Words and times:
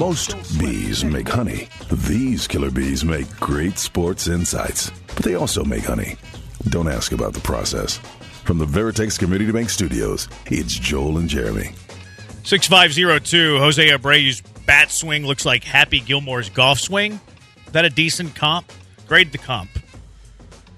Most 0.00 0.58
bees 0.58 1.04
make 1.04 1.28
honey. 1.28 1.68
These 1.92 2.48
killer 2.48 2.70
bees 2.70 3.04
make 3.04 3.28
great 3.36 3.76
sports 3.78 4.28
insights, 4.28 4.90
but 5.08 5.16
they 5.26 5.34
also 5.34 5.62
make 5.62 5.84
honey. 5.84 6.16
Don't 6.70 6.88
ask 6.88 7.12
about 7.12 7.34
the 7.34 7.40
process. 7.40 7.98
From 8.44 8.56
the 8.56 8.64
Veritex 8.64 9.18
Community 9.18 9.44
to 9.48 9.52
Bank 9.52 9.68
Studios, 9.68 10.26
it's 10.46 10.72
Joel 10.72 11.18
and 11.18 11.28
Jeremy. 11.28 11.72
6502, 12.44 13.58
Jose 13.58 13.90
Abreu's 13.90 14.40
bat 14.64 14.90
swing 14.90 15.26
looks 15.26 15.44
like 15.44 15.64
Happy 15.64 16.00
Gilmore's 16.00 16.48
golf 16.48 16.80
swing. 16.80 17.20
Is 17.66 17.72
that 17.72 17.84
a 17.84 17.90
decent 17.90 18.34
comp? 18.34 18.72
Grade 19.06 19.32
the 19.32 19.38
comp. 19.38 19.68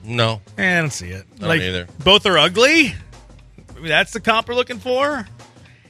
No, 0.02 0.40
Eh, 0.58 0.78
I 0.78 0.80
don't 0.80 0.90
see 0.90 1.10
it. 1.10 1.26
don't 1.38 1.48
like, 1.48 1.60
either. 1.60 1.86
Both 2.02 2.26
are 2.26 2.38
ugly? 2.38 2.88
I 2.88 3.74
mean, 3.76 3.86
that's 3.86 4.12
the 4.12 4.20
comp 4.20 4.48
we're 4.48 4.56
looking 4.56 4.80
for? 4.80 5.24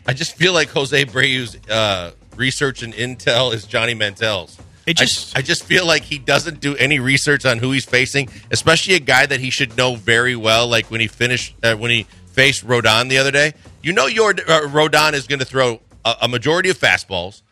I 0.06 0.12
just 0.12 0.36
feel 0.36 0.52
like 0.52 0.68
Jose 0.68 1.02
Abreu's 1.02 1.56
uh, 1.70 2.10
research 2.36 2.82
and 2.82 2.92
intel 2.94 3.52
is 3.52 3.64
Johnny 3.64 3.94
Mantel's. 3.94 4.58
It 4.86 5.00
I- 5.00 5.04
just- 5.04 5.38
I, 5.38 5.42
just 5.42 5.62
feel 5.64 5.86
like 5.86 6.02
he 6.02 6.18
doesn't 6.18 6.60
do 6.60 6.74
any 6.76 6.98
research 6.98 7.46
on 7.46 7.58
who 7.58 7.70
he's 7.70 7.84
facing, 7.84 8.28
especially 8.50 8.94
a 8.94 9.00
guy 9.00 9.26
that 9.26 9.38
he 9.40 9.50
should 9.50 9.76
know 9.76 9.94
very 9.94 10.34
well. 10.34 10.66
Like 10.66 10.90
when 10.90 11.00
he 11.00 11.06
finished, 11.06 11.54
uh, 11.62 11.76
when 11.76 11.90
he 11.92 12.06
faced 12.32 12.66
Rodon 12.66 13.08
the 13.08 13.18
other 13.18 13.30
day, 13.30 13.52
you 13.82 13.92
know, 13.92 14.06
your 14.06 14.30
uh, 14.30 14.62
Rodon 14.68 15.12
is 15.12 15.26
going 15.28 15.38
to 15.38 15.44
throw 15.44 15.80
a, 16.04 16.16
a 16.22 16.28
majority 16.28 16.68
of 16.68 16.78
fastballs, 16.78 17.42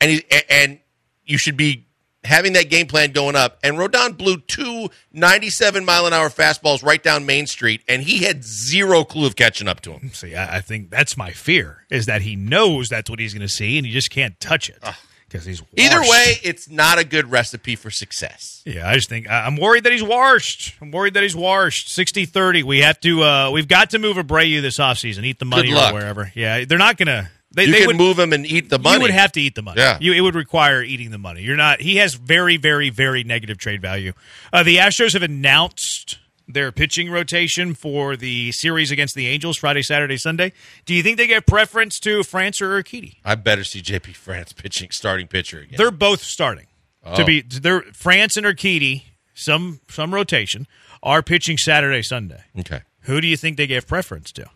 and 0.00 0.10
he 0.10 0.24
and 0.48 0.78
you 1.24 1.36
should 1.36 1.56
be 1.56 1.84
having 2.24 2.52
that 2.54 2.70
game 2.70 2.86
plan 2.86 3.12
going 3.12 3.36
up. 3.36 3.58
And 3.62 3.76
Rodon 3.76 4.16
blew 4.16 4.38
two 4.38 4.90
97 5.12 5.84
mile 5.84 6.06
an 6.06 6.12
hour 6.12 6.28
fastballs 6.28 6.84
right 6.84 7.02
down 7.02 7.26
Main 7.26 7.46
Street, 7.46 7.82
and 7.88 8.02
he 8.02 8.24
had 8.24 8.44
zero 8.44 9.04
clue 9.04 9.26
of 9.26 9.36
catching 9.36 9.68
up 9.68 9.80
to 9.82 9.92
him. 9.92 10.10
See, 10.12 10.34
I, 10.34 10.56
I 10.56 10.60
think 10.60 10.90
that's 10.90 11.16
my 11.16 11.30
fear, 11.30 11.84
is 11.90 12.06
that 12.06 12.22
he 12.22 12.36
knows 12.36 12.88
that's 12.88 13.08
what 13.10 13.18
he's 13.18 13.34
going 13.34 13.46
to 13.46 13.52
see, 13.52 13.78
and 13.78 13.86
he 13.86 13.92
just 13.92 14.10
can't 14.10 14.38
touch 14.40 14.68
it. 14.68 14.82
Because 15.28 15.44
he's 15.44 15.62
Either 15.76 16.00
way, 16.00 16.36
it's 16.42 16.70
not 16.70 16.98
a 16.98 17.04
good 17.04 17.30
recipe 17.30 17.76
for 17.76 17.90
success. 17.90 18.62
Yeah, 18.64 18.88
I 18.88 18.94
just 18.94 19.10
think 19.10 19.28
I'm 19.28 19.56
worried 19.56 19.84
that 19.84 19.92
he's 19.92 20.02
washed. 20.02 20.74
I'm 20.80 20.90
worried 20.90 21.12
that 21.14 21.22
he's 21.22 21.36
washed. 21.36 21.88
60-30. 21.88 22.62
We 22.64 22.78
have 22.78 22.98
to 23.00 23.22
uh 23.22 23.50
we've 23.50 23.68
got 23.68 23.90
to 23.90 23.98
move 23.98 24.16
Abreu 24.16 24.62
this 24.62 24.78
offseason. 24.78 25.24
Eat 25.24 25.38
the 25.38 25.44
money 25.44 25.74
or 25.74 25.92
wherever. 25.92 26.32
Yeah, 26.34 26.64
they're 26.64 26.78
not 26.78 26.96
gonna 26.96 27.30
they, 27.58 27.64
You 27.66 27.72
they 27.72 27.78
can 27.80 27.86
would 27.88 27.96
move 27.96 28.18
him 28.18 28.32
and 28.32 28.46
eat 28.46 28.70
the 28.70 28.78
money. 28.78 28.96
You 28.96 29.02
would 29.02 29.10
have 29.10 29.32
to 29.32 29.40
eat 29.40 29.54
the 29.54 29.62
money. 29.62 29.80
Yeah. 29.80 29.98
You, 30.00 30.12
it 30.14 30.20
would 30.22 30.34
require 30.34 30.82
eating 30.82 31.10
the 31.10 31.18
money. 31.18 31.42
You're 31.42 31.56
not 31.56 31.80
he 31.80 31.96
has 31.96 32.14
very, 32.14 32.56
very, 32.56 32.88
very 32.90 33.24
negative 33.24 33.58
trade 33.58 33.82
value. 33.82 34.12
Uh, 34.52 34.62
the 34.62 34.76
Astros 34.76 35.12
have 35.12 35.22
announced 35.22 36.18
their 36.50 36.72
pitching 36.72 37.10
rotation 37.10 37.74
for 37.74 38.16
the 38.16 38.50
series 38.52 38.90
against 38.90 39.14
the 39.14 39.26
Angels 39.26 39.58
Friday, 39.58 39.82
Saturday, 39.82 40.16
Sunday. 40.16 40.52
Do 40.86 40.94
you 40.94 41.02
think 41.02 41.18
they 41.18 41.26
get 41.26 41.46
preference 41.46 42.00
to 42.00 42.22
France 42.22 42.62
or 42.62 42.82
Urquidy? 42.82 43.16
I 43.24 43.34
better 43.34 43.64
see 43.64 43.82
JP 43.82 44.14
France 44.16 44.54
pitching 44.54 44.90
starting 44.90 45.26
pitcher 45.26 45.58
again. 45.60 45.76
They're 45.76 45.90
both 45.90 46.22
starting. 46.22 46.66
To 47.14 47.22
Oh. 47.22 47.24
be 47.26 47.42
they're 47.42 47.82
France 47.92 48.36
and 48.36 48.46
Urquidy, 48.46 49.02
some 49.34 49.80
some 49.88 50.12
rotation, 50.14 50.66
are 51.02 51.22
pitching 51.22 51.56
Saturday, 51.58 52.02
Sunday. 52.02 52.42
okay. 52.60 52.80
Who 53.02 53.20
do 53.20 53.26
you 53.26 53.36
think 53.36 53.56
they 53.56 53.66
give 53.66 53.86
preference 53.86 54.32
to? 54.32 54.46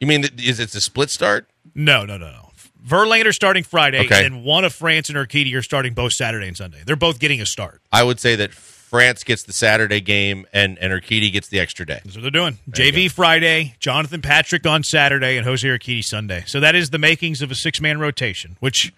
You 0.00 0.06
mean 0.06 0.24
is 0.38 0.60
it 0.60 0.74
a 0.74 0.80
split 0.80 1.10
start? 1.10 1.48
No, 1.74 2.04
no, 2.04 2.16
no, 2.16 2.30
no. 2.30 2.50
Verlander 2.86 3.32
starting 3.32 3.64
Friday, 3.64 4.00
Okay. 4.04 4.24
and 4.24 4.44
one 4.44 4.64
of 4.64 4.72
France 4.72 5.08
and 5.08 5.18
Urquidy 5.18 5.52
are 5.56 5.62
starting 5.62 5.92
both 5.94 6.12
Saturday 6.12 6.46
and 6.46 6.56
Sunday. 6.56 6.82
They're 6.86 6.94
both 6.94 7.18
getting 7.18 7.40
a 7.40 7.46
start. 7.46 7.80
I 7.92 8.04
would 8.04 8.20
say 8.20 8.36
that 8.36 8.52
France 8.54 9.24
gets 9.24 9.42
the 9.42 9.52
Saturday 9.52 10.00
game 10.00 10.46
and 10.52 10.78
and 10.78 10.92
Urquidy 10.92 11.32
gets 11.32 11.48
the 11.48 11.58
extra 11.58 11.84
day. 11.84 12.00
That's 12.04 12.14
what 12.16 12.22
they're 12.22 12.30
doing. 12.30 12.58
JV 12.70 13.10
Friday, 13.10 13.74
Jonathan 13.80 14.22
Patrick 14.22 14.66
on 14.66 14.84
Saturday, 14.84 15.36
and 15.36 15.44
Jose 15.44 15.66
Urquidy 15.66 16.04
Sunday. 16.04 16.44
So 16.46 16.60
that 16.60 16.74
is 16.76 16.90
the 16.90 16.98
makings 16.98 17.42
of 17.42 17.50
a 17.50 17.54
six 17.56 17.80
man 17.80 17.98
rotation, 17.98 18.56
which 18.60 18.92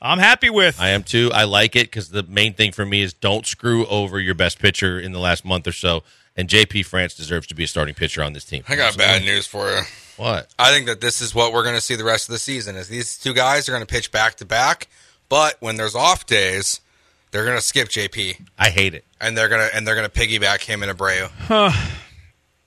I'm 0.00 0.18
happy 0.18 0.48
with. 0.48 0.80
I 0.80 0.90
am 0.90 1.02
too. 1.02 1.30
I 1.34 1.44
like 1.44 1.76
it 1.76 1.88
because 1.88 2.08
the 2.10 2.22
main 2.22 2.54
thing 2.54 2.72
for 2.72 2.86
me 2.86 3.02
is 3.02 3.12
don't 3.12 3.46
screw 3.46 3.84
over 3.86 4.18
your 4.20 4.34
best 4.34 4.58
pitcher 4.58 4.98
in 4.98 5.12
the 5.12 5.20
last 5.20 5.44
month 5.44 5.66
or 5.66 5.72
so. 5.72 6.02
And 6.36 6.48
JP 6.48 6.86
France 6.86 7.14
deserves 7.14 7.46
to 7.48 7.54
be 7.54 7.64
a 7.64 7.68
starting 7.68 7.94
pitcher 7.94 8.22
on 8.22 8.32
this 8.32 8.44
team. 8.44 8.64
I 8.68 8.74
got 8.76 8.96
bad 8.96 9.22
news 9.22 9.46
for 9.46 9.70
you. 9.70 9.82
What? 10.16 10.48
I 10.58 10.70
think 10.70 10.86
that 10.86 11.00
this 11.00 11.20
is 11.20 11.34
what 11.34 11.52
we're 11.52 11.62
going 11.64 11.74
to 11.74 11.80
see 11.80 11.96
the 11.96 12.04
rest 12.04 12.28
of 12.28 12.32
the 12.32 12.38
season. 12.38 12.76
Is 12.76 12.88
these 12.88 13.18
two 13.18 13.34
guys 13.34 13.68
are 13.68 13.72
going 13.72 13.82
to 13.84 13.92
pitch 13.92 14.10
back 14.12 14.36
to 14.36 14.44
back, 14.44 14.88
but 15.28 15.56
when 15.60 15.76
there's 15.76 15.94
off 15.94 16.26
days, 16.26 16.80
they're 17.30 17.44
going 17.44 17.58
to 17.58 17.62
skip 17.64 17.88
JP 17.88 18.46
I 18.58 18.70
hate 18.70 18.94
it. 18.94 19.04
and 19.20 19.36
they're 19.36 19.48
going 19.48 19.68
to 19.68 19.74
and 19.76 19.86
they're 19.86 19.96
going 19.96 20.08
to 20.08 20.20
piggyback 20.20 20.62
him 20.64 20.82
and 20.82 20.96
Abreu. 20.96 21.30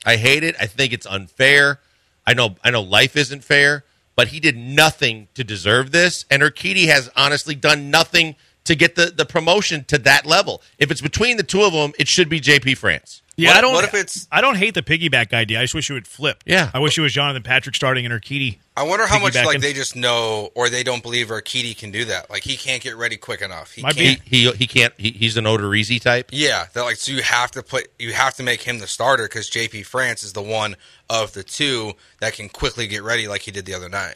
I 0.06 0.16
hate 0.18 0.44
it. 0.44 0.56
I 0.60 0.66
think 0.68 0.94
it's 0.94 1.06
unfair. 1.06 1.80
I 2.26 2.34
know 2.34 2.56
I 2.64 2.72
know 2.72 2.82
life 2.82 3.16
isn't 3.16 3.44
fair, 3.44 3.86
but 4.16 4.30
he 4.30 4.40
did 4.40 4.58
nothing 4.58 5.28
to 5.36 5.44
deserve 5.44 5.92
this. 5.92 6.26
And 6.30 6.42
Urquidy 6.44 6.88
has 6.88 7.10
honestly 7.16 7.56
done 7.56 7.90
nothing 7.90 8.36
to 8.66 8.76
get 8.76 8.96
the, 8.96 9.06
the 9.06 9.26
promotion 9.26 9.86
to 9.86 9.98
that 10.00 10.26
level. 10.26 10.62
If 10.78 10.92
it's 10.92 11.00
between 11.00 11.38
the 11.38 11.44
two 11.44 11.64
of 11.64 11.72
them, 11.72 11.94
it 11.98 12.10
should 12.10 12.28
be 12.28 12.42
JP 12.42 12.78
France. 12.78 13.22
Yeah, 13.38 13.50
What- 13.50 13.58
I 13.58 13.62
don't. 13.62 13.74
what 13.74 13.84
if 13.84 13.94
it's- 13.94 14.28
I 14.32 14.42
don't 14.42 14.56
hate 14.56 14.74
the 14.74 14.82
piggyback 14.82 15.34
idea. 15.34 15.60
I 15.60 15.64
just 15.64 15.74
wish 15.76 15.90
it 15.90 15.94
would 15.94 16.08
flip. 16.08 16.44
Yeah. 16.46 16.72
I 16.74 16.80
wish 16.80 16.98
it 16.98 17.02
was 17.02 17.14
Jonathan 17.14 17.44
Patrick 17.44 17.76
starting 17.76 18.06
and 18.06 18.14
Urquidy. 18.14 18.58
I 18.76 18.84
wonder 18.84 19.08
how 19.08 19.20
much 19.20 19.34
like 19.36 19.62
they 19.62 19.74
just 19.74 19.96
know 19.96 20.50
or 20.56 20.70
they 20.70 20.84
don't 20.84 21.02
believe 21.02 21.28
Urquidy 21.28 21.76
can 21.78 21.92
do 21.92 22.06
that. 22.06 22.30
Like 22.30 22.44
he 22.44 22.58
can't 22.58 22.82
get 22.82 22.96
ready 22.98 23.16
quick 23.18 23.42
enough. 23.42 23.72
He 23.72 23.82
Might 23.82 23.96
can't. 23.96 24.20
He 24.24 24.46
he, 24.46 24.52
he 24.52 24.68
can't. 24.68 24.94
He, 24.98 25.12
he's 25.12 25.38
an 25.38 25.46
Odorizzi 25.46 26.02
type. 26.02 26.30
Yeah, 26.32 26.66
they're 26.74 26.84
like 26.84 26.98
so 26.98 27.12
you 27.12 27.22
have 27.24 27.52
to 27.52 27.64
put 27.64 27.88
you 27.98 28.14
have 28.14 28.34
to 28.36 28.44
make 28.44 28.62
him 28.64 28.80
the 28.80 28.88
starter 28.88 29.24
because 29.24 29.50
JP 29.50 29.86
France 29.86 30.24
is 30.24 30.34
the 30.34 30.42
one 30.44 30.76
of 31.10 31.34
the 31.34 31.44
two 31.44 31.94
that 32.20 32.34
can 32.34 32.50
quickly 32.50 32.86
get 32.88 33.02
ready 33.04 33.28
like 33.28 33.42
he 33.42 33.52
did 33.52 33.66
the 33.66 33.74
other 33.74 33.90
night. 33.90 34.16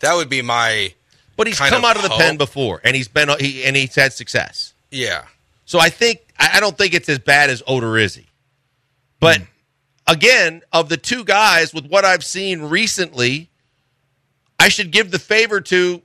That 0.00 0.14
would 0.14 0.28
be 0.28 0.42
my 0.42 0.92
But 1.36 1.46
he's 1.46 1.58
kind 1.58 1.70
come 1.70 1.84
of 1.84 1.90
out 1.90 1.96
of 1.96 2.02
the 2.02 2.08
hope. 2.10 2.20
pen 2.20 2.36
before, 2.36 2.80
and 2.84 2.94
he's 2.94 3.08
been 3.08 3.28
he, 3.40 3.64
and 3.64 3.74
he's 3.76 3.94
had 3.94 4.12
success. 4.12 4.72
yeah. 4.90 5.24
So 5.74 5.80
I 5.80 5.88
think 5.88 6.20
I 6.38 6.60
don't 6.60 6.78
think 6.78 6.94
it's 6.94 7.08
as 7.08 7.18
bad 7.18 7.50
as 7.50 7.60
Odorizzi. 7.62 8.26
But 9.18 9.38
hmm. 9.38 9.44
again, 10.06 10.62
of 10.72 10.88
the 10.88 10.96
two 10.96 11.24
guys, 11.24 11.74
with 11.74 11.88
what 11.88 12.04
I've 12.04 12.22
seen 12.22 12.62
recently, 12.62 13.50
I 14.56 14.68
should 14.68 14.92
give 14.92 15.10
the 15.10 15.18
favor 15.18 15.60
to 15.62 16.00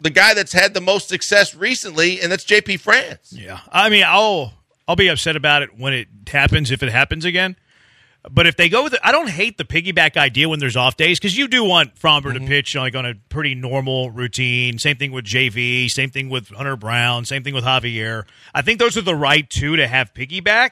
the 0.00 0.10
guy 0.10 0.34
that's 0.34 0.52
had 0.52 0.72
the 0.72 0.80
most 0.80 1.08
success 1.08 1.52
recently, 1.52 2.20
and 2.20 2.30
that's 2.30 2.44
JP 2.44 2.78
France. 2.78 3.32
Yeah, 3.32 3.58
I 3.72 3.88
mean, 3.88 4.04
I'll 4.06 4.52
I'll 4.86 4.94
be 4.94 5.08
upset 5.08 5.34
about 5.34 5.62
it 5.62 5.76
when 5.76 5.94
it 5.94 6.06
happens 6.28 6.70
if 6.70 6.84
it 6.84 6.92
happens 6.92 7.24
again. 7.24 7.56
But 8.30 8.46
if 8.46 8.56
they 8.56 8.68
go 8.68 8.84
with 8.84 8.94
it, 8.94 9.00
I 9.02 9.12
don't 9.12 9.28
hate 9.28 9.58
the 9.58 9.64
piggyback 9.64 10.16
idea 10.16 10.48
when 10.48 10.58
there's 10.58 10.76
off 10.76 10.96
days 10.96 11.18
because 11.18 11.36
you 11.36 11.48
do 11.48 11.64
want 11.64 11.94
Framber 11.94 12.32
to 12.32 12.38
mm-hmm. 12.38 12.46
pitch 12.46 12.74
like 12.76 12.94
on 12.94 13.06
a 13.06 13.14
pretty 13.28 13.54
normal 13.54 14.10
routine. 14.10 14.78
Same 14.78 14.96
thing 14.96 15.12
with 15.12 15.24
JV. 15.24 15.88
Same 15.88 16.10
thing 16.10 16.28
with 16.28 16.48
Hunter 16.48 16.76
Brown. 16.76 17.24
Same 17.24 17.42
thing 17.42 17.54
with 17.54 17.64
Javier. 17.64 18.24
I 18.54 18.62
think 18.62 18.78
those 18.78 18.96
are 18.96 19.02
the 19.02 19.14
right 19.14 19.48
two 19.48 19.76
to 19.76 19.86
have 19.86 20.12
piggyback. 20.14 20.70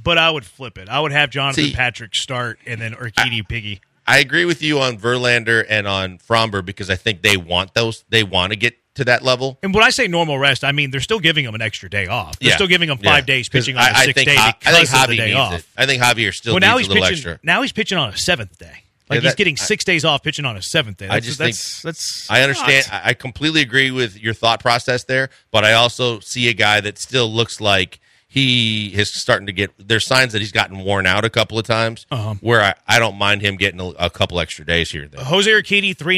But 0.00 0.16
I 0.16 0.30
would 0.30 0.44
flip 0.44 0.78
it. 0.78 0.88
I 0.88 1.00
would 1.00 1.10
have 1.10 1.30
Jonathan 1.30 1.64
See- 1.64 1.72
Patrick 1.72 2.14
start 2.14 2.60
and 2.66 2.80
then 2.80 2.94
Urquidy 2.94 3.46
piggy. 3.48 3.80
I 4.06 4.20
agree 4.20 4.46
with 4.46 4.62
you 4.62 4.80
on 4.80 4.96
Verlander 4.96 5.66
and 5.68 5.86
on 5.86 6.16
Framber 6.16 6.64
because 6.64 6.88
I 6.88 6.96
think 6.96 7.20
they 7.20 7.36
want 7.36 7.74
those. 7.74 8.04
They 8.08 8.24
want 8.24 8.52
to 8.52 8.58
get 8.58 8.74
to 8.98 9.04
that 9.06 9.22
level. 9.22 9.58
And 9.62 9.74
when 9.74 9.82
I 9.82 9.90
say 9.90 10.06
normal 10.06 10.38
rest, 10.38 10.62
I 10.62 10.70
mean 10.72 10.90
they're 10.90 11.00
still 11.00 11.18
giving 11.18 11.44
him 11.44 11.54
an 11.54 11.62
extra 11.62 11.88
day 11.90 12.06
off. 12.06 12.38
They're 12.38 12.50
Yeah. 12.50 12.54
still 12.56 12.66
giving 12.68 12.88
him 12.88 12.98
five 12.98 13.24
Yeah. 13.28 13.34
days 13.34 13.48
pitching 13.48 13.76
on 13.76 13.82
I, 13.82 13.86
I 13.90 14.04
sixth 14.04 14.14
think 14.24 14.28
day 14.28 14.52
because 14.60 14.74
I 14.74 14.78
think 14.78 14.88
of 14.88 14.94
Javi 14.94 15.06
the 15.08 15.16
day 15.16 15.24
needs 15.26 15.36
off. 15.38 15.54
it. 15.54 15.64
I 15.76 15.86
think 15.86 16.02
Javier 16.02 16.34
still 16.34 16.52
well, 16.52 16.60
needs 16.60 16.68
now 16.68 16.76
a 16.76 16.78
he's 16.78 16.88
little 16.88 17.02
pitching. 17.02 17.16
extra. 17.16 17.40
Now 17.42 17.62
he's 17.62 17.72
pitching 17.72 17.98
on 17.98 18.10
a 18.10 18.16
seventh 18.16 18.58
day. 18.58 18.66
Like 19.10 19.16
Yeah, 19.16 19.20
he's 19.22 19.30
that- 19.30 19.36
getting 19.38 19.56
six 19.56 19.84
days 19.84 20.04
off 20.04 20.22
pitching 20.22 20.44
on 20.44 20.56
a 20.58 20.62
seventh 20.62 20.98
day. 20.98 21.06
I 21.08 21.14
That's, 21.14 21.26
just 21.26 21.38
that's, 21.38 21.82
that's 21.82 22.30
I 22.30 22.42
understand. 22.42 22.86
not- 22.92 23.02
I 23.04 23.14
completely 23.14 23.62
agree 23.62 23.90
with 23.90 24.20
your 24.20 24.34
thought 24.34 24.60
process 24.60 25.04
there, 25.04 25.30
but 25.50 25.64
I 25.64 25.72
also 25.72 26.20
see 26.20 26.48
a 26.48 26.52
guy 26.52 26.80
that 26.82 26.98
still 26.98 27.32
looks 27.32 27.58
like 27.60 28.00
he 28.30 28.88
is 28.94 29.10
starting 29.10 29.46
to 29.46 29.52
get. 29.54 29.70
There's 29.78 30.04
signs 30.06 30.34
that 30.34 30.40
he's 30.40 30.52
gotten 30.52 30.80
worn 30.80 31.06
out 31.06 31.24
a 31.24 31.30
couple 31.30 31.58
of 31.58 31.64
times. 31.66 32.04
Uh-huh. 32.10 32.34
Where 32.42 32.60
I, 32.62 32.74
I 32.86 32.98
don't 32.98 33.16
mind 33.16 33.40
him 33.40 33.56
getting 33.56 33.80
a, 33.80 33.86
a 33.98 34.10
couple 34.10 34.38
extra 34.38 34.66
days 34.66 34.90
here. 34.90 35.04
and 35.04 35.12
there. 35.12 35.24
Jose 35.24 35.50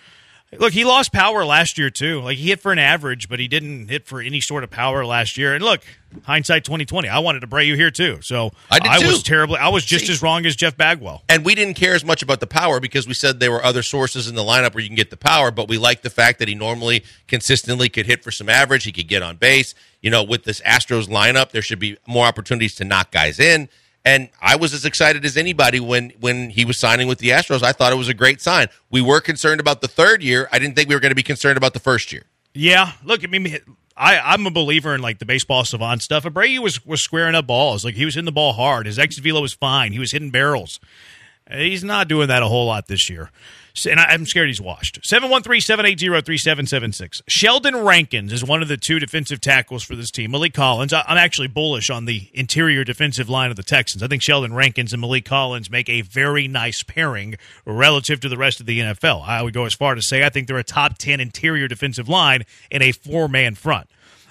Look, 0.58 0.72
he 0.72 0.84
lost 0.84 1.12
power 1.12 1.44
last 1.44 1.78
year 1.78 1.90
too. 1.90 2.20
Like 2.22 2.36
he 2.36 2.48
hit 2.48 2.60
for 2.60 2.72
an 2.72 2.78
average, 2.80 3.28
but 3.28 3.38
he 3.38 3.46
didn't 3.46 3.86
hit 3.88 4.06
for 4.06 4.20
any 4.20 4.40
sort 4.40 4.64
of 4.64 4.70
power 4.70 5.06
last 5.06 5.38
year. 5.38 5.54
And 5.54 5.64
look, 5.64 5.82
hindsight 6.24 6.64
twenty 6.64 6.84
twenty. 6.84 7.08
I 7.08 7.20
wanted 7.20 7.40
to 7.40 7.46
bray 7.46 7.66
you 7.66 7.76
here 7.76 7.92
too, 7.92 8.18
so 8.20 8.50
I 8.68 8.80
did 8.80 9.06
was 9.06 9.22
too. 9.22 9.30
terribly. 9.30 9.58
I 9.58 9.68
was 9.68 9.84
just 9.84 10.06
See? 10.06 10.12
as 10.12 10.22
wrong 10.22 10.44
as 10.46 10.56
Jeff 10.56 10.76
Bagwell. 10.76 11.22
And 11.28 11.44
we 11.44 11.54
didn't 11.54 11.74
care 11.74 11.94
as 11.94 12.04
much 12.04 12.22
about 12.22 12.40
the 12.40 12.48
power 12.48 12.80
because 12.80 13.06
we 13.06 13.14
said 13.14 13.38
there 13.38 13.52
were 13.52 13.64
other 13.64 13.82
sources 13.84 14.26
in 14.26 14.34
the 14.34 14.42
lineup 14.42 14.74
where 14.74 14.82
you 14.82 14.88
can 14.88 14.96
get 14.96 15.10
the 15.10 15.16
power, 15.16 15.52
but 15.52 15.68
we 15.68 15.78
liked 15.78 16.02
the 16.02 16.10
fact 16.10 16.40
that 16.40 16.48
he 16.48 16.56
normally 16.56 17.04
consistently 17.28 17.88
could 17.88 18.06
hit 18.06 18.24
for 18.24 18.32
some 18.32 18.48
average. 18.48 18.82
He 18.82 18.92
could 18.92 19.08
get 19.08 19.22
on 19.22 19.36
base. 19.36 19.76
You 20.02 20.10
know, 20.10 20.24
with 20.24 20.42
this 20.42 20.60
Astros 20.62 21.06
lineup, 21.06 21.52
there 21.52 21.62
should 21.62 21.78
be 21.78 21.96
more 22.08 22.26
opportunities 22.26 22.74
to 22.76 22.84
knock 22.84 23.12
guys 23.12 23.38
in. 23.38 23.68
And 24.04 24.30
I 24.40 24.56
was 24.56 24.72
as 24.72 24.84
excited 24.84 25.24
as 25.24 25.36
anybody 25.36 25.78
when 25.78 26.10
when 26.20 26.50
he 26.50 26.64
was 26.64 26.78
signing 26.78 27.06
with 27.06 27.18
the 27.18 27.30
Astros. 27.30 27.62
I 27.62 27.72
thought 27.72 27.92
it 27.92 27.96
was 27.96 28.08
a 28.08 28.14
great 28.14 28.40
sign. 28.40 28.68
We 28.90 29.02
were 29.02 29.20
concerned 29.20 29.60
about 29.60 29.82
the 29.82 29.88
third 29.88 30.22
year. 30.22 30.48
I 30.50 30.58
didn't 30.58 30.74
think 30.74 30.88
we 30.88 30.94
were 30.94 31.00
going 31.00 31.10
to 31.10 31.16
be 31.16 31.22
concerned 31.22 31.58
about 31.58 31.74
the 31.74 31.80
first 31.80 32.12
year. 32.12 32.24
Yeah, 32.54 32.92
look, 33.04 33.22
I 33.22 33.26
mean, 33.26 33.58
I, 33.96 34.18
I'm 34.18 34.46
a 34.46 34.50
believer 34.50 34.94
in 34.94 35.02
like 35.02 35.18
the 35.18 35.26
baseball 35.26 35.64
savant 35.64 36.02
stuff. 36.02 36.24
Abreu 36.24 36.60
was 36.60 36.84
was 36.86 37.02
squaring 37.02 37.34
up 37.34 37.46
balls, 37.46 37.84
like 37.84 37.94
he 37.94 38.06
was 38.06 38.14
hitting 38.14 38.24
the 38.24 38.32
ball 38.32 38.54
hard. 38.54 38.86
His 38.86 38.98
exit 38.98 39.22
velo 39.22 39.42
was 39.42 39.52
fine. 39.52 39.92
He 39.92 39.98
was 39.98 40.12
hitting 40.12 40.30
barrels. 40.30 40.80
He's 41.50 41.84
not 41.84 42.08
doing 42.08 42.28
that 42.28 42.42
a 42.42 42.46
whole 42.46 42.66
lot 42.66 42.86
this 42.86 43.10
year. 43.10 43.30
And 43.88 44.00
I- 44.00 44.04
I'm 44.06 44.26
scared 44.26 44.48
he's 44.48 44.60
washed. 44.60 44.98
713 45.02 45.60
780 45.60 46.06
3776. 46.22 47.22
Sheldon 47.28 47.76
Rankins 47.76 48.32
is 48.32 48.44
one 48.44 48.62
of 48.62 48.68
the 48.68 48.76
two 48.76 48.98
defensive 48.98 49.40
tackles 49.40 49.82
for 49.82 49.94
this 49.96 50.10
team. 50.10 50.32
Maliek 50.32 50.54
Collins, 50.54 50.92
I- 50.92 51.04
I'm 51.06 51.16
actually 51.18 51.48
bullish 51.48 51.90
on 51.90 52.04
the 52.04 52.28
interior 52.34 52.84
defensive 52.84 53.28
line 53.28 53.50
of 53.50 53.56
the 53.56 53.62
Texans. 53.62 54.02
I 54.02 54.08
think 54.08 54.22
Sheldon 54.22 54.52
Rankins 54.54 54.92
and 54.92 55.02
Maliek 55.02 55.24
Collins 55.24 55.70
make 55.70 55.88
a 55.88 56.02
very 56.02 56.48
nice 56.48 56.82
pairing 56.82 57.36
relative 57.64 58.20
to 58.20 58.28
the 58.28 58.36
rest 58.36 58.60
of 58.60 58.66
the 58.66 58.80
NFL. 58.80 59.22
I 59.26 59.42
would 59.42 59.54
go 59.54 59.64
as 59.64 59.74
far 59.74 59.94
to 59.94 60.02
say 60.02 60.24
I 60.24 60.28
think 60.28 60.46
they're 60.48 60.58
a 60.58 60.64
top 60.64 60.98
10 60.98 61.20
interior 61.20 61.68
defensive 61.68 62.08
line 62.08 62.44
in 62.70 62.82
a 62.82 62.92
four 62.92 63.28
man 63.28 63.54
front. 63.54 63.88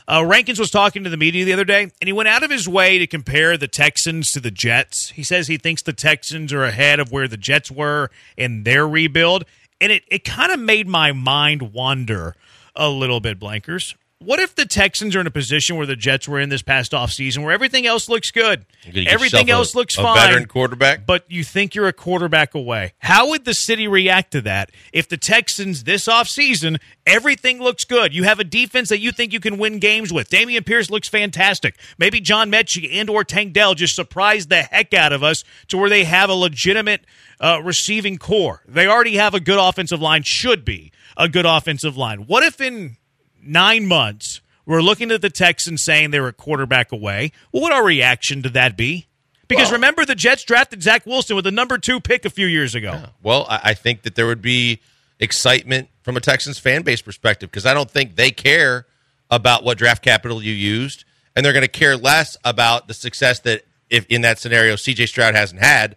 Uh, 0.10 0.26
Rankins 0.26 0.58
was 0.58 0.72
talking 0.72 1.04
to 1.04 1.10
the 1.12 1.18
media 1.18 1.46
the 1.46 1.54
other 1.54 1.64
day, 1.64 1.84
and 1.84 2.08
he 2.08 2.12
went 2.12 2.30
out 2.30 2.42
of 2.42 2.50
his 2.50 2.68
way 2.68 2.98
to 2.98 3.06
compare 3.06 3.58
the 3.58 3.68
Texans 3.68 4.32
to 4.32 4.40
the 4.40 4.50
Jets. 4.50 5.12
He 5.12 5.22
says 5.22 5.48
he 5.48 5.58
thinks 5.58 5.84
the 5.84 5.94
Texans 5.94 6.52
are 6.52 6.64
ahead 6.64 7.00
of 7.00 7.12
where 7.12 7.28
the 7.28 7.38
Jets 7.38 7.70
were 7.70 8.10
in 8.36 8.64
their 8.64 8.88
rebuild, 8.88 9.46
and 9.80 9.92
it, 9.92 10.04
it 10.08 10.24
kind 10.24 10.52
of 10.52 10.60
made 10.60 10.88
my 10.88 11.12
mind 11.12 11.74
wander 11.74 12.36
a 12.76 12.90
little 12.90 13.20
bit, 13.20 13.40
Blankers. 13.40 13.94
What 14.22 14.42
if 14.42 14.54
the 14.54 14.66
Texans 14.66 15.16
are 15.16 15.22
in 15.22 15.28
a 15.28 15.32
position 15.32 15.78
where 15.78 15.86
the 15.86 15.96
Jets 15.96 16.28
were 16.28 16.42
in 16.42 16.50
this 16.50 16.62
past 16.62 16.92
offseason, 16.92 17.42
where 17.42 17.54
everything 17.54 17.88
else 17.88 18.10
looks 18.10 18.32
good, 18.32 18.66
You're 18.84 18.92
gonna 18.94 19.06
get 19.06 19.14
everything 19.14 19.50
a- 19.50 19.54
else 19.54 19.76
looks 19.76 19.98
a 19.98 20.02
fine, 20.02 20.18
veteran 20.18 20.46
quarterback? 20.46 21.06
but 21.06 21.24
you 21.30 21.46
think 21.46 21.74
you're 21.74 21.88
a 21.88 21.94
quarterback 21.94 22.54
away. 22.54 22.92
How 23.00 23.30
would 23.30 23.46
the 23.46 23.54
city 23.54 23.88
react 23.88 24.32
to 24.32 24.42
that 24.42 24.72
if 24.92 25.08
the 25.08 25.16
Texans 25.16 25.86
this 25.86 26.06
offseason, 26.10 26.82
everything 27.06 27.60
looks 27.60 27.86
good? 27.86 28.14
You 28.14 28.24
have 28.26 28.42
a 28.42 28.44
defense 28.44 28.90
that 28.90 29.00
you 29.00 29.14
think 29.14 29.32
you 29.32 29.40
can 29.40 29.58
win 29.58 29.80
games 29.80 30.12
with. 30.12 30.30
Dameon 30.30 30.66
Pierce 30.66 30.90
looks 30.90 31.08
fantastic. 31.08 31.80
Maybe 31.98 32.20
John 32.20 32.52
Metchie 32.52 32.90
and 32.96 33.10
or 33.10 33.24
Tank 33.24 33.54
Dell 33.54 33.74
just 33.74 33.96
surprised 33.96 34.50
the 34.50 34.64
heck 34.64 34.94
out 34.94 35.14
of 35.14 35.24
us 35.24 35.46
to 35.70 35.78
where 35.78 35.90
they 35.90 36.04
have 36.04 36.30
a 36.30 36.34
legitimate 36.34 37.06
uh, 37.40 37.62
receiving 37.64 38.18
corps. 38.18 38.64
They 38.68 38.86
already 38.86 39.16
have 39.16 39.34
a 39.34 39.40
good 39.40 39.60
offensive 39.60 40.02
line, 40.02 40.24
should 40.26 40.66
be 40.66 40.92
a 41.16 41.30
good 41.30 41.46
offensive 41.46 41.96
line. 41.96 42.26
What 42.28 42.44
if 42.44 42.60
in 42.60 42.98
nine 43.44 43.86
months 43.86 44.42
we're 44.66 44.82
looking 44.82 45.10
at 45.12 45.22
the 45.22 45.32
Texans 45.32 45.84
saying 45.84 46.12
they're 46.12 46.28
a 46.28 46.34
quarterback 46.34 46.92
away? 46.92 47.32
What 47.52 47.64
would 47.64 47.72
our 47.72 47.84
reaction 47.84 48.44
to 48.44 48.50
that 48.50 48.78
be? 48.78 49.08
Because 49.48 49.68
Well- 49.70 49.74
remember, 49.74 50.06
the 50.06 50.14
Jets 50.16 50.44
drafted 50.44 50.84
Zach 50.84 51.06
Wilson 51.08 51.36
with 51.36 51.46
the 51.46 51.52
number 51.52 51.80
two 51.80 52.00
pick 52.00 52.24
a 52.24 52.30
few 52.30 52.46
years 52.46 52.76
ago. 52.76 53.06
Well, 53.24 53.48
I, 53.50 53.60
I 53.64 53.74
think 53.74 54.04
that 54.04 54.14
there 54.14 54.28
would 54.28 54.44
be 54.44 54.80
excitement 55.20 55.90
from 56.04 56.18
a 56.18 56.22
Texans 56.22 56.60
fan 56.60 56.84
base 56.84 57.02
perspective 57.02 57.50
because 57.50 57.66
I 57.66 57.74
don't 57.74 57.90
think 57.90 58.16
they 58.16 58.32
care 58.32 58.86
about 59.32 59.64
what 59.64 59.78
draft 59.78 60.04
capital 60.04 60.42
you 60.42 60.54
used, 60.54 61.04
and 61.36 61.44
they're 61.46 61.54
going 61.54 61.62
to 61.62 61.68
care 61.68 61.98
less 61.98 62.38
about 62.44 62.88
the 62.88 62.94
success 62.94 63.40
that, 63.42 63.64
if 63.90 64.06
in 64.08 64.22
that 64.22 64.40
scenario, 64.40 64.76
CJ 64.76 65.08
Stroud 65.08 65.34
hasn't 65.36 65.62
had 65.62 65.96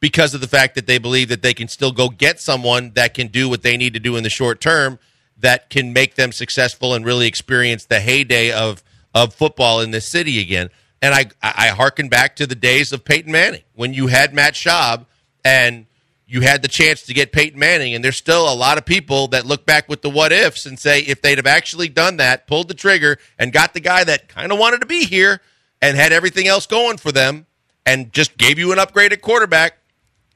because 0.00 0.34
of 0.34 0.40
the 0.40 0.48
fact 0.48 0.74
that 0.74 0.86
they 0.86 0.98
believe 0.98 1.28
that 1.28 1.42
they 1.42 1.54
can 1.54 1.68
still 1.68 1.92
go 1.92 2.08
get 2.08 2.40
someone 2.40 2.92
that 2.94 3.12
can 3.14 3.28
do 3.28 3.48
what 3.48 3.62
they 3.62 3.76
need 3.76 3.92
to 3.94 4.00
do 4.00 4.16
in 4.16 4.22
the 4.22 4.30
short 4.30 4.60
term 4.60 4.98
that 5.38 5.70
can 5.70 5.92
make 5.92 6.14
them 6.14 6.32
successful 6.32 6.94
and 6.94 7.04
really 7.04 7.26
experience 7.26 7.84
the 7.84 8.00
heyday 8.00 8.50
of 8.50 8.82
of 9.14 9.34
football 9.34 9.80
in 9.80 9.90
this 9.90 10.08
city 10.08 10.40
again. 10.40 10.70
And 11.02 11.14
I 11.14 11.26
I 11.42 11.68
harken 11.68 12.08
back 12.08 12.36
to 12.36 12.46
the 12.46 12.54
days 12.54 12.92
of 12.92 13.04
Peyton 13.04 13.32
Manning 13.32 13.62
when 13.74 13.94
you 13.94 14.06
had 14.08 14.34
Matt 14.34 14.54
Schaub 14.54 15.06
and 15.44 15.86
you 16.26 16.40
had 16.40 16.62
the 16.62 16.68
chance 16.68 17.02
to 17.02 17.14
get 17.14 17.30
Peyton 17.30 17.58
Manning, 17.58 17.94
and 17.94 18.04
there's 18.04 18.16
still 18.16 18.52
a 18.52 18.54
lot 18.54 18.78
of 18.78 18.84
people 18.84 19.28
that 19.28 19.46
look 19.46 19.64
back 19.64 19.88
with 19.88 20.02
the 20.02 20.10
what 20.10 20.32
ifs 20.32 20.66
and 20.66 20.76
say 20.78 21.00
if 21.00 21.22
they'd 21.22 21.38
have 21.38 21.46
actually 21.46 21.88
done 21.88 22.16
that, 22.16 22.48
pulled 22.48 22.66
the 22.66 22.74
trigger, 22.74 23.18
and 23.38 23.52
got 23.52 23.74
the 23.74 23.80
guy 23.80 24.02
that 24.02 24.28
kind 24.28 24.50
of 24.50 24.58
wanted 24.58 24.80
to 24.80 24.86
be 24.86 25.04
here 25.04 25.40
and 25.80 25.96
had 25.96 26.12
everything 26.12 26.48
else 26.48 26.66
going 26.66 26.96
for 26.96 27.12
them, 27.12 27.46
and 27.84 28.12
just 28.12 28.36
gave 28.36 28.58
you 28.58 28.72
an 28.72 28.78
upgraded 28.78 29.20
quarterback, 29.20 29.78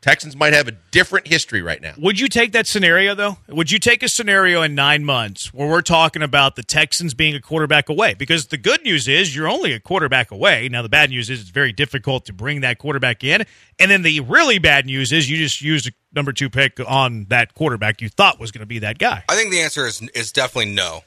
Texans 0.01 0.35
might 0.35 0.55
have 0.55 0.67
a 0.67 0.73
different 0.91 1.27
history 1.27 1.61
right 1.61 1.81
now. 1.81 1.93
Would 1.99 2.19
you 2.19 2.29
take 2.29 2.53
that 2.53 2.67
scenario, 2.67 3.15
though? 3.15 3.37
Would 3.49 3.71
you 3.71 3.79
take 3.79 4.03
a 4.03 4.09
scenario 4.09 4.63
in 4.63 4.75
nine 4.75 5.05
months 5.05 5.53
where 5.53 5.69
we're 5.69 5.83
talking 5.83 6.23
about 6.23 6.57
the 6.57 6.63
Texans 6.63 7.13
being 7.13 7.35
a 7.35 7.41
quarterback 7.41 7.91
away? 7.91 8.15
Because 8.15 8.47
the 8.47 8.57
good 8.57 8.83
news 8.83 9.09
is 9.09 9.37
you're 9.37 9.49
only 9.49 9.75
a 9.75 9.81
quarterback 9.81 10.31
away. 10.31 10.69
Now, 10.71 10.81
the 10.81 10.89
bad 10.89 11.11
news 11.11 11.29
is 11.29 11.43
it's 11.43 11.51
very 11.51 11.73
difficult 11.73 12.25
to 12.27 12.33
bring 12.33 12.63
that 12.63 12.79
quarterback 12.79 13.23
in. 13.23 13.45
And 13.79 13.91
then 13.91 14.01
the 14.01 14.21
really 14.21 14.59
bad 14.59 14.87
news 14.87 15.13
is 15.13 15.29
you 15.29 15.37
just 15.37 15.61
used 15.61 15.87
a 15.87 15.93
number 16.15 16.33
two 16.33 16.49
pick 16.49 16.81
on 16.87 17.27
that 17.29 17.55
quarterback 17.55 18.01
you 18.01 18.09
thought 18.09 18.41
was 18.41 18.51
going 18.53 18.61
to 18.61 18.67
be 18.67 18.79
that 18.79 18.99
guy. 18.99 19.25
I 19.29 19.37
think 19.37 19.51
the 19.51 19.61
answer 19.61 19.87
is 19.87 20.01
is 20.15 20.33
definitely 20.33 20.73
no. 20.73 21.05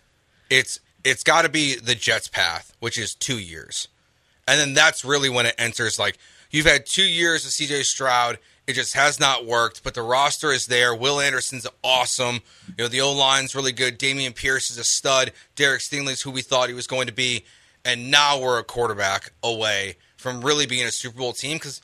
It's 0.50 0.80
it's 1.04 1.24
got 1.24 1.42
to 1.44 1.50
be 1.50 1.75
the 1.75 1.95
Jets' 1.95 2.28
path, 2.28 2.75
which 2.80 2.98
is 2.98 3.16
two 3.16 3.40
years, 3.40 3.88
and 4.48 4.60
then 4.60 4.74
that's 4.74 5.04
really 5.04 5.30
when 5.30 5.45
it 5.45 5.56
enters. 5.57 6.00
Like 6.00 6.18
you've 6.51 6.66
had 6.66 6.86
two 6.86 7.04
years 7.04 7.45
of 7.45 7.51
C.J. 7.51 7.84
Stroud, 7.84 8.38
it 8.68 8.74
just 8.74 8.94
has 8.95 9.19
not 9.19 9.45
worked. 9.45 9.83
But 9.83 9.94
the 9.94 10.01
roster 10.01 10.51
is 10.51 10.68
there. 10.68 10.95
Will 10.95 11.19
Anderson's 11.19 11.68
awesome. 11.83 12.42
You 12.77 12.83
know 12.83 12.88
the 12.88 13.01
O 13.01 13.12
line's 13.12 13.56
really 13.56 13.71
good. 13.71 14.00
Dameon 14.00 14.36
Pierce 14.36 14.71
is 14.71 14.77
a 14.77 14.83
stud. 14.83 15.31
Derek 15.56 15.81
Stingley's 15.81 16.21
who 16.21 16.31
we 16.31 16.42
thought 16.42 16.69
he 16.69 16.75
was 16.75 16.88
going 16.88 17.07
to 17.07 17.13
be, 17.13 17.45
and 17.86 18.10
now 18.12 18.39
we're 18.39 18.60
a 18.60 18.63
quarterback 18.63 19.33
away 19.44 19.98
from 20.18 20.42
really 20.42 20.65
being 20.65 20.86
a 20.86 20.92
Super 20.92 21.18
Bowl 21.18 21.33
team 21.33 21.57
because 21.57 21.81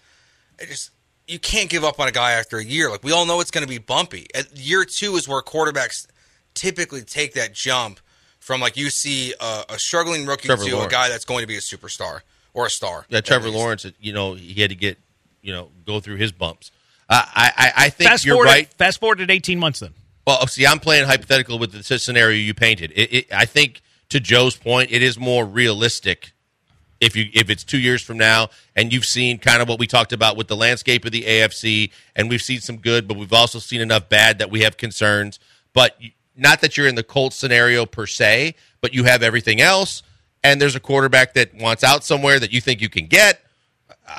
it 0.58 0.68
just 0.68 0.92
you 1.28 1.40
can't 1.40 1.70
give 1.70 1.84
up 1.84 2.00
on 2.00 2.08
a 2.08 2.12
guy 2.12 2.32
after 2.32 2.58
a 2.58 2.64
year. 2.64 2.90
Like 2.90 3.04
we 3.04 3.12
all 3.12 3.26
know 3.26 3.40
it's 3.40 3.52
going 3.52 3.66
to 3.66 3.70
be 3.70 3.78
bumpy. 3.78 4.28
At 4.34 4.58
year 4.58 4.86
two 4.86 5.16
is 5.16 5.28
where 5.28 5.42
quarterbacks 5.42 6.08
typically 6.54 7.02
take 7.02 7.34
that 7.34 7.54
jump 7.54 8.00
from 8.40 8.62
like 8.62 8.76
you 8.78 8.90
see 8.90 9.34
a, 9.40 9.64
a 9.70 9.80
struggling 9.80 10.26
rookie 10.26 10.48
Trevor 10.48 10.64
to 10.66 10.76
Lawrence. 10.76 10.92
a 10.92 10.96
guy 10.96 11.10
that's 11.10 11.26
going 11.26 11.42
to 11.42 11.48
be 11.48 11.58
a 11.58 11.62
superstar 11.62 12.22
or 12.54 12.66
a 12.66 12.70
star. 12.70 13.06
Yeah, 13.10 13.22
Trevor. 13.22 13.50
Lawrence, 13.50 13.86
you 14.00 14.14
know, 14.14 14.34
he 14.34 14.60
had 14.60 14.70
to 14.72 14.76
get, 14.76 14.98
you 15.42 15.54
know, 15.54 15.70
go 15.86 16.00
through 16.00 16.18
his 16.18 16.32
bumps. 16.32 16.72
Uh, 17.08 17.24
I, 17.26 17.52
I, 17.58 17.72
I 17.86 17.90
think 17.90 18.10
Fast 18.10 18.26
you're 18.26 18.36
forward, 18.36 18.48
right. 18.48 18.74
fast 18.76 19.00
forward 19.00 19.22
at 19.22 19.32
18 19.32 19.58
months 19.58 19.80
then. 19.80 19.94
Well, 20.28 20.46
see, 20.48 20.68
I'm 20.68 20.80
playing 20.80 21.06
hypothetical 21.08 21.58
with 21.58 21.72
the 21.72 22.00
scenario 22.00 22.38
you 22.38 22.54
painted. 22.54 22.92
It, 22.96 23.14
it, 23.14 23.34
I 23.34 23.46
think, 23.46 23.82
to 24.10 24.20
Joe's 24.20 24.56
point, 24.56 24.92
it 24.92 25.02
is 25.02 25.18
more 25.18 25.46
realistic 25.46 26.34
if 27.00 27.16
you 27.16 27.30
if 27.34 27.50
it's 27.50 27.64
two 27.64 27.80
years 27.80 28.02
from 28.02 28.18
now, 28.18 28.50
and 28.76 28.92
you've 28.92 29.06
seen 29.06 29.38
kind 29.38 29.62
of 29.62 29.70
what 29.70 29.80
we 29.80 29.88
talked 29.88 30.14
about 30.14 30.38
with 30.38 30.48
the 30.48 30.56
landscape 30.56 31.06
of 31.06 31.12
the 31.12 31.24
AFC, 31.24 31.92
and 32.16 32.30
we've 32.30 32.42
seen 32.42 32.60
some 32.60 32.78
good, 32.78 33.08
but 33.08 33.18
we've 33.18 33.34
also 33.34 33.60
seen 33.60 33.82
enough 33.82 34.10
bad 34.10 34.40
that 34.40 34.52
we 34.52 34.62
have 34.62 34.78
concerns. 34.78 35.40
But 35.74 35.98
not 36.36 36.62
that 36.62 36.78
you're 36.78 36.88
in 36.88 36.96
the 36.96 37.04
Colts 37.04 37.36
scenario 37.36 37.86
per 37.86 38.06
se, 38.06 38.56
but 38.82 38.94
you 38.94 39.06
have 39.06 39.24
everything 39.24 39.62
else, 39.62 40.04
and 40.44 40.62
there's 40.62 40.76
a 40.76 40.80
quarterback 40.80 41.34
that 41.36 41.56
wants 41.56 41.84
out 41.84 42.04
somewhere 42.04 42.40
that 42.40 42.52
you 42.52 42.62
think 42.62 42.82
you 42.82 42.90
can 42.90 43.06
get. 43.08 43.42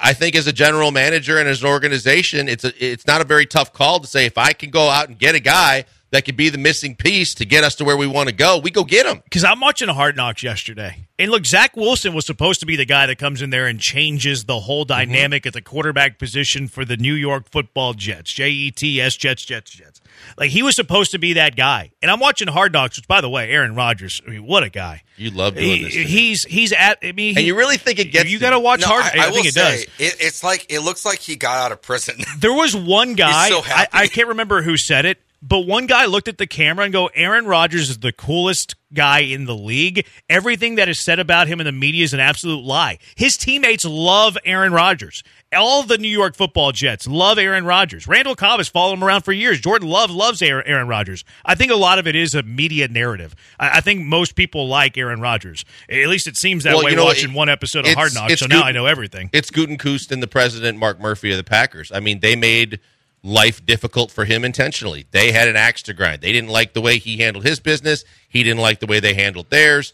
I 0.03 0.13
think 0.13 0.37
as 0.37 0.47
a 0.47 0.53
general 0.53 0.91
manager 0.91 1.39
and 1.39 1.49
as 1.49 1.63
an 1.63 1.69
organization, 1.69 2.49
it's 2.49 2.65
a, 2.65 2.85
it's 2.85 3.07
not 3.07 3.21
a 3.21 3.25
very 3.25 3.47
tough 3.47 3.73
call 3.73 4.01
to 4.01 4.07
say 4.07 4.27
if 4.27 4.39
I 4.39 4.53
can 4.53 4.71
go 4.71 4.89
out 4.89 5.09
and 5.09 5.19
get 5.19 5.35
a 5.35 5.41
guy 5.41 5.85
that 6.11 6.25
could 6.25 6.37
be 6.37 6.49
the 6.49 6.59
missing 6.59 6.97
piece 6.97 7.35
to 7.35 7.45
get 7.45 7.63
us 7.63 7.77
to 7.77 7.85
where 7.85 7.97
we 7.97 8.07
want 8.07 8.29
to 8.29 8.35
go, 8.35 8.59
we 8.59 8.71
go 8.71 8.85
get 8.85 9.07
him. 9.07 9.21
Because 9.25 9.45
I'm 9.45 9.61
watching 9.61 9.89
a 9.89 9.95
Hard 9.95 10.17
Knocks 10.17 10.43
yesterday. 10.43 11.07
And 11.19 11.31
look, 11.31 11.47
Zach 11.47 11.77
Wilson 11.77 12.15
was 12.15 12.27
supposed 12.27 12.61
to 12.61 12.67
be 12.67 12.77
the 12.77 12.85
guy 12.85 13.07
that 13.07 13.19
comes 13.19 13.43
in 13.43 13.51
there 13.51 13.67
and 13.67 13.79
changes 13.79 14.45
the 14.45 14.61
whole 14.61 14.85
mm-hmm. 14.85 15.13
dynamic 15.13 15.47
at 15.47 15.53
the 15.53 15.63
quarterback 15.63 16.19
position 16.19 16.67
for 16.67 16.85
the 16.85 16.97
New 16.97 17.15
York 17.15 17.49
football 17.51 17.95
Jets. 17.95 18.33
J 18.33 18.51
E 18.51 18.71
T 18.71 19.01
S, 19.01 19.17
Jets, 19.17 19.45
Jets, 19.45 19.71
Jets. 19.71 20.01
Like, 20.41 20.51
he 20.51 20.63
was 20.63 20.75
supposed 20.75 21.11
to 21.13 21.19
be 21.19 21.35
that 21.35 21.55
guy. 21.55 21.91
And 22.01 22.11
I'm 22.11 22.19
watching 22.19 22.49
Hard 22.49 22.73
Knocks, 22.73 22.97
which, 22.97 23.07
by 23.07 23.21
the 23.21 23.29
way, 23.29 23.51
Aaron 23.51 23.75
Rodgers, 23.75 24.23
I 24.27 24.31
mean, 24.31 24.47
what 24.47 24.63
a 24.65 24.71
guy. 24.71 25.03
You 25.17 25.31
love 25.31 25.55
doing 25.55 25.67
He- 25.67 25.85
this. 25.85 25.93
to 25.93 25.99
me. 26.01 26.05
he's 26.07 26.43
he's 26.45 26.73
at, 26.73 26.97
I 27.03 27.13
mean, 27.13 27.37
and 27.37 27.47
you 27.47 27.55
really 27.57 27.77
think 27.77 27.99
it 27.99 28.07
gets 28.07 28.31
you 28.31 28.39
got 28.39 28.51
to 28.51 28.59
watch 28.59 28.81
No, 28.81 28.87
Hard 28.87 29.05
I, 29.05 29.25
I, 29.25 29.27
I 29.27 29.29
will 29.29 29.35
think 29.35 29.49
it 29.49 29.55
say 29.55 29.71
does. 29.71 29.83
It, 29.99 30.17
it's 30.19 30.43
like 30.43 30.65
it 30.73 30.81
looks 30.81 31.05
like 31.05 31.19
he 31.19 31.37
got 31.37 31.59
out 31.59 31.73
of 31.73 31.83
prison. 31.83 32.17
There 32.39 32.55
was 32.55 32.75
one 32.75 33.15
guy, 33.15 33.51
so 33.51 33.61
I. 33.65 33.87
I 33.93 34.07
can't 34.07 34.29
remember 34.29 34.63
who 34.63 34.79
said 34.79 35.05
it. 35.05 35.19
But 35.43 35.61
one 35.61 35.87
guy 35.87 36.05
looked 36.05 36.29
at 36.29 36.37
the 36.37 36.47
camera 36.47 36.85
and 36.85 36.93
go, 36.93 37.07
Aaron 37.15 37.47
Rodgers 37.47 37.89
is 37.89 37.99
the 38.01 38.13
coolest 38.13 38.75
guy 38.93 39.21
in 39.21 39.47
the 39.47 39.55
league. 39.55 40.05
Everything 40.29 40.75
that 40.75 40.89
is 40.91 41.01
said 41.03 41.19
about 41.19 41.49
him 41.49 41.61
in 41.61 41.65
the 41.65 41.73
media 41.73 42.05
is 42.05 42.13
an 42.13 42.21
absolute 42.21 42.63
lie. 42.63 42.99
His 43.17 43.39
teammates 43.39 43.87
love 43.87 44.37
Aaron 44.45 44.73
Rodgers. 44.75 45.23
All 45.57 45.83
the 45.83 45.97
New 45.97 46.09
York 46.11 46.37
football 46.37 46.73
Jets 46.73 47.07
love 47.07 47.39
Aaron 47.39 47.65
Rodgers. 47.65 48.07
Randall 48.07 48.35
Cobb 48.37 48.61
has 48.61 48.69
followed 48.69 48.93
him 48.95 49.03
around 49.05 49.23
for 49.23 49.33
years. 49.33 49.61
Jordan 49.61 49.89
Love 49.89 50.11
loves 50.11 50.43
Aaron 50.43 50.87
Rodgers. 50.87 51.25
I 51.45 51.55
think 51.55 51.73
a 51.73 51.77
lot 51.77 51.99
of 51.99 52.07
it 52.07 52.15
is 52.15 52.35
a 52.35 52.43
media 52.43 52.87
narrative. 52.89 53.35
I 53.59 53.81
think 53.81 54.03
most 54.05 54.35
people 54.37 54.69
like 54.69 54.99
Aaron 54.99 55.21
Rodgers. 55.23 55.65
At 55.89 56.07
least 56.09 56.27
it 56.27 56.37
seems 56.37 56.65
that 56.65 56.75
Well, 56.75 56.85
way 56.85 56.91
you 56.91 56.97
know, 56.99 57.05
watching 57.07 57.31
it- 57.31 57.37
one 57.37 57.49
episode 57.49 57.87
of 57.87 57.95
Hard 57.95 58.13
Knocks. 58.13 58.39
So 58.39 58.47
now 58.47 58.63
I 58.63 58.73
know 58.73 58.85
everything. 58.85 59.31
It's 59.33 59.51
Gutekunst 59.51 60.13
and 60.13 60.23
the 60.23 60.29
president, 60.29 60.77
Mark 60.79 61.01
Murphy 61.01 61.31
of 61.31 61.39
the 61.39 61.45
Packers. 61.45 61.91
I 61.93 62.01
mean, 62.01 62.21
they 62.21 62.37
made 62.37 62.79
life 63.23 63.65
difficult 63.67 64.11
for 64.11 64.25
him 64.25 64.45
intentionally. 64.45 65.07
They 65.11 65.33
had 65.33 65.49
an 65.49 65.57
axe 65.57 65.83
to 65.83 65.95
grind. 65.95 66.23
They 66.23 66.33
didn't 66.33 66.51
like 66.51 66.73
the 66.73 66.81
way 66.81 66.99
he 66.99 67.19
handled 67.19 67.45
his 67.45 67.61
business. 67.61 68.05
He 68.29 68.43
didn't 68.43 68.61
like 68.61 68.81
the 68.81 68.87
way 68.87 69.01
they 69.01 69.15
handled 69.15 69.51
theirs. 69.51 69.93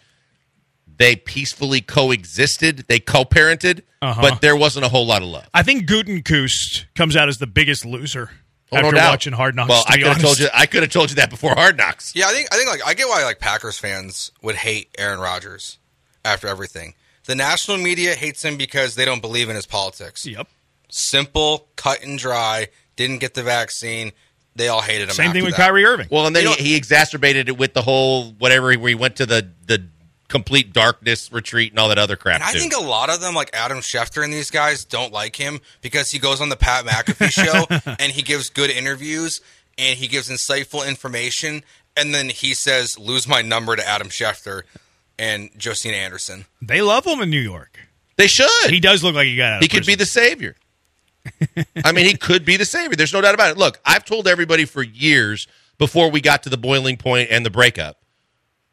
They 0.99 1.17
peacefully 1.17 1.81
coexisted. 1.83 2.85
They 2.89 3.01
co-parented, 3.01 3.83
Uh-huh. 4.01 4.21
but 4.23 4.41
there 4.41 4.57
wasn't 4.57 4.85
a 4.87 4.89
whole 4.89 5.07
lot 5.07 5.23
of 5.23 5.29
love. 5.29 5.49
I 5.53 5.63
think 5.63 5.89
Gutekunst 5.89 6.85
comes 6.95 7.17
out 7.17 7.29
as 7.29 7.39
the 7.39 7.47
biggest 7.47 7.85
loser 7.85 8.31
Oh, 8.73 8.77
no 8.81 8.87
after 8.89 8.97
doubt. 8.97 9.11
watching 9.11 9.33
Hard 9.33 9.55
Knocks. 9.55 9.69
Well, 9.69 9.85
to 9.85 9.93
I 9.93 9.97
could 9.97 10.07
have 10.07 10.21
told 10.21 10.39
you. 10.41 10.49
I 10.55 10.67
could 10.67 10.83
have 10.83 10.91
told 10.93 11.11
you 11.11 11.17
that 11.17 11.31
before 11.31 11.55
Hard 11.55 11.77
Knocks. 11.77 12.13
Yeah, 12.17 12.27
I 12.27 12.33
think 12.33 12.49
I 12.53 12.57
think 12.57 12.69
like 12.69 12.81
I 12.85 12.95
get 12.95 13.07
why 13.09 13.23
like 13.25 13.39
Packers 13.39 13.79
fans 13.79 14.33
would 14.43 14.57
hate 14.57 14.89
Aaron 14.99 15.21
Rodgers 15.21 15.79
after 16.25 16.49
everything. 16.49 16.95
The 17.27 17.35
national 17.37 17.77
media 17.79 18.15
hates 18.15 18.45
him 18.45 18.57
because 18.57 18.95
they 18.97 19.05
don't 19.05 19.21
believe 19.21 19.49
in 19.49 19.55
his 19.57 19.67
politics. 19.67 20.27
Yep. 20.27 20.49
Simple, 20.89 21.69
cut 21.77 22.03
and 22.03 22.19
dry. 22.19 22.69
Didn't 22.97 23.19
get 23.19 23.35
the 23.35 23.43
vaccine. 23.43 24.13
They 24.55 24.69
all 24.69 24.81
hated 24.81 25.09
him. 25.09 25.15
Same 25.15 25.33
thing 25.33 25.45
with 25.45 25.57
that. 25.57 25.63
Kyrie 25.67 25.85
Irving. 25.85 26.09
Well, 26.11 26.27
and 26.27 26.35
then 26.35 26.45
You 26.45 26.49
know- 26.51 26.57
he, 26.57 26.65
he 26.71 26.75
exacerbated 26.77 27.49
it 27.49 27.59
with 27.59 27.75
the 27.75 27.83
whole 27.83 28.33
whatever 28.33 28.73
where 28.79 28.89
he 28.89 28.95
went 28.95 29.17
to 29.17 29.27
the 29.27 29.49
the 29.67 29.85
complete 30.29 30.73
darkness 30.73 31.31
retreat 31.31 31.71
and 31.73 31.79
all 31.79 31.89
that 31.89 31.99
other 31.99 32.17
crap. 32.17 32.37
And 32.37 32.45
I 32.45 32.53
too. 32.53 32.59
think 32.59 32.75
a 32.75 32.81
lot 32.81 33.11
of 33.11 33.21
them, 33.21 33.35
like 33.35 33.51
Adam 33.55 33.79
Schefter 33.79 34.25
and 34.25 34.33
these 34.33 34.51
guys, 34.51 34.85
don't 34.85 35.13
like 35.13 35.37
him 35.37 35.61
because 35.83 36.11
he 36.11 36.19
goes 36.19 36.41
on 36.41 36.49
the 36.49 36.57
Pat 36.57 36.85
McAfee 36.85 37.31
show 37.87 37.95
and 38.01 38.11
he 38.13 38.23
gives 38.23 38.49
good 38.51 38.71
interviews 38.71 39.41
and 39.79 39.99
he 39.99 40.09
gives 40.09 40.29
insightful 40.31 40.89
information, 40.89 41.63
and 41.97 42.15
then 42.15 42.31
he 42.31 42.55
says, 42.55 42.99
"Lose 42.99 43.29
my 43.29 43.43
number 43.43 43.77
to 43.77 43.87
Adam 43.87 44.09
Schefter 44.09 44.63
and 45.19 45.51
Josina 45.59 45.97
Anderson." 45.99 46.47
They 46.63 46.81
love 46.81 47.05
him 47.07 47.21
in 47.21 47.29
New 47.29 47.41
York. 47.41 47.79
they 48.17 48.27
should. 48.27 48.71
He 48.71 48.81
does 48.81 49.05
look 49.05 49.15
like 49.15 49.27
he 49.27 49.37
got 49.37 49.53
out. 49.53 49.61
He 49.63 49.67
of 49.67 49.73
could 49.73 49.85
be 49.87 49.95
the 49.95 50.07
savior. 50.07 50.57
I 51.85 51.93
mean, 51.93 52.07
he 52.07 52.15
could 52.15 52.45
be 52.45 52.57
the 52.57 52.65
savior. 52.65 52.97
There's 52.97 53.13
no 53.13 53.21
doubt 53.21 53.35
about 53.35 53.51
it. 53.51 53.59
Look, 53.59 53.81
I've 53.85 54.05
told 54.05 54.29
everybody 54.29 54.65
for 54.65 54.83
years 54.83 55.47
before 55.79 56.11
we 56.11 56.21
got 56.21 56.43
to 56.45 56.49
the 56.49 56.57
boiling 56.57 56.97
point 56.97 57.29
and 57.31 57.45
the 57.45 57.51
breakup 57.51 57.99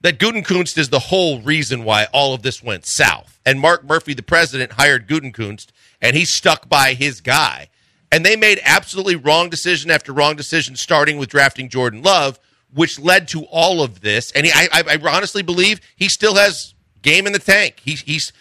that 0.03 0.19
Gutekunst 0.19 0.77
is 0.77 0.89
the 0.89 0.99
whole 0.99 1.41
reason 1.41 1.83
why 1.85 2.07
all 2.13 2.33
of 2.33 2.43
this 2.43 2.61
went 2.61 2.85
south. 2.85 3.39
And 3.45 3.59
Mark 3.59 3.83
Murphy, 3.85 4.13
the 4.13 4.21
president, 4.21 4.73
hired 4.73 5.07
Gutekunst, 5.07 5.67
and 6.01 6.15
he 6.15 6.25
stuck 6.25 6.69
by 6.69 6.93
his 6.93 7.21
guy. 7.21 7.69
And 8.11 8.23
they 8.25 8.35
made 8.35 8.59
absolutely 8.63 9.15
wrong 9.15 9.49
decision 9.49 9.89
after 9.89 10.13
wrong 10.13 10.35
decision, 10.35 10.75
starting 10.75 11.17
with 11.17 11.29
drafting 11.29 11.69
Jordan 11.69 12.03
Love, 12.03 12.37
which 12.73 12.99
led 12.99 13.29
to 13.29 13.43
all 13.45 13.81
of 13.81 14.01
this. 14.01 14.31
And 14.33 14.45
he, 14.45 14.51
I, 14.53 14.67
I, 14.73 14.99
honestly 15.09 15.41
believe 15.41 15.79
he 15.95 16.09
still 16.09 16.35
has 16.35 16.75
game 17.01 17.25
in 17.25 17.33
the 17.33 17.39
tank. 17.39 17.81
He's, 17.83 18.01
he's 18.01 18.33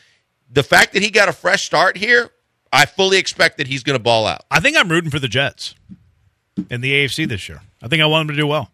the 0.51 0.63
fact 0.63 0.93
that 0.95 1.03
he 1.03 1.11
got 1.11 1.29
a 1.29 1.33
fresh 1.33 1.65
start 1.65 1.97
here. 1.97 2.31
I 2.73 2.87
fully 2.87 3.19
expect 3.19 3.59
that 3.59 3.67
he's 3.67 3.83
going 3.83 3.99
to 3.99 4.03
ball 4.03 4.27
out. 4.27 4.45
I 4.51 4.61
think 4.61 4.77
I'm 4.77 4.89
rooting 4.89 5.11
for 5.11 5.19
the 5.19 5.29
Jets 5.29 5.75
in 6.71 6.81
the 6.81 6.93
AFC 6.93 7.29
this 7.29 7.49
year. 7.49 7.61
I 7.83 7.89
think 7.89 8.03
I 8.03 8.07
want 8.07 8.27
them 8.29 8.37
to 8.37 8.41
do 8.41 8.47
well. 8.47 8.71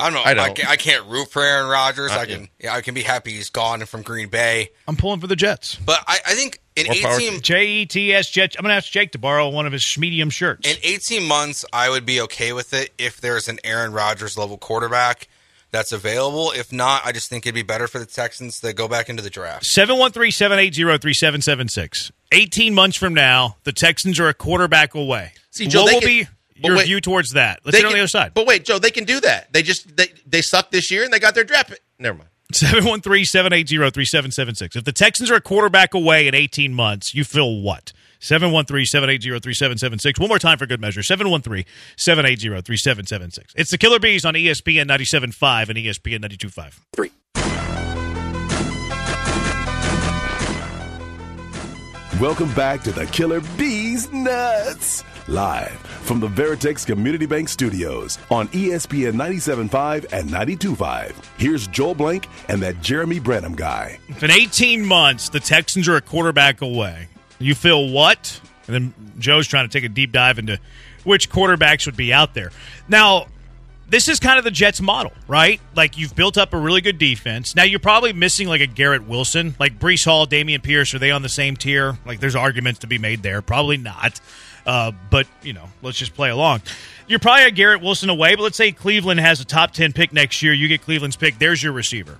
I 0.00 0.04
don't 0.04 0.12
know. 0.14 0.20
I 0.20 0.30
I, 0.30 0.34
don't. 0.34 0.54
can't, 0.56 0.68
I 0.70 0.76
can't 0.76 1.06
root 1.06 1.28
for 1.28 1.42
Aaron 1.42 1.68
Rodgers. 1.68 2.12
Uh, 2.12 2.18
I 2.20 2.26
can. 2.26 2.48
Yeah, 2.60 2.74
I 2.74 2.82
can 2.82 2.94
be 2.94 3.02
happy 3.02 3.32
he's 3.32 3.50
gone 3.50 3.84
from 3.84 4.02
Green 4.02 4.28
Bay. 4.28 4.70
I'm 4.86 4.94
pulling 4.96 5.18
for 5.18 5.26
the 5.26 5.34
Jets. 5.34 5.74
But 5.74 5.98
I, 6.06 6.18
I 6.24 6.34
think 6.34 6.60
in 6.76 6.86
More 6.86 6.94
eighteen 7.14 7.40
J 7.40 7.66
E 7.66 7.86
T 7.86 8.14
S 8.14 8.30
Jets. 8.30 8.54
I'm 8.56 8.62
going 8.62 8.70
to 8.70 8.76
ask 8.76 8.92
Jake 8.92 9.10
to 9.12 9.18
borrow 9.18 9.48
one 9.48 9.66
of 9.66 9.72
his 9.72 9.98
medium 9.98 10.30
shirts. 10.30 10.68
in 10.68 10.76
eighteen 10.84 11.26
months, 11.26 11.64
I 11.72 11.90
would 11.90 12.06
be 12.06 12.20
okay 12.20 12.52
with 12.52 12.74
it 12.74 12.92
if 12.96 13.20
there's 13.20 13.48
an 13.48 13.58
Aaron 13.64 13.92
Rodgers 13.92 14.38
level 14.38 14.56
quarterback 14.56 15.26
that's 15.70 15.92
available. 15.92 16.50
If 16.52 16.72
not, 16.72 17.02
I 17.04 17.12
just 17.12 17.28
think 17.28 17.46
it'd 17.46 17.54
be 17.54 17.62
better 17.62 17.86
for 17.88 17.98
the 17.98 18.06
Texans 18.06 18.60
to 18.60 18.72
go 18.72 18.88
back 18.88 19.08
into 19.08 19.22
the 19.22 19.30
draft. 19.30 19.64
713 19.66 20.30
780 20.32 20.98
3776. 20.98 22.12
18 22.32 22.74
months 22.74 22.96
from 22.96 23.14
now, 23.14 23.56
the 23.64 23.72
Texans 23.72 24.18
are 24.20 24.28
a 24.28 24.34
quarterback 24.34 24.94
away. 24.94 25.32
See, 25.50 25.66
Joe, 25.66 25.84
what 25.84 25.94
will 25.94 26.00
can- 26.00 26.08
be 26.08 26.28
your 26.56 26.76
wait. 26.76 26.86
view 26.86 27.00
towards 27.00 27.32
that? 27.32 27.60
Let's 27.64 27.76
They 27.76 27.80
get 27.82 27.86
on 27.86 27.90
can- 27.92 27.98
the 27.98 28.02
other 28.02 28.08
side. 28.08 28.32
But 28.34 28.46
wait, 28.46 28.64
Joe, 28.64 28.78
they 28.78 28.90
can 28.90 29.04
do 29.04 29.20
that. 29.20 29.52
They 29.52 29.62
just 29.62 29.96
they 29.96 30.08
they 30.26 30.42
sucked 30.42 30.72
this 30.72 30.90
year 30.90 31.04
and 31.04 31.12
they 31.12 31.18
got 31.18 31.34
their 31.34 31.44
draft. 31.44 31.70
pick. 31.70 31.80
Never 31.98 32.18
mind. 32.18 32.30
713 32.52 33.24
780 33.26 33.76
3776. 33.90 34.76
If 34.76 34.84
the 34.84 34.92
Texans 34.92 35.30
are 35.30 35.34
a 35.36 35.40
quarterback 35.40 35.92
away 35.94 36.26
in 36.26 36.34
18 36.34 36.72
months, 36.72 37.14
you 37.14 37.22
feel 37.24 37.60
what? 37.60 37.92
713 38.20 38.86
780 38.86 39.40
3776. 39.40 40.20
One 40.20 40.28
more 40.28 40.38
time 40.38 40.58
for 40.58 40.66
good 40.66 40.80
measure. 40.80 41.02
713 41.02 41.64
780 41.96 42.62
3776. 42.62 43.54
It's 43.56 43.70
the 43.70 43.78
Killer 43.78 43.98
Bees 43.98 44.24
on 44.24 44.34
ESPN 44.34 44.86
97.5 44.88 45.68
and 45.68 45.78
ESPN 45.78 46.20
92.5. 46.20 46.80
Three. 46.92 47.12
Welcome 52.20 52.52
back 52.54 52.82
to 52.82 52.90
the 52.90 53.06
Killer 53.06 53.40
Bees 53.56 54.10
Nuts. 54.10 55.04
Live 55.28 55.70
from 55.70 56.18
the 56.18 56.26
Veritex 56.26 56.84
Community 56.84 57.26
Bank 57.26 57.48
Studios 57.48 58.18
on 58.28 58.48
ESPN 58.48 59.12
97.5 59.12 60.12
and 60.12 60.28
92.5. 60.28 61.14
Here's 61.38 61.68
Joel 61.68 61.94
Blank 61.94 62.26
and 62.48 62.60
that 62.60 62.80
Jeremy 62.80 63.20
Branham 63.20 63.54
guy. 63.54 64.00
In 64.20 64.32
18 64.32 64.84
months 64.84 65.28
the 65.28 65.38
Texans 65.38 65.86
are 65.86 65.94
a 65.94 66.00
quarterback 66.00 66.60
away, 66.60 67.06
you 67.38 67.54
feel 67.54 67.88
what? 67.90 68.40
And 68.66 68.74
then 68.74 69.12
Joe's 69.18 69.46
trying 69.46 69.68
to 69.68 69.72
take 69.72 69.84
a 69.84 69.88
deep 69.88 70.12
dive 70.12 70.38
into 70.38 70.58
which 71.04 71.30
quarterbacks 71.30 71.86
would 71.86 71.96
be 71.96 72.12
out 72.12 72.34
there. 72.34 72.50
Now, 72.88 73.26
this 73.88 74.08
is 74.08 74.20
kind 74.20 74.38
of 74.38 74.44
the 74.44 74.50
Jets 74.50 74.80
model, 74.80 75.12
right? 75.26 75.60
Like 75.74 75.96
you've 75.96 76.14
built 76.14 76.36
up 76.36 76.52
a 76.52 76.58
really 76.58 76.82
good 76.82 76.98
defense. 76.98 77.56
Now 77.56 77.62
you're 77.62 77.80
probably 77.80 78.12
missing 78.12 78.46
like 78.46 78.60
a 78.60 78.66
Garrett 78.66 79.06
Wilson, 79.06 79.54
like 79.58 79.78
Breece 79.78 80.04
Hall, 80.04 80.26
Dameon 80.26 80.62
Pierce. 80.62 80.92
Are 80.94 80.98
they 80.98 81.10
on 81.10 81.22
the 81.22 81.28
same 81.28 81.56
tier? 81.56 81.98
Like 82.04 82.20
there's 82.20 82.36
arguments 82.36 82.80
to 82.80 82.86
be 82.86 82.98
made 82.98 83.22
there. 83.22 83.40
Probably 83.40 83.78
not. 83.78 84.20
Uh, 84.66 84.92
but 85.10 85.26
you 85.42 85.54
know, 85.54 85.64
let's 85.80 85.96
just 85.96 86.14
play 86.14 86.28
along. 86.28 86.60
You're 87.06 87.20
probably 87.20 87.44
a 87.44 87.50
Garrett 87.50 87.80
Wilson 87.80 88.10
away, 88.10 88.34
but 88.34 88.42
let's 88.42 88.58
say 88.58 88.70
Cleveland 88.70 89.20
has 89.20 89.40
a 89.40 89.44
top 89.46 89.72
ten 89.72 89.94
pick 89.94 90.12
next 90.12 90.42
year. 90.42 90.52
You 90.52 90.68
get 90.68 90.82
Cleveland's 90.82 91.16
pick. 91.16 91.38
There's 91.38 91.62
your 91.62 91.72
receiver. 91.72 92.18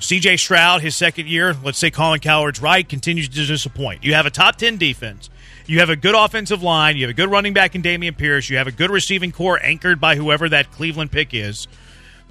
CJ 0.00 0.38
Stroud, 0.38 0.80
his 0.80 0.96
second 0.96 1.28
year, 1.28 1.54
let's 1.62 1.78
say 1.78 1.90
Colin 1.90 2.20
Cowherd's 2.20 2.60
right, 2.60 2.88
continues 2.88 3.28
to 3.28 3.46
disappoint. 3.46 4.02
You 4.02 4.14
have 4.14 4.26
a 4.26 4.30
top 4.30 4.56
10 4.56 4.78
defense. 4.78 5.28
You 5.66 5.80
have 5.80 5.90
a 5.90 5.96
good 5.96 6.14
offensive 6.14 6.62
line. 6.62 6.96
You 6.96 7.02
have 7.04 7.10
a 7.10 7.14
good 7.14 7.30
running 7.30 7.52
back 7.52 7.74
in 7.74 7.82
Dameon 7.82 8.16
Pierce. 8.16 8.48
You 8.50 8.56
have 8.56 8.66
a 8.66 8.72
good 8.72 8.90
receiving 8.90 9.30
corps 9.30 9.60
anchored 9.62 10.00
by 10.00 10.16
whoever 10.16 10.48
that 10.48 10.72
Cleveland 10.72 11.12
pick 11.12 11.32
is. 11.32 11.68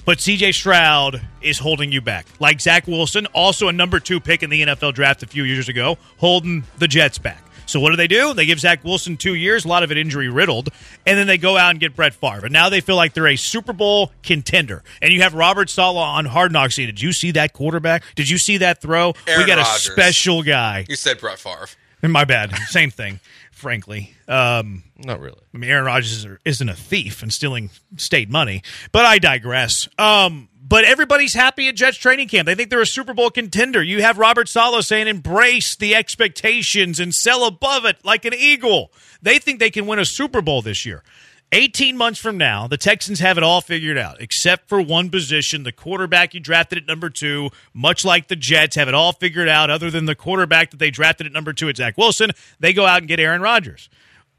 But 0.03 0.17
CJ 0.17 0.53
Stroud 0.55 1.21
is 1.41 1.59
holding 1.59 1.91
you 1.91 2.01
back. 2.01 2.25
Like 2.39 2.59
Zach 2.59 2.88
Wilson, 2.88 3.27
also 3.27 3.67
a 3.67 3.71
number 3.71 3.99
two 3.99 4.19
pick 4.19 4.41
in 4.41 4.49
the 4.49 4.63
NFL 4.63 4.93
draft 4.95 5.21
a 5.23 5.27
few 5.27 5.43
years 5.43 5.69
ago, 5.69 5.97
holding 6.17 6.63
the 6.79 6.88
Jets 6.88 7.19
back. 7.19 7.43
So 7.69 7.79
what 7.79 7.91
do 7.91 7.95
they 7.95 8.07
do? 8.07 8.33
They 8.33 8.45
give 8.45 8.59
Zach 8.59 8.83
Wilson 8.83 9.15
two 9.15 9.35
years, 9.35 9.63
a 9.63 9.67
lot 9.67 9.83
of 9.83 9.91
it 9.91 9.97
injury 9.97 10.27
riddled, 10.27 10.69
and 11.05 11.17
then 11.17 11.27
they 11.27 11.38
go 11.38 11.55
out 11.55 11.69
and 11.71 11.79
get 11.79 11.95
Brett 11.95 12.13
Favre. 12.13 12.45
And 12.45 12.53
now 12.53 12.69
they 12.69 12.81
feel 12.81 12.95
like 12.95 13.13
they're 13.13 13.27
a 13.27 13.35
Super 13.35 13.73
Bowl 13.73 14.11
contender. 14.23 14.83
And 15.01 15.13
you 15.13 15.21
have 15.21 15.33
Robert 15.33 15.69
Saleh 15.69 15.97
on 15.97 16.25
Hard 16.25 16.51
Knocks 16.51 16.75
Did 16.75 17.01
you 17.01 17.13
see 17.13 17.31
that 17.31 17.53
quarterback? 17.53 18.03
Did 18.15 18.29
you 18.29 18.38
see 18.38 18.57
that 18.57 18.81
throw? 18.81 19.13
Aaron 19.27 19.41
we 19.41 19.47
got 19.47 19.57
Rodgers. 19.59 19.88
a 19.88 19.91
special 19.91 20.43
guy. 20.43 20.85
You 20.89 20.95
said 20.95 21.19
Brett 21.19 21.39
Favre. 21.39 21.67
My 22.01 22.25
bad. 22.25 22.53
Same 22.69 22.91
thing, 22.91 23.19
frankly. 23.51 24.13
Um, 24.27 24.83
Not 24.97 25.19
really. 25.19 25.39
I 25.53 25.57
mean, 25.57 25.69
Aaron 25.69 25.85
Rodgers 25.85 26.25
is- 26.25 26.38
isn't 26.45 26.69
a 26.69 26.75
thief 26.75 27.21
and 27.23 27.31
stealing 27.31 27.69
state 27.97 28.29
money, 28.29 28.63
but 28.91 29.05
I 29.05 29.19
digress. 29.19 29.88
Um, 29.97 30.49
but 30.69 30.85
everybody's 30.85 31.33
happy 31.33 31.67
at 31.67 31.75
Jets 31.75 31.97
training 31.97 32.27
camp. 32.27 32.45
They 32.45 32.53
think 32.53 32.69
they're 32.69 32.79
a 32.79 32.85
Super 32.85 33.15
Bowl 33.15 33.31
contender. 33.31 33.81
You 33.81 34.03
have 34.03 34.19
Robert 34.19 34.47
Saleh 34.47 34.85
saying, 34.85 35.07
embrace 35.07 35.75
the 35.75 35.95
expectations 35.95 36.99
and 36.99 37.13
sell 37.13 37.43
above 37.45 37.85
it 37.85 37.97
like 38.05 38.23
an 38.23 38.35
eagle. 38.35 38.93
They 39.19 39.39
think 39.39 39.59
they 39.59 39.71
can 39.71 39.88
win 39.88 39.97
a 39.97 40.05
Super 40.05 40.41
Bowl 40.41 40.61
this 40.61 40.85
year. 40.85 41.03
18 41.51 41.97
months 41.97 42.19
from 42.19 42.38
now, 42.38 42.67
the 42.67 42.77
Texans 42.77 43.19
have 43.19 43.35
it 43.39 43.43
all 43.43 43.61
figured 43.61 43.97
out, 43.97 44.21
except 44.21 44.69
for 44.69 44.79
one 44.79 45.09
position, 45.09 45.63
the 45.63 45.71
quarterback 45.71 46.35
you 46.35 46.39
drafted 46.39 46.77
at 46.77 46.85
number 46.85 47.09
two, 47.09 47.49
much 47.73 48.05
like 48.05 48.27
the 48.27 48.35
Jets 48.35 48.75
have 48.75 48.88
it 48.88 48.93
all 48.93 49.13
figured 49.13 49.49
out, 49.49 49.71
other 49.71 49.89
than 49.89 50.05
the 50.05 50.13
quarterback 50.13 50.69
that 50.69 50.77
they 50.77 50.91
drafted 50.91 51.25
at 51.25 51.33
number 51.33 51.51
two 51.51 51.67
at 51.67 51.77
Zach 51.77 51.97
Wilson. 51.97 52.29
They 52.59 52.71
go 52.71 52.85
out 52.85 52.99
and 52.99 53.07
get 53.07 53.19
Aaron 53.19 53.41
Rodgers. 53.41 53.89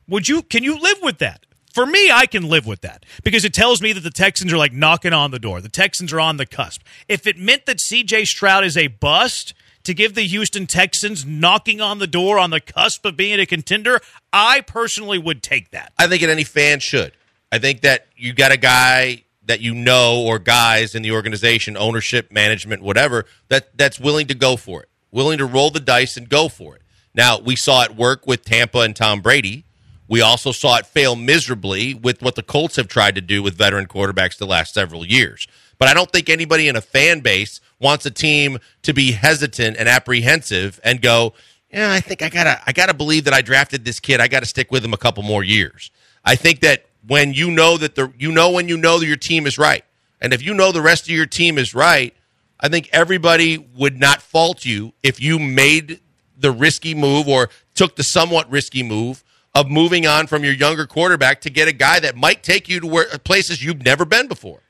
Would 0.06 0.28
you 0.28 0.42
can 0.42 0.62
you 0.62 0.78
live 0.80 0.98
with 1.02 1.18
that? 1.18 1.46
For 1.72 1.86
me, 1.86 2.10
I 2.10 2.26
can 2.26 2.48
live 2.48 2.66
with 2.66 2.80
that 2.80 3.04
because 3.22 3.44
it 3.44 3.54
tells 3.54 3.80
me 3.80 3.92
that 3.92 4.00
the 4.00 4.10
Texans 4.10 4.52
are 4.52 4.58
like 4.58 4.72
knocking 4.72 5.12
on 5.12 5.30
the 5.30 5.38
door. 5.38 5.60
The 5.60 5.68
Texans 5.68 6.12
are 6.12 6.20
on 6.20 6.36
the 6.36 6.46
cusp. 6.46 6.82
If 7.08 7.26
it 7.26 7.38
meant 7.38 7.66
that 7.66 7.78
CJ 7.78 8.26
Stroud 8.26 8.64
is 8.64 8.76
a 8.76 8.88
bust 8.88 9.54
to 9.84 9.94
give 9.94 10.14
the 10.14 10.22
Houston 10.22 10.66
Texans 10.66 11.24
knocking 11.24 11.80
on 11.80 11.98
the 11.98 12.06
door 12.06 12.38
on 12.38 12.50
the 12.50 12.60
cusp 12.60 13.04
of 13.06 13.16
being 13.16 13.38
a 13.40 13.46
contender, 13.46 14.00
I 14.32 14.60
personally 14.62 15.18
would 15.18 15.42
take 15.42 15.70
that. 15.70 15.92
I 15.98 16.06
think 16.06 16.22
any 16.22 16.44
fan 16.44 16.80
should. 16.80 17.12
I 17.52 17.58
think 17.58 17.80
that 17.82 18.06
you 18.16 18.32
got 18.32 18.52
a 18.52 18.56
guy 18.56 19.24
that 19.46 19.60
you 19.60 19.74
know 19.74 20.22
or 20.22 20.38
guys 20.38 20.94
in 20.94 21.02
the 21.02 21.12
organization, 21.12 21.76
ownership, 21.76 22.30
management, 22.30 22.82
whatever, 22.82 23.26
that 23.48 23.76
that's 23.76 23.98
willing 23.98 24.26
to 24.28 24.34
go 24.34 24.56
for 24.56 24.82
it, 24.82 24.88
willing 25.10 25.38
to 25.38 25.46
roll 25.46 25.70
the 25.70 25.80
dice 25.80 26.16
and 26.16 26.28
go 26.28 26.48
for 26.48 26.76
it. 26.76 26.82
Now, 27.14 27.40
we 27.40 27.56
saw 27.56 27.82
it 27.82 27.96
work 27.96 28.26
with 28.26 28.44
Tampa 28.44 28.80
and 28.80 28.94
Tom 28.94 29.20
Brady. 29.20 29.64
We 30.10 30.22
also 30.22 30.50
saw 30.50 30.76
it 30.76 30.86
fail 30.86 31.14
miserably 31.14 31.94
with 31.94 32.20
what 32.20 32.34
the 32.34 32.42
Colts 32.42 32.74
have 32.74 32.88
tried 32.88 33.14
to 33.14 33.20
do 33.20 33.44
with 33.44 33.54
veteran 33.54 33.86
quarterbacks 33.86 34.36
the 34.36 34.46
last 34.46 34.74
several 34.74 35.06
years. 35.06 35.46
But 35.78 35.86
I 35.86 35.94
don't 35.94 36.10
think 36.10 36.28
anybody 36.28 36.66
in 36.66 36.74
a 36.74 36.80
fan 36.80 37.20
base 37.20 37.60
wants 37.78 38.04
a 38.06 38.10
team 38.10 38.58
to 38.82 38.92
be 38.92 39.12
hesitant 39.12 39.76
and 39.76 39.88
apprehensive 39.88 40.80
and 40.82 41.00
go, 41.00 41.34
yeah, 41.72 41.92
I 41.92 42.00
think 42.00 42.22
I 42.22 42.28
gotta 42.28 42.60
I 42.66 42.72
gotta 42.72 42.92
believe 42.92 43.22
that 43.26 43.32
I 43.32 43.40
drafted 43.40 43.84
this 43.84 44.00
kid. 44.00 44.20
I 44.20 44.26
gotta 44.26 44.46
stick 44.46 44.72
with 44.72 44.84
him 44.84 44.92
a 44.92 44.96
couple 44.96 45.22
more 45.22 45.44
years. 45.44 45.92
I 46.24 46.34
think 46.34 46.58
that 46.60 46.86
when 47.06 47.32
you 47.32 47.48
know 47.48 47.76
that 47.76 47.94
the 47.94 48.12
you 48.18 48.32
know 48.32 48.50
when 48.50 48.68
you 48.68 48.76
know 48.76 48.98
that 48.98 49.06
your 49.06 49.16
team 49.16 49.46
is 49.46 49.58
right. 49.58 49.84
And 50.20 50.32
if 50.32 50.42
you 50.42 50.54
know 50.54 50.72
the 50.72 50.82
rest 50.82 51.04
of 51.04 51.10
your 51.10 51.26
team 51.26 51.56
is 51.56 51.72
right, 51.72 52.12
I 52.58 52.68
think 52.68 52.90
everybody 52.92 53.58
would 53.76 54.00
not 54.00 54.22
fault 54.22 54.64
you 54.64 54.92
if 55.04 55.20
you 55.20 55.38
made 55.38 56.00
the 56.36 56.50
risky 56.50 56.96
move 56.96 57.28
or 57.28 57.48
took 57.74 57.94
the 57.94 58.02
somewhat 58.02 58.50
risky 58.50 58.82
move 58.82 59.22
of 59.54 59.68
moving 59.68 60.06
on 60.06 60.26
from 60.26 60.44
your 60.44 60.52
younger 60.52 60.86
quarterback 60.86 61.40
to 61.42 61.50
get 61.50 61.68
a 61.68 61.72
guy 61.72 62.00
that 62.00 62.16
might 62.16 62.42
take 62.42 62.68
you 62.68 62.80
to 62.80 62.86
where 62.86 63.06
places 63.24 63.64
you've 63.64 63.84
never 63.84 64.04
been 64.04 64.28
before. 64.28 64.60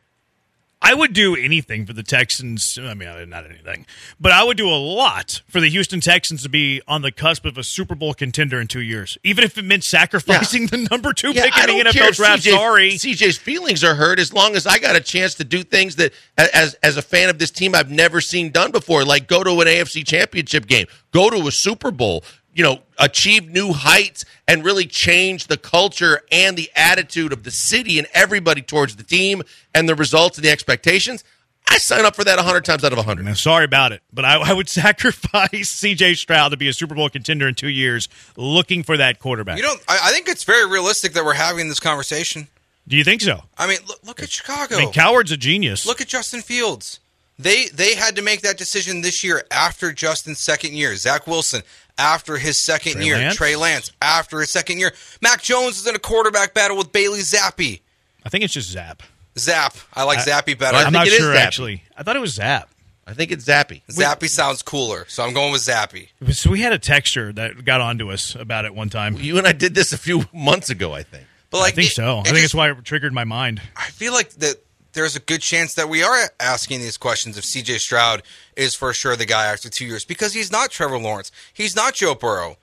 I 0.82 0.94
would 0.94 1.12
do 1.12 1.37
anything 1.37 1.84
for 1.84 1.92
the 1.92 2.02
Texans. 2.02 2.78
I 2.80 2.94
mean, 2.94 3.28
not 3.28 3.44
anything, 3.44 3.84
but 4.18 4.32
I 4.32 4.42
would 4.42 4.56
do 4.56 4.68
a 4.68 4.80
lot 4.80 5.42
for 5.46 5.60
the 5.60 5.68
Houston 5.68 6.00
Texans 6.00 6.42
to 6.42 6.49
be 6.49 6.80
on 6.88 7.02
the 7.02 7.12
cusp 7.12 7.44
of 7.44 7.58
a 7.58 7.64
Super 7.64 7.94
Bowl 7.94 8.14
contender 8.14 8.58
in 8.58 8.66
two 8.66 8.80
years, 8.80 9.18
even 9.22 9.44
if 9.44 9.58
it 9.58 9.64
meant 9.66 9.84
sacrificing 9.84 10.62
yeah. 10.62 10.68
the 10.68 10.88
number 10.90 11.12
two 11.12 11.32
yeah, 11.32 11.44
pick 11.44 11.68
in 11.68 11.76
the 11.76 11.84
NFL 11.84 12.16
draft. 12.16 12.44
CJ, 12.44 12.50
Sorry, 12.52 12.90
CJ's 12.92 13.37
feelings 13.37 13.84
are 13.84 13.94
hurt 13.94 14.18
as 14.18 14.32
long 14.32 14.56
as 14.56 14.66
I 14.66 14.78
got 14.78 14.96
a 14.96 15.00
chance 15.00 15.34
to 15.34 15.44
do 15.44 15.62
things 15.62 15.96
that, 15.96 16.14
as 16.38 16.75
as 16.82 16.96
a 16.96 17.02
fan 17.02 17.28
of 17.28 17.38
this 17.38 17.50
team, 17.50 17.75
I've 17.75 17.90
never 17.90 18.22
seen 18.22 18.50
done 18.50 18.70
before, 18.70 19.04
like 19.04 19.28
go 19.28 19.44
to 19.44 19.50
an 19.60 19.66
AFC 19.66 20.06
Championship 20.06 20.66
game, 20.66 20.87
go 21.12 21.28
to 21.28 21.46
a 21.46 21.52
Super 21.52 21.90
Bowl, 21.90 22.25
you 22.60 22.66
know, 22.66 22.78
achieve 22.98 23.48
new 23.48 23.72
heights 23.72 24.26
and 24.46 24.62
really 24.62 24.84
change 24.84 25.46
the 25.46 25.56
culture 25.56 26.20
and 26.30 26.58
the 26.58 26.70
attitude 26.76 27.32
of 27.32 27.42
the 27.42 27.50
city 27.50 27.98
and 27.98 28.06
everybody 28.12 28.60
towards 28.60 28.96
the 28.96 29.02
team 29.02 29.42
and 29.74 29.88
the 29.88 29.94
results 29.94 30.36
and 30.36 30.44
the 30.44 30.50
expectations. 30.50 31.24
I 31.66 31.78
sign 31.78 32.04
up 32.04 32.14
for 32.14 32.22
that 32.22 32.36
100 32.36 32.62
times 32.66 32.84
out 32.84 32.92
of 32.92 32.98
100. 32.98 33.24
Now, 33.24 33.32
sorry 33.32 33.64
about 33.64 33.92
it, 33.92 34.02
but 34.12 34.26
I, 34.26 34.50
I 34.50 34.52
would 34.52 34.68
sacrifice 34.82 35.70
C.J. 35.70 36.16
Stroud 36.16 36.50
to 36.50 36.58
be 36.58 36.68
a 36.68 36.74
Super 36.74 36.94
Bowl 36.94 37.08
contender 37.08 37.48
in 37.48 37.54
two 37.54 37.70
years 37.70 38.10
looking 38.36 38.82
for 38.82 38.98
that 38.98 39.20
quarterback. 39.20 39.56
You 39.56 39.62
know, 39.62 39.76
I, 39.88 39.98
I 40.02 40.12
think 40.12 40.28
it's 40.28 40.44
very 40.44 40.70
realistic 40.70 41.14
that 41.14 41.24
we're 41.24 41.32
having 41.32 41.70
this 41.70 41.80
conversation. 41.80 42.46
Do 42.86 42.94
you 42.94 43.04
think 43.04 43.22
so? 43.22 43.40
I 43.56 43.68
mean, 43.68 43.78
look, 43.88 44.00
look 44.04 44.22
at 44.22 44.28
Chicago. 44.28 44.76
I 44.76 44.80
mean, 44.80 44.92
Cowherd's 44.92 45.32
a 45.32 45.38
genius. 45.38 45.86
Look 45.86 46.02
at 46.02 46.08
Justin 46.08 46.42
Fields. 46.42 47.00
They 47.38 47.68
they 47.68 47.94
had 47.94 48.16
to 48.16 48.22
make 48.22 48.42
that 48.42 48.58
decision 48.58 49.00
this 49.00 49.24
year 49.24 49.44
after 49.50 49.92
Justin's 49.94 50.40
second 50.40 50.74
year. 50.74 50.94
Zach 50.96 51.26
Wilson 51.26 51.62
after 52.00 52.38
his 52.38 52.64
second 52.64 52.95
Trey 52.95 53.04
year. 53.04 53.16
Lance? 53.16 53.37
Trey 53.37 53.57
Lance 53.57 53.92
after 54.00 54.40
his 54.40 54.50
second 54.50 54.78
year. 54.78 54.92
Mac 55.21 55.42
Jones 55.42 55.78
is 55.78 55.87
in 55.87 55.95
a 55.95 55.99
quarterback 55.99 56.54
battle 56.54 56.76
with 56.76 56.90
Bailey 56.90 57.21
Zappe. 57.21 57.80
I 58.25 58.28
think 58.28 58.42
it's 58.42 58.54
just 58.54 58.71
Zap. 58.71 59.02
Zap. 59.38 59.76
I 59.95 60.04
like 60.04 60.19
I, 60.19 60.23
Zappe 60.23 60.59
better. 60.59 60.76
I'm 60.76 60.92
not 60.92 61.07
sure 61.07 61.35
actually. 61.35 61.85
I 61.97 62.02
thought 62.02 62.16
it 62.16 62.21
was 62.21 62.35
Zap. 62.35 62.71
I 63.07 63.12
think 63.12 63.33
it's 63.33 63.45
Zappe. 63.45 63.83
Zappe 63.88 64.28
sounds 64.28 64.62
cooler, 64.62 65.04
so 65.09 65.25
I'm 65.25 65.35
going 65.35 65.52
with 65.52 65.62
Zappe. 65.62 66.09
So 66.33 66.50
we 66.50 66.61
had 66.61 66.73
a 66.73 66.78
texture 66.78 67.33
that 67.33 67.64
got 67.64 67.80
onto 67.80 68.11
us 68.11 68.37
about 68.37 68.64
it 68.66 68.75
one 68.75 68.88
time. 68.88 69.16
You 69.16 69.37
and 69.38 69.47
I 69.47 69.52
did 69.52 69.75
this 69.75 69.92
a 69.92 69.99
few 69.99 70.25
months 70.33 70.71
ago, 70.71 70.92
I 70.92 71.02
think. 71.02 71.26
But 71.50 71.59
like, 71.59 71.73
I 71.73 71.76
think 71.76 71.90
it, 71.90 71.95
so. 71.95 72.19
I 72.19 72.23
think 72.23 72.37
just, 72.37 72.45
it's 72.47 72.54
why 72.54 72.71
it 72.71 72.85
triggered 72.85 73.12
my 73.12 73.25
mind. 73.25 73.61
I 73.76 73.90
feel 73.90 74.12
like 74.12 74.30
that 74.35 74.57
there's 74.92 75.16
a 75.16 75.20
good 75.20 75.40
chance 75.40 75.75
that 75.75 75.88
we 75.88 76.02
are 76.02 76.30
asking 76.38 76.80
these 76.80 76.97
questions 76.97 77.38
if 77.38 77.44
CJ 77.44 77.78
Stroud 77.78 78.23
is 78.56 78.75
for 78.75 78.92
sure 78.92 79.16
the 79.16 79.26
guy 79.26 79.47
after 79.47 79.68
two 79.68 79.87
years 79.87 80.04
because 80.04 80.35
he's 80.35 80.50
not 80.50 80.70
Trevor 80.70 80.99
Lawrence. 80.99 81.30
He's 81.52 81.76
not 81.76 81.94
Joe 81.94 82.14
Burrow. 82.14 82.56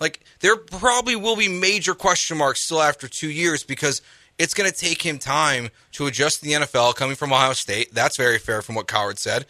Like, 0.00 0.20
there 0.40 0.56
probably 0.56 1.16
will 1.16 1.36
be 1.36 1.48
major 1.48 1.94
question 1.94 2.36
marks 2.36 2.64
still 2.64 2.82
after 2.82 3.06
two 3.08 3.30
years 3.30 3.62
because 3.62 4.02
it's 4.38 4.54
going 4.54 4.70
to 4.70 4.76
take 4.76 5.02
him 5.02 5.18
time 5.18 5.70
to 5.92 6.06
adjust 6.06 6.40
to 6.40 6.44
the 6.44 6.52
NFL 6.52 6.96
coming 6.96 7.16
from 7.16 7.32
Ohio 7.32 7.52
State. 7.52 7.94
That's 7.94 8.16
very 8.16 8.38
fair 8.38 8.62
from 8.62 8.74
what 8.74 8.88
Cowherd 8.88 9.18
said. 9.18 9.46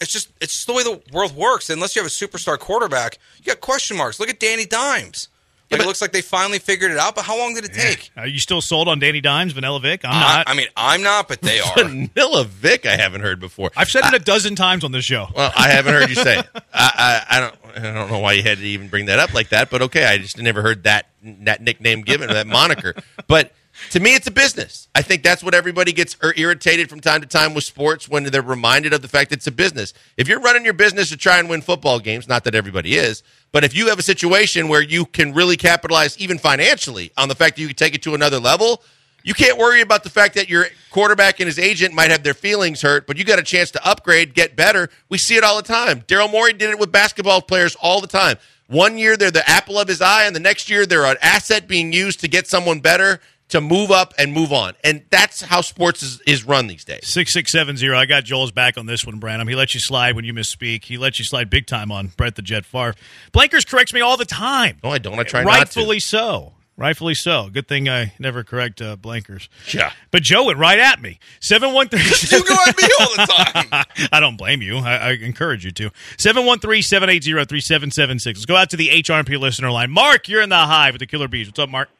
It's 0.00 0.12
just 0.12 0.30
it's 0.40 0.54
just 0.54 0.66
the 0.66 0.72
way 0.72 0.82
the 0.82 1.00
world 1.12 1.36
works. 1.36 1.68
Unless 1.68 1.94
you 1.94 2.02
have 2.02 2.10
a 2.10 2.14
superstar 2.14 2.58
quarterback, 2.58 3.18
you 3.38 3.44
got 3.44 3.60
question 3.60 3.96
marks. 3.96 4.18
Look 4.18 4.30
at 4.30 4.40
Danny 4.40 4.64
Dimes. 4.64 5.28
Like, 5.70 5.78
yeah, 5.78 5.84
it 5.84 5.86
looks 5.86 6.00
like 6.00 6.10
they 6.10 6.20
finally 6.20 6.58
figured 6.58 6.90
it 6.90 6.98
out, 6.98 7.14
but 7.14 7.24
how 7.24 7.38
long 7.38 7.54
did 7.54 7.64
it 7.64 7.72
take? 7.72 8.10
Are 8.16 8.26
you 8.26 8.40
still 8.40 8.60
sold 8.60 8.88
on 8.88 8.98
Danny 8.98 9.20
Dimes, 9.20 9.52
Vanilla 9.52 9.78
Vic? 9.78 10.00
I'm 10.04 10.18
not. 10.18 10.48
I 10.48 10.54
mean, 10.54 10.66
I'm 10.76 11.00
not, 11.00 11.28
but 11.28 11.40
they 11.42 11.60
are. 11.60 11.74
Vanilla 11.76 12.44
Vic, 12.44 12.86
I 12.86 12.96
haven't 12.96 13.20
heard 13.20 13.38
before. 13.38 13.70
I've 13.76 13.88
said 13.88 14.04
it 14.06 14.14
a 14.14 14.18
dozen 14.18 14.56
times 14.56 14.82
on 14.82 14.90
this 14.90 15.04
show. 15.04 15.28
Well, 15.34 15.52
I 15.56 15.68
haven't 15.68 15.94
heard 15.94 16.08
you 16.08 16.16
say 16.16 16.40
it. 16.40 16.48
I, 16.74 17.22
I, 17.30 17.36
I, 17.36 17.40
don't. 17.40 17.54
I 17.76 17.92
don't 17.92 18.10
know 18.10 18.18
why 18.18 18.32
you 18.32 18.42
had 18.42 18.58
to 18.58 18.64
even 18.64 18.88
bring 18.88 19.06
that 19.06 19.20
up 19.20 19.32
like 19.32 19.50
that, 19.50 19.70
but 19.70 19.82
okay. 19.82 20.06
I 20.06 20.18
just 20.18 20.38
never 20.38 20.60
heard 20.60 20.82
that 20.84 21.06
that 21.22 21.62
nickname 21.62 22.02
given, 22.02 22.30
or 22.30 22.34
that 22.34 22.48
moniker. 22.48 22.96
But 23.28 23.52
to 23.90 24.00
me, 24.00 24.14
it's 24.14 24.26
a 24.26 24.30
business. 24.30 24.88
I 24.94 25.02
think 25.02 25.22
that's 25.22 25.42
what 25.42 25.54
everybody 25.54 25.92
gets 25.92 26.16
irritated 26.36 26.88
from 26.88 27.00
time 27.00 27.22
to 27.22 27.26
time 27.26 27.54
with 27.54 27.64
sports 27.64 28.08
when 28.08 28.24
they're 28.24 28.42
reminded 28.42 28.92
of 28.92 29.02
the 29.02 29.08
fact 29.08 29.32
it's 29.32 29.46
a 29.46 29.52
business. 29.52 29.94
If 30.16 30.28
you're 30.28 30.40
running 30.40 30.64
your 30.64 30.74
business 30.74 31.08
to 31.10 31.16
try 31.16 31.38
and 31.38 31.48
win 31.48 31.62
football 31.62 31.98
games, 31.98 32.28
not 32.28 32.44
that 32.44 32.54
everybody 32.54 32.96
is, 32.96 33.22
but 33.52 33.64
if 33.64 33.74
you 33.74 33.88
have 33.88 33.98
a 33.98 34.02
situation 34.02 34.68
where 34.68 34.82
you 34.82 35.04
can 35.06 35.32
really 35.32 35.56
capitalize, 35.56 36.18
even 36.18 36.38
financially, 36.38 37.10
on 37.16 37.28
the 37.28 37.34
fact 37.34 37.56
that 37.56 37.62
you 37.62 37.68
can 37.68 37.76
take 37.76 37.94
it 37.94 38.02
to 38.02 38.14
another 38.14 38.38
level, 38.38 38.82
you 39.22 39.34
can't 39.34 39.58
worry 39.58 39.80
about 39.80 40.04
the 40.04 40.10
fact 40.10 40.34
that 40.34 40.48
your 40.48 40.66
quarterback 40.90 41.40
and 41.40 41.46
his 41.46 41.58
agent 41.58 41.94
might 41.94 42.10
have 42.10 42.22
their 42.22 42.34
feelings 42.34 42.80
hurt, 42.80 43.06
but 43.06 43.16
you 43.18 43.24
got 43.24 43.38
a 43.38 43.42
chance 43.42 43.70
to 43.72 43.86
upgrade, 43.86 44.34
get 44.34 44.56
better. 44.56 44.88
We 45.08 45.18
see 45.18 45.36
it 45.36 45.44
all 45.44 45.56
the 45.56 45.62
time. 45.62 46.02
Daryl 46.02 46.30
Morey 46.30 46.52
did 46.52 46.70
it 46.70 46.78
with 46.78 46.92
basketball 46.92 47.42
players 47.42 47.76
all 47.76 48.00
the 48.00 48.06
time. 48.06 48.36
One 48.68 48.96
year 48.96 49.16
they're 49.16 49.32
the 49.32 49.48
apple 49.50 49.78
of 49.78 49.88
his 49.88 50.00
eye, 50.00 50.24
and 50.24 50.34
the 50.34 50.40
next 50.40 50.70
year 50.70 50.86
they're 50.86 51.04
an 51.04 51.16
asset 51.20 51.66
being 51.66 51.92
used 51.92 52.20
to 52.20 52.28
get 52.28 52.46
someone 52.46 52.78
better 52.78 53.20
to 53.50 53.60
move 53.60 53.90
up 53.90 54.14
and 54.18 54.32
move 54.32 54.52
on. 54.52 54.74
And 54.82 55.02
that's 55.10 55.42
how 55.42 55.60
sports 55.60 56.02
is, 56.02 56.20
is 56.26 56.44
run 56.44 56.66
these 56.66 56.84
days. 56.84 57.12
6670. 57.12 57.94
I 57.94 58.06
got 58.06 58.24
Joel's 58.24 58.52
back 58.52 58.76
on 58.78 58.86
this 58.86 59.04
one, 59.04 59.18
Branham. 59.18 59.48
He 59.48 59.54
lets 59.54 59.74
you 59.74 59.80
slide 59.80 60.16
when 60.16 60.24
you 60.24 60.34
misspeak. 60.34 60.84
He 60.84 60.96
lets 60.96 61.18
you 61.18 61.24
slide 61.24 61.50
big 61.50 61.66
time 61.66 61.92
on 61.92 62.08
Brett 62.16 62.36
the 62.36 62.42
Jet 62.42 62.64
Favre. 62.64 62.94
Blankers 63.32 63.66
corrects 63.66 63.92
me 63.92 64.00
all 64.00 64.16
the 64.16 64.24
time. 64.24 64.78
No, 64.82 64.90
I 64.90 64.98
don't. 64.98 65.18
I 65.18 65.24
try 65.24 65.42
Rightfully 65.42 66.00
so. 66.00 66.54
Rightfully 66.80 67.14
so. 67.14 67.50
Good 67.52 67.68
thing 67.68 67.90
I 67.90 68.14
never 68.18 68.42
correct 68.42 68.80
uh, 68.80 68.96
blankers. 68.96 69.48
Yeah. 69.68 69.92
But 70.10 70.22
Joe 70.22 70.46
went 70.46 70.58
right 70.58 70.78
at 70.78 71.02
me. 71.02 71.18
713. 71.40 72.00
you 72.38 72.44
go 72.46 72.56
at 72.66 72.76
me 72.78 72.88
all 72.98 73.10
the 73.10 73.26
time. 73.26 74.08
I 74.12 74.18
don't 74.18 74.38
blame 74.38 74.62
you. 74.62 74.78
I, 74.78 74.96
I 74.96 75.10
encourage 75.10 75.62
you 75.62 75.72
to. 75.72 75.90
713 76.16 76.82
780 76.82 77.32
3776. 77.44 78.38
Let's 78.38 78.46
go 78.46 78.56
out 78.56 78.70
to 78.70 78.78
the 78.78 78.88
HRP 78.88 79.38
listener 79.38 79.70
line. 79.70 79.90
Mark, 79.90 80.26
you're 80.26 80.40
in 80.40 80.48
the 80.48 80.56
hive 80.56 80.94
with 80.94 81.00
the 81.00 81.06
Killer 81.06 81.28
Bees. 81.28 81.48
What's 81.48 81.58
up, 81.58 81.68
Mark? 81.68 81.90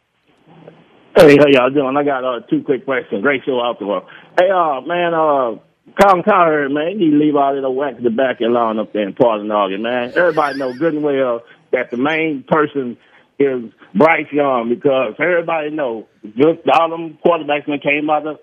Hey, 1.16 1.36
how 1.38 1.46
y'all 1.48 1.70
doing? 1.70 1.96
I 1.96 2.04
got 2.04 2.24
uh, 2.24 2.40
two 2.48 2.62
quick 2.62 2.84
questions. 2.84 3.22
Great 3.22 3.42
show 3.44 3.60
out 3.60 3.80
there. 3.80 4.00
Hey, 4.38 4.48
uh, 4.48 4.80
man, 4.82 5.12
uh, 5.12 5.58
Colin 6.00 6.22
Cowherd, 6.22 6.70
man, 6.70 7.00
you 7.00 7.18
leave 7.18 7.34
all 7.34 7.52
that 7.54 7.68
whack 7.68 7.94
the 8.00 8.10
back 8.10 8.40
of 8.40 8.52
lawn 8.52 8.78
up 8.78 8.92
there 8.92 9.02
in 9.08 9.14
Portland, 9.14 9.82
man. 9.82 10.12
Everybody 10.16 10.58
know 10.58 10.72
good 10.72 10.94
and 10.94 11.02
well 11.02 11.42
that 11.72 11.90
the 11.90 11.96
main 11.96 12.44
person 12.46 12.96
is 13.40 13.72
Bryce 13.92 14.30
Young 14.30 14.68
because 14.68 15.14
everybody 15.18 15.70
know 15.70 16.06
just 16.36 16.60
all 16.72 16.90
them 16.90 17.18
quarterbacks 17.24 17.66
that 17.66 17.82
came 17.82 18.08
out 18.08 18.26
of 18.26 18.38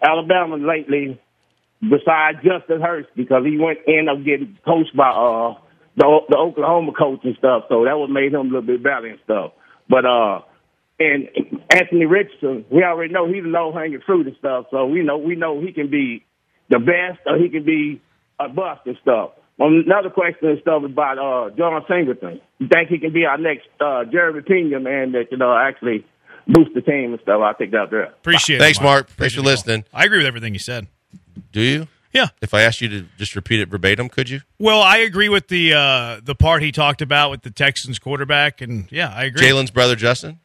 Alabama 0.00 0.56
lately, 0.56 1.20
besides 1.80 2.38
Justin 2.44 2.80
Hurst, 2.82 3.08
because 3.16 3.44
he 3.44 3.58
went 3.58 3.78
end 3.88 4.08
up 4.08 4.24
getting 4.24 4.56
coached 4.64 4.94
by 4.94 5.10
uh 5.10 5.54
the 5.96 6.20
the 6.28 6.36
Oklahoma 6.36 6.92
coach 6.92 7.20
and 7.24 7.36
stuff, 7.36 7.64
so 7.68 7.84
that 7.84 7.98
would 7.98 8.10
made 8.10 8.32
him 8.32 8.40
a 8.40 8.44
little 8.44 8.62
bit 8.62 8.82
better 8.82 9.06
and 9.06 9.18
stuff. 9.24 9.52
But 9.88 10.04
uh 10.04 10.40
and 10.98 11.28
Anthony 11.70 12.06
Richardson, 12.06 12.64
we 12.70 12.82
already 12.82 13.12
know 13.12 13.26
he's 13.26 13.44
a 13.44 13.48
low 13.48 13.72
hanging 13.72 14.00
fruit 14.04 14.26
and 14.26 14.36
stuff. 14.38 14.66
So 14.70 14.86
we 14.86 15.02
know 15.02 15.18
we 15.18 15.36
know 15.36 15.60
he 15.60 15.72
can 15.72 15.90
be 15.90 16.24
the 16.70 16.78
best 16.78 17.20
or 17.26 17.36
he 17.36 17.48
can 17.48 17.64
be 17.64 18.00
a 18.40 18.48
bust 18.48 18.82
and 18.86 18.96
stuff. 19.02 19.32
another 19.58 20.10
question 20.10 20.48
and 20.48 20.60
stuff 20.60 20.82
about 20.84 21.18
uh, 21.18 21.54
Jon 21.56 21.84
Singleton. 21.88 22.40
You 22.58 22.68
think 22.68 22.88
he 22.88 22.98
can 22.98 23.12
be 23.12 23.24
our 23.26 23.38
next 23.38 23.68
uh, 23.80 24.04
Jeremy 24.04 24.42
Pena 24.42 24.80
man 24.80 25.12
that 25.12 25.26
you 25.30 25.36
know 25.36 25.54
actually 25.54 26.04
boost 26.46 26.70
the 26.74 26.80
team 26.80 27.12
and 27.12 27.20
stuff? 27.22 27.40
I 27.42 27.52
think 27.52 27.72
that 27.72 27.90
there. 27.90 28.04
Appreciate 28.04 28.58
Thanks, 28.58 28.78
it. 28.78 28.82
Mark. 28.82 29.08
Mark. 29.08 29.18
Thanks 29.18 29.34
for 29.34 29.42
listening. 29.42 29.84
I 29.92 30.04
agree 30.04 30.18
with 30.18 30.26
everything 30.26 30.54
you 30.54 30.60
said. 30.60 30.86
Do 31.52 31.60
you? 31.60 31.88
Yeah. 32.12 32.28
If 32.40 32.54
I 32.54 32.62
asked 32.62 32.80
you 32.80 32.88
to 32.88 33.02
just 33.18 33.36
repeat 33.36 33.60
it 33.60 33.68
verbatim, 33.68 34.08
could 34.08 34.30
you? 34.30 34.40
Well, 34.58 34.80
I 34.80 34.98
agree 34.98 35.28
with 35.28 35.48
the 35.48 35.74
uh, 35.74 36.20
the 36.24 36.34
part 36.34 36.62
he 36.62 36.72
talked 36.72 37.02
about 37.02 37.30
with 37.30 37.42
the 37.42 37.50
Texans 37.50 37.98
quarterback, 37.98 38.62
and 38.62 38.90
yeah, 38.90 39.12
I 39.14 39.24
agree. 39.24 39.46
Jalen's 39.46 39.70
brother 39.70 39.96
Justin. 39.96 40.40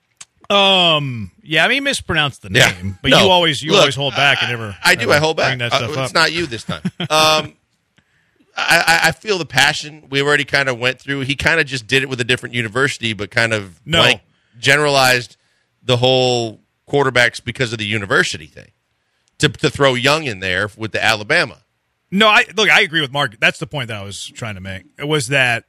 Um. 0.51 1.31
Yeah, 1.43 1.65
I 1.65 1.67
mean, 1.67 1.83
mispronounced 1.83 2.41
the 2.41 2.49
name, 2.49 2.61
yeah. 2.61 2.93
but 3.01 3.11
no. 3.11 3.23
you 3.23 3.29
always 3.29 3.63
you 3.63 3.71
Look, 3.71 3.81
always 3.81 3.95
hold 3.95 4.15
back 4.15 4.39
and 4.41 4.51
never. 4.51 4.75
I 4.83 4.95
do. 4.95 5.11
I 5.11 5.17
hold 5.17 5.37
back. 5.37 5.59
Uh, 5.59 5.69
It's 5.71 6.13
not 6.13 6.31
you 6.31 6.45
this 6.45 6.63
time. 6.63 6.81
um. 7.09 7.55
I, 8.53 8.99
I 9.05 9.11
feel 9.13 9.37
the 9.37 9.45
passion. 9.45 10.07
We 10.09 10.21
already 10.21 10.43
kind 10.43 10.67
of 10.67 10.77
went 10.77 10.99
through. 10.99 11.21
He 11.21 11.35
kind 11.35 11.61
of 11.61 11.65
just 11.65 11.87
did 11.87 12.03
it 12.03 12.09
with 12.09 12.19
a 12.19 12.25
different 12.25 12.53
university, 12.53 13.13
but 13.13 13.31
kind 13.31 13.53
of 13.53 13.79
no. 13.85 14.01
like 14.01 14.21
generalized 14.59 15.37
the 15.81 15.95
whole 15.97 16.59
quarterbacks 16.87 17.43
because 17.43 17.71
of 17.71 17.79
the 17.79 17.85
university 17.85 18.47
thing. 18.47 18.71
To 19.39 19.49
to 19.49 19.69
throw 19.69 19.95
Young 19.95 20.25
in 20.25 20.41
there 20.41 20.69
with 20.77 20.91
the 20.91 21.03
Alabama. 21.03 21.63
No, 22.11 22.27
I 22.27 22.45
look. 22.55 22.69
I 22.69 22.81
agree 22.81 23.01
with 23.01 23.11
Mark. 23.11 23.39
That's 23.39 23.57
the 23.57 23.67
point 23.67 23.87
that 23.87 23.97
I 23.97 24.03
was 24.03 24.25
trying 24.25 24.55
to 24.55 24.61
make. 24.61 24.83
It 24.99 25.07
was 25.07 25.27
that 25.27 25.63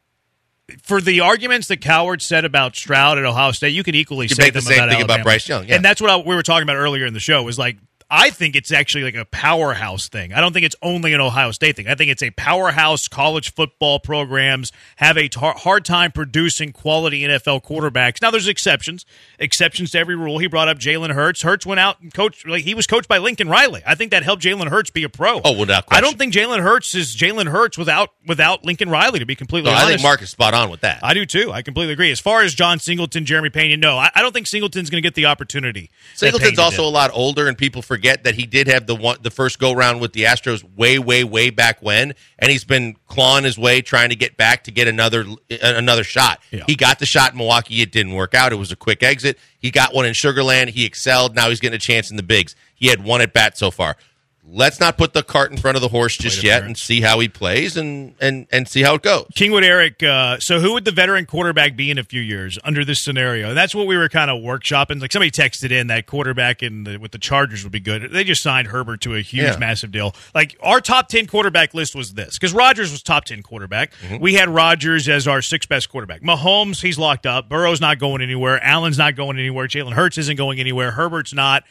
for 0.82 1.00
the 1.00 1.20
arguments 1.20 1.68
that 1.68 1.80
Cowherd 1.80 2.22
said 2.22 2.44
about 2.44 2.76
Stroud 2.76 3.18
at 3.18 3.24
Ohio 3.24 3.52
State, 3.52 3.70
you 3.70 3.82
could 3.82 3.94
equally 3.94 4.26
You 4.26 4.34
say 4.34 4.50
the 4.50 4.60
same 4.60 4.78
about 4.78 4.90
thing 4.90 5.02
about 5.02 5.22
Bryce 5.22 5.48
Young, 5.48 5.66
yeah. 5.66 5.76
and 5.76 5.84
that's 5.84 6.00
what 6.00 6.10
I, 6.10 6.16
we 6.16 6.34
were 6.34 6.42
talking 6.42 6.62
about 6.62 6.76
earlier 6.76 7.06
in 7.06 7.14
the 7.14 7.20
show. 7.20 7.42
Was 7.42 7.58
like 7.58 7.78
I 8.14 8.28
think 8.28 8.56
it's 8.56 8.70
actually 8.70 9.04
like 9.04 9.14
a 9.14 9.24
powerhouse 9.24 10.06
thing. 10.06 10.34
I 10.34 10.42
don't 10.42 10.52
think 10.52 10.66
it's 10.66 10.76
only 10.82 11.14
an 11.14 11.22
Ohio 11.22 11.50
State 11.50 11.76
thing. 11.76 11.88
I 11.88 11.94
think 11.94 12.10
it's 12.10 12.22
a 12.22 12.30
powerhouse. 12.32 13.08
College 13.08 13.54
football 13.54 14.00
programs 14.00 14.70
have 14.96 15.16
a 15.16 15.28
tar- 15.28 15.54
hard 15.56 15.86
time 15.86 16.12
producing 16.12 16.72
quality 16.72 17.22
NFL 17.22 17.64
quarterbacks. 17.64 18.20
Now, 18.20 18.30
there's 18.30 18.48
exceptions, 18.48 19.06
exceptions 19.38 19.92
to 19.92 19.98
every 19.98 20.14
rule. 20.14 20.36
He 20.36 20.46
brought 20.46 20.68
up 20.68 20.78
Jalen 20.78 21.14
Hurts. 21.14 21.40
Hurts 21.40 21.64
went 21.64 21.80
out 21.80 22.02
and 22.02 22.12
coached. 22.12 22.46
Like 22.46 22.64
he 22.64 22.74
was 22.74 22.86
coached 22.86 23.08
by 23.08 23.16
Lincoln 23.16 23.48
Riley. 23.48 23.80
I 23.86 23.94
think 23.94 24.10
that 24.10 24.24
helped 24.24 24.42
Jalen 24.42 24.68
Hurts 24.68 24.90
be 24.90 25.04
a 25.04 25.08
pro. 25.08 25.40
Oh, 25.42 25.56
without 25.58 25.86
question. 25.86 26.04
I 26.04 26.06
don't 26.06 26.18
think 26.18 26.34
Jalen 26.34 26.60
Hurts 26.60 26.94
is 26.94 27.16
Jalen 27.16 27.48
Hurts 27.50 27.78
without 27.78 28.10
without 28.26 28.62
Lincoln 28.62 28.90
Riley. 28.90 29.20
To 29.20 29.26
be 29.26 29.36
completely 29.36 29.70
No, 29.70 29.76
honest, 29.76 29.86
I 29.86 29.90
think 29.92 30.02
Mark 30.02 30.20
is 30.20 30.28
spot 30.28 30.52
on 30.52 30.68
with 30.68 30.82
that. 30.82 31.00
I 31.02 31.14
do 31.14 31.24
too. 31.24 31.50
I 31.50 31.62
completely 31.62 31.94
agree. 31.94 32.10
As 32.10 32.20
far 32.20 32.42
as 32.42 32.54
Jon 32.54 32.78
Singleton, 32.78 33.24
Jeremy 33.24 33.48
Payne, 33.48 33.80
no, 33.80 33.96
I, 33.96 34.10
I 34.14 34.20
don't 34.20 34.32
think 34.32 34.46
Singleton's 34.46 34.90
going 34.90 35.02
to 35.02 35.06
get 35.06 35.14
the 35.14 35.24
opportunity. 35.24 35.88
Singleton's 36.14 36.58
also 36.58 36.82
did. 36.82 36.88
a 36.88 36.90
lot 36.90 37.10
older, 37.14 37.48
and 37.48 37.56
people 37.56 37.80
forget 37.80 38.01
that 38.02 38.34
he 38.34 38.46
did 38.46 38.68
have 38.68 38.86
the 38.86 38.94
one, 38.94 39.18
the 39.22 39.30
first 39.30 39.58
go 39.58 39.72
round 39.72 40.00
with 40.00 40.12
the 40.12 40.24
Astros 40.24 40.62
way, 40.76 40.98
way, 40.98 41.24
way 41.24 41.50
back 41.50 41.80
when, 41.80 42.14
and 42.38 42.50
he's 42.50 42.64
been 42.64 42.96
clawing 43.06 43.44
his 43.44 43.58
way 43.58 43.80
trying 43.80 44.10
to 44.10 44.16
get 44.16 44.36
back 44.36 44.64
to 44.64 44.70
get 44.70 44.88
another 44.88 45.24
uh, 45.50 45.56
another 45.62 46.04
shot. 46.04 46.40
Yeah. 46.50 46.64
He 46.66 46.74
got 46.74 46.98
the 46.98 47.06
shot 47.06 47.32
in 47.32 47.38
Milwaukee, 47.38 47.80
it 47.82 47.92
didn't 47.92 48.12
work 48.12 48.34
out. 48.34 48.52
It 48.52 48.56
was 48.56 48.72
a 48.72 48.76
quick 48.76 49.02
exit. 49.02 49.38
He 49.58 49.70
got 49.70 49.94
one 49.94 50.04
in 50.04 50.12
Sugarland. 50.12 50.68
He 50.70 50.84
excelled. 50.84 51.34
Now 51.34 51.48
he's 51.48 51.60
getting 51.60 51.76
a 51.76 51.80
chance 51.80 52.10
in 52.10 52.16
the 52.16 52.22
bigs. 52.22 52.56
He 52.74 52.88
had 52.88 53.04
one 53.04 53.20
at 53.20 53.32
bat 53.32 53.56
so 53.56 53.70
far. 53.70 53.96
Let's 54.44 54.80
not 54.80 54.98
put 54.98 55.12
the 55.12 55.22
cart 55.22 55.52
in 55.52 55.56
front 55.56 55.76
of 55.76 55.82
the 55.82 55.88
horse 55.88 56.16
just 56.16 56.42
yet, 56.42 56.64
and 56.64 56.76
see 56.76 57.00
how 57.00 57.20
he 57.20 57.28
plays, 57.28 57.76
and 57.76 58.16
and 58.20 58.48
and 58.50 58.66
see 58.66 58.82
how 58.82 58.94
it 58.96 59.02
goes. 59.02 59.26
Kingwood 59.36 59.62
Eric. 59.62 60.02
Uh, 60.02 60.40
so, 60.40 60.58
who 60.58 60.72
would 60.72 60.84
the 60.84 60.90
veteran 60.90 61.26
quarterback 61.26 61.76
be 61.76 61.92
in 61.92 61.96
a 61.98 62.02
few 62.02 62.20
years 62.20 62.58
under 62.64 62.84
this 62.84 63.00
scenario? 63.00 63.50
And 63.50 63.56
that's 63.56 63.72
what 63.72 63.86
we 63.86 63.96
were 63.96 64.08
kind 64.08 64.32
of 64.32 64.42
workshopping. 64.42 65.00
Like 65.00 65.12
somebody 65.12 65.30
texted 65.30 65.70
in 65.70 65.86
that 65.86 66.06
quarterback 66.06 66.60
in 66.60 66.82
the, 66.82 66.96
with 66.96 67.12
the 67.12 67.18
Chargers 67.18 67.62
would 67.62 67.70
be 67.72 67.78
good. 67.78 68.10
They 68.10 68.24
just 68.24 68.42
signed 68.42 68.66
Herbert 68.66 69.00
to 69.02 69.14
a 69.14 69.20
huge, 69.20 69.44
Yeah. 69.44 69.56
massive 69.58 69.92
deal. 69.92 70.12
Like 70.34 70.56
our 70.60 70.80
top 70.80 71.06
ten 71.08 71.26
quarterback 71.28 71.72
list 71.72 71.94
was 71.94 72.14
this 72.14 72.36
because 72.36 72.52
Rodgers 72.52 72.90
was 72.90 73.00
top 73.00 73.26
ten 73.26 73.44
quarterback. 73.44 73.92
Mm-hmm. 74.02 74.18
We 74.18 74.34
had 74.34 74.48
Rodgers 74.48 75.08
as 75.08 75.28
our 75.28 75.40
sixth 75.40 75.68
best 75.68 75.88
quarterback. 75.88 76.20
Mahomes, 76.20 76.82
he's 76.82 76.98
locked 76.98 77.26
up. 77.26 77.48
Burrow's 77.48 77.80
not 77.80 78.00
going 78.00 78.20
anywhere. 78.20 78.60
Allen's 78.62 78.98
not 78.98 79.14
going 79.14 79.38
anywhere. 79.38 79.68
Jalen 79.68 79.92
Hurts 79.92 80.18
isn't 80.18 80.36
going 80.36 80.58
anywhere. 80.58 80.90
Herbert's 80.90 81.32
not. 81.32 81.62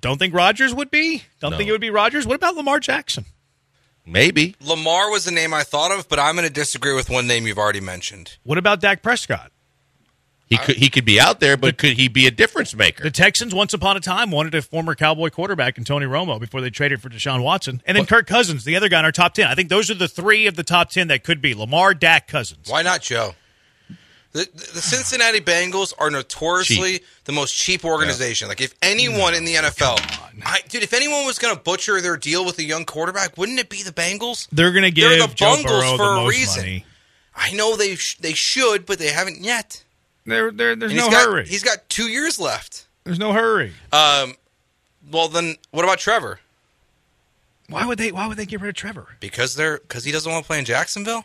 Don't 0.00 0.18
think 0.18 0.34
Rodgers 0.34 0.74
would 0.74 0.90
be. 0.90 1.24
Don't 1.40 1.52
No. 1.52 1.56
think 1.56 1.68
it 1.68 1.72
would 1.72 1.80
be 1.80 1.90
Rodgers. 1.90 2.26
What 2.26 2.36
about 2.36 2.54
Lamar 2.56 2.80
Jackson? 2.80 3.24
Maybe 4.04 4.56
Lamar 4.60 5.10
was 5.10 5.24
the 5.24 5.30
name 5.30 5.54
I 5.54 5.62
thought 5.62 5.92
of, 5.92 6.08
but 6.08 6.18
I'm 6.18 6.34
going 6.34 6.46
to 6.46 6.52
disagree 6.52 6.92
with 6.94 7.08
one 7.08 7.26
name 7.26 7.46
you've 7.46 7.58
already 7.58 7.80
mentioned. 7.80 8.36
What 8.42 8.58
about 8.58 8.80
Dak 8.80 9.02
Prescott? 9.02 9.52
he 10.48 10.58
could 10.58 10.76
he 10.76 10.90
could 10.90 11.04
be 11.06 11.18
out 11.18 11.40
there, 11.40 11.56
but 11.56 11.78
could 11.78 11.94
he 11.94 12.08
be 12.08 12.26
a 12.26 12.30
difference 12.30 12.74
maker? 12.74 13.02
The 13.04 13.10
Texans, 13.10 13.54
once 13.54 13.72
upon 13.72 13.96
a 13.96 14.00
time, 14.00 14.30
wanted 14.30 14.54
a 14.54 14.60
former 14.60 14.94
Cowboy 14.94 15.30
quarterback 15.30 15.78
in 15.78 15.84
Tony 15.84 16.04
Romo 16.04 16.38
before 16.38 16.60
they 16.60 16.68
traded 16.68 17.00
for 17.00 17.08
Deshaun 17.08 17.42
Watson. 17.42 17.80
And 17.86 17.96
then 17.96 18.04
Kirk 18.04 18.26
Cousins, 18.26 18.64
the 18.64 18.76
other 18.76 18.90
guy 18.90 18.98
in 18.98 19.06
our 19.06 19.12
top 19.12 19.32
10. 19.32 19.46
I 19.46 19.54
think 19.54 19.70
those 19.70 19.88
are 19.90 19.94
the 19.94 20.08
three 20.08 20.46
of 20.46 20.56
the 20.56 20.62
top 20.62 20.90
10 20.90 21.08
that 21.08 21.24
could 21.24 21.40
be 21.40 21.54
Lamar, 21.54 21.94
Dak, 21.94 22.28
Cousins. 22.28 22.68
Why 22.68 22.82
not 22.82 23.00
Joe? 23.00 23.34
The, 24.32 24.48
the 24.54 24.80
Cincinnati 24.80 25.40
Bengals 25.40 25.92
are 25.98 26.10
notoriously 26.10 27.02
the 27.24 27.32
most 27.32 27.54
cheap 27.54 27.84
organization. 27.84 28.48
Like, 28.48 28.62
if 28.62 28.74
anyone 28.80 29.34
in 29.34 29.44
the 29.44 29.54
NFL, 29.56 29.98
I, 30.46 30.60
dude, 30.70 30.82
if 30.82 30.94
anyone 30.94 31.26
was 31.26 31.38
going 31.38 31.54
to 31.54 31.60
butcher 31.60 32.00
their 32.00 32.16
deal 32.16 32.44
with 32.46 32.58
a 32.58 32.64
young 32.64 32.86
quarterback, 32.86 33.36
wouldn't 33.36 33.58
it 33.58 33.68
be 33.68 33.82
the 33.82 33.92
Bengals? 33.92 34.48
They're 34.50 34.72
going 34.72 34.84
to 34.84 34.90
give 34.90 35.10
They're 35.10 35.26
the 35.26 35.34
Joe 35.34 35.56
Bungles 35.56 35.84
Burrow 35.84 35.96
for 35.98 36.04
the 36.04 36.10
a 36.10 36.14
most 36.24 36.30
reason. 36.30 36.62
money. 36.62 36.86
I 37.36 37.52
know 37.52 37.76
they 37.76 37.96
sh- 37.96 38.18
they 38.18 38.32
should, 38.32 38.86
but 38.86 38.98
they 38.98 39.08
haven't 39.08 39.40
yet. 39.40 39.84
There, 40.24 40.50
there, 40.50 40.76
there's 40.76 40.94
no 40.94 41.04
he's 41.04 41.12
got, 41.12 41.26
hurry. 41.26 41.46
He's 41.46 41.62
got 41.62 41.88
two 41.88 42.08
years 42.08 42.38
left. 42.38 42.86
There's 43.04 43.18
no 43.18 43.32
hurry. 43.32 43.72
Um, 43.92 44.34
well, 45.10 45.28
then 45.28 45.56
what 45.72 45.84
about 45.84 45.98
Trevor? 45.98 46.40
Why 47.68 47.86
would 47.86 47.98
they? 47.98 48.12
Why 48.12 48.26
would 48.26 48.36
they 48.36 48.46
get 48.46 48.60
rid 48.60 48.68
of 48.70 48.74
Trevor? 48.74 49.16
Because 49.20 49.54
they're 49.54 49.78
because 49.78 50.04
he 50.04 50.12
doesn't 50.12 50.30
want 50.30 50.44
to 50.44 50.46
play 50.46 50.58
in 50.58 50.64
Jacksonville. 50.64 51.24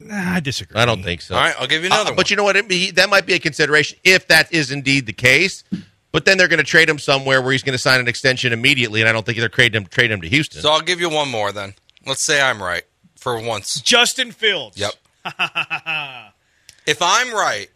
Nah, 0.00 0.34
I 0.36 0.40
disagree. 0.40 0.80
I 0.80 0.86
don't 0.86 1.02
think 1.02 1.20
so. 1.20 1.34
All 1.34 1.40
right, 1.42 1.54
I'll 1.58 1.66
give 1.66 1.82
you 1.82 1.88
another 1.88 2.02
Uh, 2.02 2.04
one. 2.12 2.16
But 2.16 2.30
you 2.30 2.36
know 2.36 2.44
what? 2.44 2.56
It, 2.56 2.70
he, 2.70 2.90
that 2.92 3.10
might 3.10 3.26
be 3.26 3.34
a 3.34 3.38
consideration 3.38 3.98
if 4.02 4.26
that 4.28 4.52
is 4.52 4.70
indeed 4.70 5.06
the 5.06 5.12
case. 5.12 5.62
But 6.12 6.24
then 6.24 6.38
they're 6.38 6.48
going 6.48 6.58
to 6.58 6.64
trade 6.64 6.88
him 6.88 6.98
somewhere 6.98 7.40
where 7.40 7.52
he's 7.52 7.62
going 7.62 7.74
to 7.74 7.78
sign 7.78 8.00
an 8.00 8.08
extension 8.08 8.52
immediately, 8.52 9.00
and 9.00 9.08
I 9.08 9.12
don't 9.12 9.24
think 9.24 9.38
they're 9.38 9.48
trading 9.48 9.82
him 9.82 9.86
trade 9.88 10.10
him 10.10 10.20
to 10.22 10.28
Houston. 10.28 10.60
so 10.62 10.70
I'll 10.72 10.80
give 10.80 11.00
you 11.00 11.08
one 11.10 11.28
more 11.30 11.52
then. 11.52 11.74
Let's 12.06 12.24
say 12.26 12.40
I'm 12.40 12.60
right 12.62 12.82
for 13.16 13.40
once. 13.40 13.80
Justin 13.80 14.32
Fields. 14.32 14.76
Yep. 14.78 14.94
if 16.86 17.00
I'm 17.02 17.32
right, 17.32 17.68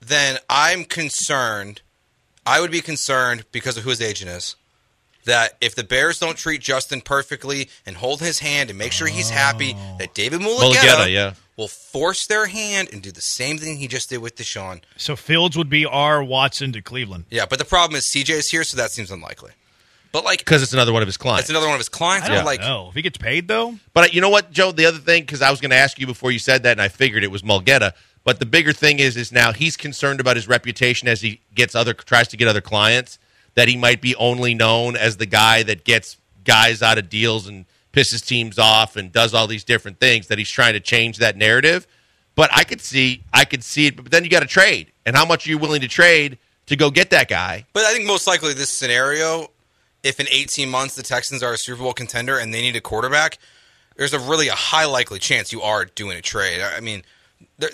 then 0.00 0.38
I'm 0.48 0.84
concerned. 0.84 1.82
I 2.46 2.60
would 2.60 2.70
be 2.70 2.80
concerned 2.80 3.44
because 3.52 3.76
of 3.76 3.84
who 3.84 3.90
his 3.90 4.00
agent 4.00 4.30
is. 4.30 4.56
That 5.24 5.56
if 5.60 5.74
the 5.74 5.84
Bears 5.84 6.18
don't 6.18 6.36
treat 6.36 6.60
Justin 6.60 7.00
perfectly 7.00 7.70
and 7.86 7.96
hold 7.96 8.20
his 8.20 8.40
hand 8.40 8.70
and 8.70 8.78
make 8.78 8.92
sure 8.92 9.06
he's 9.06 9.30
happy, 9.30 9.74
oh. 9.76 9.96
that 9.98 10.14
David 10.14 10.40
Mulugeta, 10.40 10.74
Mulugeta, 10.74 11.12
yeah. 11.12 11.34
will 11.56 11.68
force 11.68 12.26
their 12.26 12.46
hand 12.46 12.88
and 12.92 13.02
do 13.02 13.10
the 13.10 13.22
same 13.22 13.58
thing 13.58 13.78
he 13.78 13.88
just 13.88 14.10
did 14.10 14.18
with 14.18 14.36
Deshaun. 14.36 14.82
So 14.96 15.16
Fields 15.16 15.56
would 15.56 15.70
be 15.70 15.86
our 15.86 16.22
Watson 16.22 16.72
to 16.72 16.82
Cleveland. 16.82 17.24
Yeah, 17.30 17.46
but 17.46 17.58
the 17.58 17.64
problem 17.64 17.96
is 17.96 18.10
CJ 18.14 18.30
is 18.30 18.50
here, 18.50 18.64
so 18.64 18.76
that 18.76 18.90
seems 18.90 19.10
unlikely. 19.10 19.52
But 20.14 20.24
like, 20.24 20.38
because 20.38 20.62
it's 20.62 20.72
another 20.72 20.92
one 20.92 21.02
of 21.02 21.08
his 21.08 21.16
clients. 21.16 21.42
it's 21.42 21.50
another 21.50 21.66
one 21.66 21.74
of 21.74 21.80
his 21.80 21.88
clients. 21.88 22.28
I 22.28 22.34
don't 22.34 22.44
like, 22.44 22.60
know 22.60 22.86
if 22.88 22.94
he 22.94 23.02
gets 23.02 23.18
paid 23.18 23.48
though. 23.48 23.74
But 23.94 24.04
uh, 24.04 24.08
you 24.12 24.20
know 24.20 24.28
what, 24.28 24.52
Joe? 24.52 24.70
The 24.70 24.86
other 24.86 24.98
thing, 24.98 25.22
because 25.22 25.42
I 25.42 25.50
was 25.50 25.60
going 25.60 25.72
to 25.72 25.76
ask 25.76 25.98
you 25.98 26.06
before 26.06 26.30
you 26.30 26.38
said 26.38 26.62
that, 26.62 26.70
and 26.70 26.80
I 26.80 26.86
figured 26.86 27.24
it 27.24 27.32
was 27.32 27.42
Mulgeta. 27.42 27.94
But 28.22 28.38
the 28.38 28.46
bigger 28.46 28.72
thing 28.72 29.00
is, 29.00 29.16
is 29.16 29.32
now 29.32 29.52
he's 29.52 29.76
concerned 29.76 30.20
about 30.20 30.36
his 30.36 30.46
reputation 30.46 31.08
as 31.08 31.20
he 31.20 31.40
gets 31.54 31.74
other 31.74 31.94
tries 31.94 32.28
to 32.28 32.36
get 32.36 32.46
other 32.46 32.60
clients. 32.60 33.18
That 33.54 33.68
he 33.68 33.76
might 33.76 34.00
be 34.00 34.16
only 34.16 34.54
known 34.54 34.96
as 34.96 35.16
the 35.16 35.26
guy 35.26 35.62
that 35.62 35.84
gets 35.84 36.16
guys 36.44 36.82
out 36.82 36.98
of 36.98 37.08
deals 37.08 37.46
and 37.46 37.66
pisses 37.92 38.26
teams 38.26 38.58
off 38.58 38.96
and 38.96 39.12
does 39.12 39.32
all 39.32 39.46
these 39.46 39.64
different 39.64 40.00
things. 40.00 40.26
That 40.26 40.38
he's 40.38 40.50
trying 40.50 40.72
to 40.72 40.80
change 40.80 41.18
that 41.18 41.36
narrative. 41.36 41.86
But 42.34 42.50
I 42.52 42.64
could 42.64 42.80
see, 42.80 43.22
I 43.32 43.44
could 43.44 43.62
see 43.62 43.86
it. 43.86 43.96
But 43.96 44.10
then 44.10 44.24
you 44.24 44.30
got 44.30 44.40
to 44.40 44.46
trade, 44.46 44.92
and 45.06 45.14
how 45.16 45.24
much 45.24 45.46
are 45.46 45.50
you 45.50 45.58
willing 45.58 45.80
to 45.82 45.88
trade 45.88 46.38
to 46.66 46.76
go 46.76 46.90
get 46.90 47.10
that 47.10 47.28
guy? 47.28 47.64
But 47.72 47.84
I 47.84 47.92
think 47.92 48.06
most 48.06 48.26
likely 48.26 48.54
this 48.54 48.70
scenario, 48.70 49.48
if 50.02 50.18
in 50.18 50.26
18 50.28 50.68
months 50.68 50.96
the 50.96 51.02
Texans 51.02 51.42
are 51.42 51.52
a 51.52 51.58
Super 51.58 51.82
Bowl 51.82 51.92
contender 51.92 52.38
and 52.38 52.52
they 52.52 52.60
need 52.60 52.76
a 52.76 52.80
quarterback, 52.80 53.38
there's 53.96 54.12
a 54.12 54.18
really 54.18 54.48
a 54.48 54.54
high 54.54 54.84
likely 54.84 55.18
chance 55.18 55.52
you 55.52 55.62
are 55.62 55.84
doing 55.84 56.16
a 56.16 56.22
trade. 56.22 56.60
I 56.60 56.80
mean, 56.80 57.04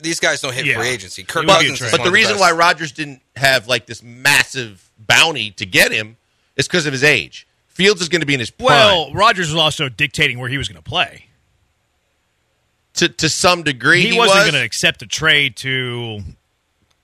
these 0.02 0.20
guys 0.20 0.40
don't 0.40 0.54
hit 0.54 0.66
Yeah. 0.66 0.76
free 0.78 0.88
agency. 0.88 1.22
Kirk 1.24 1.44
It 1.44 1.46
would 1.48 1.58
be 1.60 1.66
a 1.66 1.70
Cousins 1.70 1.90
But 1.92 2.04
the 2.04 2.10
reason 2.10 2.32
best. 2.34 2.40
why 2.40 2.50
Rodgers 2.52 2.92
didn't 2.92 3.22
have 3.36 3.66
like 3.68 3.86
this 3.86 4.02
massive 4.02 4.90
bounty 4.98 5.50
to 5.52 5.66
get 5.66 5.92
him 5.92 6.16
is 6.56 6.66
because 6.68 6.86
of 6.86 6.92
his 6.92 7.04
age. 7.04 7.46
Fields 7.68 8.00
is 8.02 8.08
going 8.08 8.20
to 8.20 8.26
be 8.26 8.34
in 8.34 8.40
his 8.40 8.50
prime. 8.50 8.66
Well, 8.68 9.12
Rodgers 9.14 9.48
was 9.48 9.56
also 9.56 9.88
dictating 9.88 10.38
where 10.38 10.48
he 10.48 10.58
was 10.58 10.68
going 10.68 10.82
to 10.82 10.88
play. 10.88 11.26
to 12.94 13.08
to 13.08 13.28
some 13.28 13.62
degree, 13.62 14.02
he, 14.02 14.08
he, 14.10 14.18
wasn't 14.18 14.36
was. 14.38 14.50
going 14.50 14.60
to 14.60 14.64
accept 14.66 15.00
a 15.02 15.06
trade 15.06 15.56
to 15.58 16.20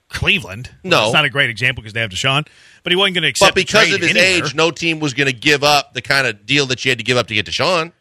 Cleveland. 0.09 0.71
No. 0.85 1.05
it's 1.05 1.13
not 1.15 1.25
a 1.25 1.31
great 1.31 1.49
example 1.51 1.83
because 1.83 1.93
they 1.95 2.01
have 2.01 2.11
Deshaun, 2.11 2.47
but 2.83 2.93
he 2.93 2.97
wasn't 2.97 3.15
going 3.15 3.23
to 3.23 3.29
accept. 3.29 3.55
But 3.55 3.63
a 3.63 3.65
because 3.65 3.87
trade 3.89 3.95
of 3.95 4.01
his 4.01 4.11
anywhere. 4.17 4.47
age, 4.47 4.55
no 4.55 4.71
team 4.71 4.99
was 5.01 5.15
going 5.15 5.29
to 5.29 5.33
give 5.33 5.63
up 5.65 5.95
the 5.95 6.03
kind 6.03 6.27
of 6.27 6.45
deal 6.45 6.67
that 6.67 6.85
you 6.85 6.91
had 6.91 6.99
to 6.99 7.05
give 7.05 7.17
up 7.17 7.29
to 7.29 7.35
get 7.35 7.47
Deshaun. 7.47 7.93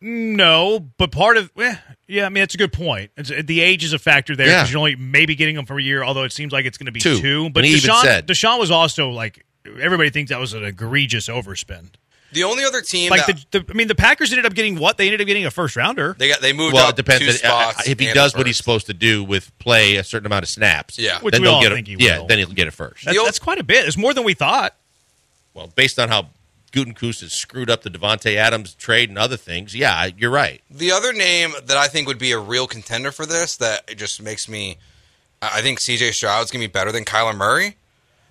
no. 0.00 0.80
But 0.98 1.10
part 1.10 1.36
of, 1.36 1.50
eh, 1.58 1.76
yeah, 2.10 2.26
I 2.26 2.28
mean 2.28 2.42
that's 2.42 2.54
a 2.54 2.58
good 2.58 2.72
point. 2.72 3.10
It's, 3.16 3.30
uh, 3.30 3.42
the 3.44 3.60
age 3.60 3.84
is 3.84 3.92
a 3.92 3.98
factor 3.98 4.34
there 4.36 4.48
Yeah. 4.48 4.66
you're 4.66 4.78
only 4.78 4.96
maybe 4.96 5.34
getting 5.34 5.56
him 5.56 5.66
for 5.66 5.78
a 5.78 5.82
year, 5.82 6.02
although 6.02 6.24
it 6.24 6.32
seems 6.32 6.52
like 6.52 6.64
it's 6.66 6.76
going 6.78 6.86
to 6.86 6.92
be 6.92 7.00
Two. 7.00 7.18
two. 7.20 7.50
But 7.50 7.60
And 7.60 7.66
he 7.72 7.76
even 7.76 7.90
Deshaun, 7.90 8.02
said- 8.02 8.26
Deshaun 8.26 8.58
was 8.58 8.70
also 8.70 9.10
like 9.10 9.44
everybody 9.80 10.10
thinks 10.10 10.30
that 10.30 10.40
was 10.40 10.52
an 10.54 10.64
egregious 10.64 11.28
overspend. 11.28 11.90
the 12.32 12.44
only 12.44 12.64
other 12.64 12.80
team 12.80 13.10
Like 13.10 13.26
that 13.26 13.44
the, 13.50 13.58
the, 13.60 13.66
I 13.70 13.74
mean, 13.74 13.88
the 13.88 13.94
Packers 13.94 14.30
ended 14.32 14.46
up 14.46 14.54
getting 14.54 14.78
what? 14.78 14.96
They 14.98 15.06
ended 15.06 15.20
up 15.20 15.26
getting 15.26 15.46
a 15.46 15.50
first 15.50 15.74
rounder. 15.76 16.14
they 16.18 16.28
got 16.28 16.40
they 16.40 16.52
moved 16.52 16.74
Well, 16.74 16.84
up 16.86 16.90
it 16.90 16.96
depends 16.96 17.40
two 17.40 17.46
on- 17.48 17.52
uh, 17.52 17.70
spots 17.72 17.88
if 17.88 17.98
he 17.98 18.12
does 18.12 18.36
what 18.36 18.46
he's 18.46 18.56
supposed 18.56 18.86
to 18.86 18.94
do 18.94 19.24
with 19.24 19.56
play 19.58 19.96
a 19.96 20.04
certain 20.04 20.26
amount 20.26 20.44
of 20.44 20.48
snaps. 20.48 20.98
Yeah. 20.98 21.18
Which 21.20 21.32
then 21.32 21.42
we 21.42 21.48
all 21.48 21.60
get 21.62 21.72
think 21.72 21.88
it. 21.88 22.00
he 22.00 22.06
Yeah, 22.06 22.18
will. 22.20 22.26
then 22.26 22.38
he'll 22.38 22.48
get 22.48 22.68
it 22.68 22.72
first. 22.72 23.04
That's, 23.04 23.16
The 23.16 23.20
o- 23.22 23.24
that's 23.24 23.38
quite 23.40 23.58
a 23.58 23.64
bit. 23.64 23.86
It's 23.86 23.96
more 23.96 24.14
than 24.14 24.24
we 24.24 24.34
thought. 24.34 24.74
Well, 25.54 25.66
based 25.74 25.98
on 25.98 26.08
how 26.08 26.28
Gutekunst 26.72 27.20
has 27.20 27.32
screwed 27.32 27.70
up 27.70 27.82
the 27.82 27.90
Davante 27.90 28.36
Adams 28.36 28.74
trade 28.74 29.08
and 29.08 29.18
other 29.18 29.36
things, 29.36 29.74
yeah, 29.74 30.08
you're 30.16 30.30
right. 30.30 30.62
The 30.70 30.92
other 30.92 31.12
name 31.12 31.52
that 31.64 31.76
I 31.76 31.88
think 31.88 32.06
would 32.06 32.18
be 32.18 32.32
a 32.32 32.38
real 32.38 32.66
contender 32.66 33.10
for 33.12 33.26
this 33.26 33.56
that 33.56 33.96
just 33.96 34.22
makes 34.22 34.48
me 34.48 34.78
I 35.42 35.62
think 35.62 35.80
CJ 35.80 36.12
Stroud's 36.12 36.50
to 36.50 36.58
be 36.58 36.66
better 36.66 36.92
than 36.92 37.04
Kyler 37.04 37.36
Murray. 37.36 37.76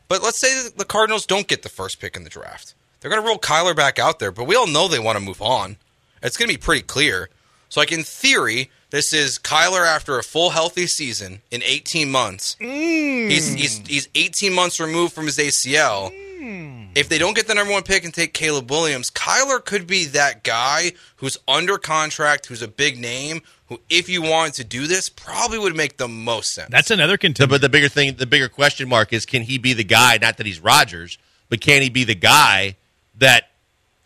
But 0.08 0.21
let's 0.21 0.39
say 0.39 0.69
the 0.75 0.86
Cardinals 0.86 1.25
don't 1.25 1.47
get 1.47 1.63
the 1.63 1.69
first 1.69 1.99
pick 1.99 2.15
in 2.15 2.23
the 2.23 2.30
draft. 2.30 2.75
They're 2.99 3.10
going 3.10 3.21
to 3.21 3.28
roll 3.28 3.39
Kyler 3.39 3.75
back 3.75 3.97
out 3.97 4.19
there, 4.19 4.32
but 4.32 4.45
we 4.45 4.56
all 4.56 4.67
know 4.67 4.88
they 4.88 4.99
want 4.99 5.17
to 5.17 5.23
move 5.23 5.41
on. 5.41 5.78
It's 6.21 6.38
going 6.38 6.49
to 6.49 6.54
be 6.54 6.62
pretty 6.62 6.82
clear. 6.82 7.30
So 7.69 7.80
like 7.80 7.91
in 7.91 8.04
theory, 8.04 8.69
This 8.91 9.13
is 9.13 9.38
Kyler 9.38 9.86
after 9.86 10.17
a 10.17 10.23
full 10.23 10.49
healthy 10.49 10.88
season 10.88 11.41
in 11.52 11.62
18 11.63 12.10
months. 12.10 12.56
Mm. 12.60 13.30
He's, 13.30 13.54
he's 13.54 13.78
he's 13.88 14.10
18 14.15 14.52
months 14.54 14.80
removed 14.80 15.13
from 15.13 15.25
his 15.25 15.38
ACL. 15.38 16.12
Mm. 16.41 16.89
If 16.95 17.08
they 17.08 17.19
don't 17.19 17.36
get 17.36 17.47
the 17.47 17.54
number 17.54 17.71
one 17.71 17.84
pick 17.84 18.04
and 18.04 18.13
take 18.13 18.34
Caleb 18.34 18.71
Williams, 18.71 19.12
Kyler 19.12 19.63
could 19.63 19.86
be 19.86 20.06
that 20.06 20.43
guy 20.43 20.93
who's 21.17 21.38
under 21.47 21.78
contract, 21.78 22.47
who's 22.47 22.63
a 22.63 22.67
big 22.67 22.97
name, 22.97 23.41
who, 23.67 23.80
if 23.91 24.10
you 24.10 24.23
wanted 24.23 24.56
to 24.56 24.63
do 24.63 24.88
this, 24.88 25.08
probably 25.08 25.60
would 25.60 25.75
make 25.75 25.97
the 25.97 26.08
most 26.08 26.54
sense. 26.54 26.69
That's 26.71 26.89
another 26.89 27.13
The- 27.13 27.17
contender. 27.19 27.52
but 27.52 27.62
the 27.62 27.69
bigger 27.69 27.89
thing, 27.89 28.15
the 28.15 28.25
bigger 28.25 28.49
question 28.49 28.89
mark 28.89 29.13
is: 29.13 29.25
Can 29.28 29.43
he 29.43 29.60
be 29.60 29.73
the 29.73 29.84
guy? 29.84 30.17
Not 30.19 30.38
that 30.38 30.47
he's 30.47 30.60
Rodgers, 30.60 31.19
but 31.49 31.62
can 31.62 31.84
he 31.84 31.89
be 31.89 32.04
the 32.06 32.15
guy 32.15 32.75
that 33.19 33.52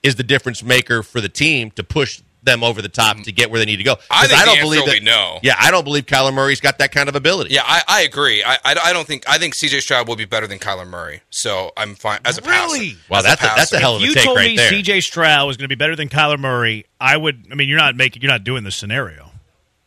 is 0.01 0.15
the 0.15 0.23
difference 0.23 0.61
maker 0.61 1.03
for 1.03 1.21
the 1.21 1.29
team 1.29 1.71
to 1.71 1.83
push 1.85 2.21
them 2.43 2.63
over 2.63 2.81
the 2.81 2.89
top 2.89 3.17
mm. 3.17 3.23
to 3.23 3.31
get 3.31 3.49
where 3.49 3.59
they 3.59 3.65
need 3.65 3.77
to 3.77 3.83
go? 3.83 3.95
'Cause 3.95 4.05
I 4.11 4.27
think 4.27 4.39
the 4.39 4.45
don't 4.45 4.49
answer 4.57 4.61
believe 4.63 4.79
will 4.81 4.87
that. 4.87 4.99
be 4.99 5.05
no. 5.05 5.39
Yeah, 5.43 5.55
I 5.59 5.71
don't 5.71 5.83
believe 5.83 6.05
Kyler 6.05 6.33
Murray's 6.33 6.59
got 6.61 6.77
that 6.79 6.91
kind 6.91 7.09
of 7.09 7.15
ability. 7.15 7.53
Yeah, 7.53 7.63
I, 7.65 7.81
I 7.87 8.01
agree. 8.01 8.43
I, 8.43 8.55
I, 8.63 8.75
I 8.85 8.93
don't 8.93 9.07
think 9.07 9.23
I 9.27 9.37
think 9.37 9.53
CJ 9.55 9.81
Stroud 9.81 10.07
will 10.07 10.15
be 10.15 10.25
better 10.25 10.45
than 10.47 10.59
Kyler 10.59 10.87
Murray. 10.87 11.21
So 11.29 11.71
I'm 11.77 11.95
fine 11.95 12.19
as 12.25 12.37
a 12.37 12.41
Really? 12.41 12.91
passer. 12.91 12.99
Wow, 13.09 13.17
As 13.19 13.23
that's 13.25 13.41
a- 13.41 13.45
that's 13.45 13.55
passer. 13.71 13.75
a 13.77 13.79
hell 13.79 13.95
of 13.95 14.01
a 14.01 14.05
you 14.05 14.13
take 14.13 14.25
told 14.25 14.37
right 14.37 14.49
me 14.51 14.57
there. 14.57 14.71
CJ 14.71 15.01
Stroud 15.03 15.47
was 15.47 15.57
going 15.57 15.65
to 15.65 15.69
be 15.69 15.75
better 15.75 15.95
than 15.95 16.09
Kyler 16.09 16.39
Murray. 16.39 16.85
I 16.99 17.17
would. 17.17 17.47
I 17.51 17.55
mean, 17.55 17.69
you're 17.69 17.77
not 17.79 17.95
making. 17.95 18.21
You're 18.21 18.31
not 18.31 18.43
doing 18.43 18.63
this 18.63 18.75
scenario. 18.75 19.29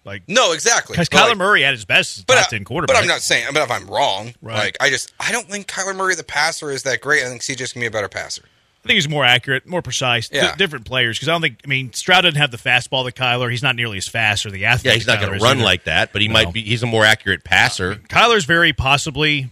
Like 0.04 0.22
No, 0.28 0.52
exactly. 0.52 0.94
because 0.94 1.08
But, 1.08 1.18
Kyler 1.18 1.28
like, 1.30 1.38
Murray 1.38 1.64
at 1.64 1.72
his 1.74 1.84
best 1.84 2.18
is 2.18 2.24
but, 2.24 2.34
top 2.36 2.46
I- 2.46 2.50
ten 2.50 2.64
quarterback. 2.64 2.94
but 2.96 3.02
I'm 3.02 3.08
not 3.08 3.22
saying. 3.22 3.46
But 3.52 3.62
if 3.64 3.70
I'm 3.72 3.88
wrong, 3.88 4.34
Right. 4.40 4.56
like 4.56 4.76
I 4.80 4.88
just 4.88 5.12
I 5.18 5.32
don't 5.32 5.48
think 5.48 5.66
Kyler 5.66 5.96
Murray 5.96 6.14
the 6.14 6.22
passer 6.24 6.70
is 6.70 6.84
that 6.84 7.00
great. 7.00 7.24
I 7.24 7.28
think 7.28 7.42
CJ's 7.42 7.72
gonna 7.72 7.82
be 7.82 7.88
a 7.88 7.90
better 7.90 8.08
passer. 8.08 8.42
I 8.86 8.88
think 8.88 8.96
he's 8.96 9.08
more 9.08 9.24
accurate, 9.24 9.66
more 9.66 9.82
precise. 9.82 10.30
Yeah. 10.32 10.52
D- 10.52 10.56
different 10.58 10.84
players 10.86 11.18
because 11.18 11.28
I 11.28 11.32
don't 11.32 11.40
think. 11.42 11.58
I 11.64 11.68
mean, 11.68 11.92
Stroud 11.92 12.22
doesn't 12.22 12.38
have 12.38 12.50
the 12.50 12.56
fastball 12.56 13.04
that 13.04 13.14
Kyler. 13.14 13.50
He's 13.50 13.62
not 13.62 13.76
nearly 13.76 13.98
as 13.98 14.08
fast 14.08 14.46
or 14.46 14.50
the 14.50 14.64
athlete. 14.66 14.86
Yeah, 14.92 14.94
he's 14.94 15.06
not 15.06 15.20
going 15.20 15.32
to 15.32 15.44
run 15.44 15.56
either. 15.58 15.64
like 15.64 15.84
that, 15.84 16.12
but 16.12 16.22
he 16.22 16.28
No. 16.28 16.34
might 16.34 16.52
be. 16.52 16.62
He's 16.62 16.82
a 16.82 16.86
more 16.86 17.04
accurate 17.04 17.44
passer. 17.44 17.92
Uh, 17.92 17.94
Kyler's 18.08 18.44
very 18.44 18.72
possibly 18.72 19.50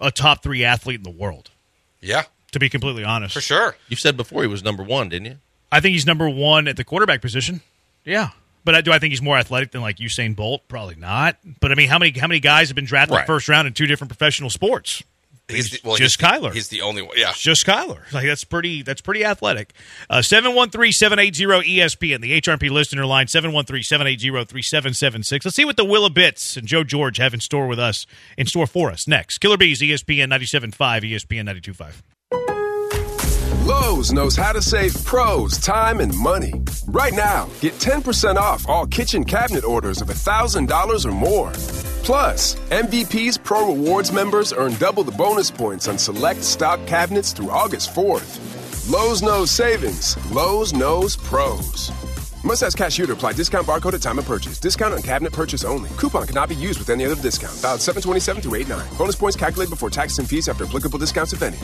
a 0.00 0.10
top 0.10 0.42
three 0.42 0.64
athlete 0.64 0.96
in 0.96 1.04
the 1.04 1.10
world. 1.10 1.50
Yeah, 2.00 2.24
To 2.50 2.58
be 2.58 2.68
completely 2.68 3.04
honest, 3.04 3.34
for 3.34 3.40
sure. 3.40 3.76
You 3.88 3.96
said 3.96 4.16
before 4.16 4.42
he 4.42 4.48
was 4.48 4.64
number 4.64 4.82
one, 4.82 5.08
didn't 5.08 5.26
you? 5.26 5.38
I 5.70 5.78
think 5.80 5.92
he's 5.92 6.04
number 6.06 6.28
one 6.28 6.66
at 6.68 6.76
the 6.76 6.82
quarterback 6.84 7.20
position. 7.22 7.60
Yeah. 8.04 8.30
But 8.64 8.74
I, 8.74 8.80
do 8.80 8.92
I 8.92 8.98
think 8.98 9.12
he's 9.12 9.22
more 9.22 9.36
athletic 9.38 9.70
than 9.72 9.80
like 9.80 9.96
Usain 9.98 10.34
Bolt? 10.36 10.66
Probably 10.68 10.94
not. 10.96 11.36
But 11.60 11.72
I 11.72 11.74
mean, 11.76 11.88
how 11.88 11.98
many 11.98 12.16
how 12.18 12.26
many 12.26 12.40
guys 12.40 12.68
have 12.68 12.76
been 12.76 12.84
drafted 12.84 13.12
in 13.12 13.16
Right. 13.18 13.26
the 13.26 13.32
first 13.32 13.48
round 13.48 13.66
in 13.68 13.74
two 13.74 13.86
different 13.86 14.08
professional 14.10 14.50
sports? 14.50 15.02
He's 15.48 15.70
the, 15.70 15.80
well, 15.84 15.96
just 15.96 16.20
he's 16.20 16.28
Kyler. 16.28 16.52
He's 16.52 16.68
the 16.68 16.82
only 16.82 17.02
one. 17.02 17.16
Yeah. 17.16 17.32
Just 17.34 17.66
Kyler. 17.66 18.10
Like 18.12 18.26
that's 18.26 18.44
pretty. 18.44 18.82
That's 18.82 19.00
pretty 19.00 19.24
athletic. 19.24 19.72
Uh, 20.08 20.22
Seven 20.22 20.54
one 20.54 20.70
three 20.70 20.92
seven 20.92 21.18
eight 21.18 21.34
zero 21.34 21.60
ESPN. 21.60 22.20
The 22.20 22.40
HRP 22.40 22.70
listener 22.70 23.04
line 23.04 23.26
seven 23.28 23.52
one 23.52 23.64
three 23.64 23.82
seven 23.82 24.06
eight 24.06 24.20
zero 24.20 24.44
three 24.44 24.62
seven 24.62 24.94
seven 24.94 25.22
six. 25.22 25.44
Let's 25.44 25.56
see 25.56 25.64
what 25.64 25.76
the 25.76 25.84
Wheel 25.84 26.06
of 26.06 26.14
Bits 26.14 26.56
and 26.56 26.66
Joe 26.66 26.84
George 26.84 27.18
have 27.18 27.34
in 27.34 27.40
store 27.40 27.66
with 27.66 27.78
us 27.78 28.06
in 28.38 28.46
store 28.46 28.66
for 28.66 28.90
us 28.90 29.06
next. 29.06 29.38
Killer 29.38 29.56
Bees 29.56 29.80
ESPN 29.80 30.28
97.5, 30.32 30.72
ESPN 31.02 31.62
92.5. 31.62 32.51
Lowe's 33.62 34.12
knows 34.12 34.34
how 34.34 34.52
to 34.52 34.60
save 34.60 34.92
pros 35.04 35.56
time 35.56 36.00
and 36.00 36.12
money. 36.16 36.52
Right 36.88 37.14
now, 37.14 37.48
get 37.60 37.74
10% 37.74 38.34
off 38.34 38.68
all 38.68 38.88
kitchen 38.88 39.22
cabinet 39.22 39.62
orders 39.62 40.02
of 40.02 40.08
$1,000 40.08 41.04
or 41.06 41.12
more. 41.12 41.52
Plus, 42.02 42.56
MVP's 42.70 43.38
Pro 43.38 43.68
Rewards 43.68 44.10
members 44.10 44.52
earn 44.52 44.74
double 44.74 45.04
the 45.04 45.12
bonus 45.12 45.48
points 45.48 45.86
on 45.86 45.96
select 45.96 46.42
stock 46.42 46.84
cabinets 46.88 47.32
through 47.32 47.50
August 47.50 47.94
4th. 47.94 48.90
Lowe's 48.90 49.22
knows 49.22 49.52
savings. 49.52 50.16
Lowe's 50.32 50.72
knows 50.72 51.14
pros. 51.14 51.92
Must 52.42 52.64
ask 52.64 52.76
cashier 52.76 53.06
to 53.06 53.12
apply 53.12 53.34
discount 53.34 53.68
barcode 53.68 53.94
at 53.94 54.02
time 54.02 54.18
of 54.18 54.24
purchase. 54.24 54.58
Discount 54.58 54.92
on 54.92 55.02
cabinet 55.02 55.32
purchase 55.32 55.62
only. 55.64 55.90
Coupon 55.90 56.26
cannot 56.26 56.48
be 56.48 56.56
used 56.56 56.80
with 56.80 56.90
any 56.90 57.04
other 57.04 57.14
discount. 57.14 57.54
Valid 57.58 57.80
727 57.80 58.42
through 58.42 58.56
89. 58.56 58.96
Bonus 58.98 59.14
points 59.14 59.36
calculated 59.36 59.70
before 59.70 59.88
taxes 59.88 60.18
and 60.18 60.28
fees 60.28 60.48
after 60.48 60.64
applicable 60.64 60.98
discounts, 60.98 61.32
if 61.32 61.42
any. 61.42 61.58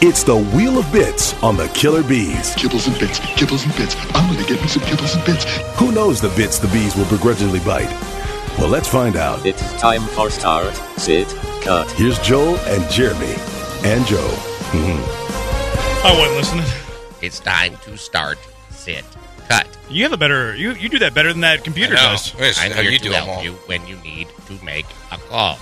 It's 0.00 0.22
the 0.22 0.36
Wheel 0.36 0.78
of 0.78 0.90
Bits 0.92 1.32
on 1.42 1.56
the 1.56 1.68
Killer 1.68 2.02
Bees. 2.02 2.54
Kibbles 2.56 2.86
and 2.88 2.98
bits, 2.98 3.18
kibbles 3.20 3.64
and 3.64 3.74
bits. 3.76 3.96
I'm 4.14 4.30
gonna 4.32 4.46
get 4.46 4.60
me 4.60 4.68
some 4.68 4.82
kibbles 4.82 5.16
and 5.16 5.24
bits. 5.24 5.44
Who 5.78 5.92
knows 5.92 6.20
the 6.20 6.28
bits 6.30 6.58
the 6.58 6.68
bees 6.68 6.94
will 6.96 7.06
begrudgingly 7.06 7.60
bite? 7.60 7.90
Well, 8.58 8.68
let's 8.68 8.88
find 8.88 9.16
out. 9.16 9.44
It's 9.46 9.62
time 9.80 10.02
for 10.02 10.30
start, 10.30 10.74
sit, 10.98 11.26
cut. 11.62 11.90
Here's 11.92 12.18
Joel 12.20 12.56
and 12.66 12.88
Jeremy. 12.90 13.34
And 13.84 14.04
Joe. 14.06 14.28
Mm-hmm. 14.72 16.06
I 16.06 16.18
wasn't 16.18 16.36
listening. 16.36 16.66
It's 17.22 17.40
time 17.40 17.76
to 17.84 17.96
start, 17.96 18.38
sit, 18.70 19.04
cut. 19.48 19.66
You 19.88 20.02
have 20.04 20.12
a 20.12 20.16
better. 20.18 20.54
You 20.54 20.72
you 20.72 20.88
do 20.90 20.98
that 20.98 21.14
better 21.14 21.32
than 21.32 21.40
that 21.42 21.64
computer 21.64 21.94
I 21.94 21.96
know. 21.96 22.12
does. 22.12 22.34
It's 22.38 22.60
I'm 22.62 22.72
how 22.72 22.82
here 22.82 22.90
you 22.90 22.98
to 22.98 23.04
do 23.04 23.10
them 23.10 23.24
help 23.24 23.38
all. 23.38 23.44
you 23.44 23.52
when 23.66 23.86
you 23.86 23.96
need 23.98 24.28
to 24.48 24.64
make 24.64 24.86
a 25.10 25.16
call. 25.16 25.58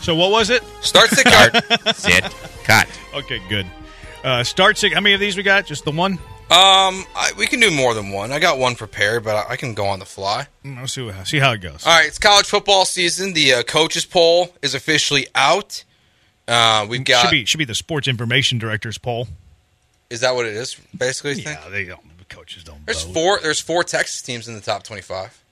So 0.00 0.14
what 0.14 0.30
was 0.30 0.50
it? 0.50 0.62
Start 0.80 1.10
the 1.10 1.24
card. 1.24 1.94
Sit, 1.96 2.24
cut. 2.64 2.88
Okay, 3.14 3.40
good. 3.48 3.66
Uh, 4.24 4.42
start 4.42 4.78
six. 4.78 4.94
How 4.94 5.00
many 5.00 5.14
of 5.14 5.20
these 5.20 5.36
we 5.36 5.42
got? 5.42 5.66
Just 5.66 5.84
the 5.84 5.90
one. 5.92 6.14
Um, 6.50 7.04
I, 7.14 7.32
we 7.36 7.46
can 7.46 7.60
do 7.60 7.70
more 7.70 7.92
than 7.92 8.10
one. 8.10 8.32
I 8.32 8.38
got 8.38 8.58
one 8.58 8.74
prepared, 8.74 9.22
but 9.22 9.36
I, 9.36 9.52
I 9.52 9.56
can 9.56 9.74
go 9.74 9.86
on 9.86 9.98
the 9.98 10.06
fly. 10.06 10.46
Mm, 10.64 10.80
Let's 10.80 10.94
see, 10.94 11.02
what- 11.02 11.26
see 11.26 11.38
how 11.38 11.52
it 11.52 11.58
goes. 11.60 11.84
All 11.86 11.92
right, 11.96 12.06
it's 12.06 12.18
college 12.18 12.46
football 12.46 12.86
season. 12.86 13.34
The 13.34 13.52
uh, 13.54 13.62
coaches 13.64 14.06
poll 14.06 14.54
is 14.62 14.74
officially 14.74 15.26
out. 15.34 15.84
Uh, 16.46 16.86
we've 16.88 17.04
got. 17.04 17.22
should 17.22 17.30
be 17.30 17.44
should 17.44 17.58
be 17.58 17.66
the 17.66 17.74
sports 17.74 18.08
information 18.08 18.58
director's 18.58 18.96
poll. 18.96 19.28
Is 20.08 20.20
that 20.20 20.34
what 20.34 20.46
it 20.46 20.54
is? 20.54 20.74
Basically, 20.96 21.32
you 21.32 21.42
think? 21.42 21.58
Yeah, 21.62 21.68
they 21.68 21.84
don't. 21.84 22.00
The 22.18 22.24
coaches 22.34 22.64
don't. 22.64 22.84
There's 22.86 23.02
vote. 23.04 23.12
four. 23.12 23.40
There's 23.42 23.60
four 23.60 23.84
Texas 23.84 24.22
teams 24.22 24.48
in 24.48 24.54
the 24.54 24.62
top 24.62 24.84
25. 24.84 25.42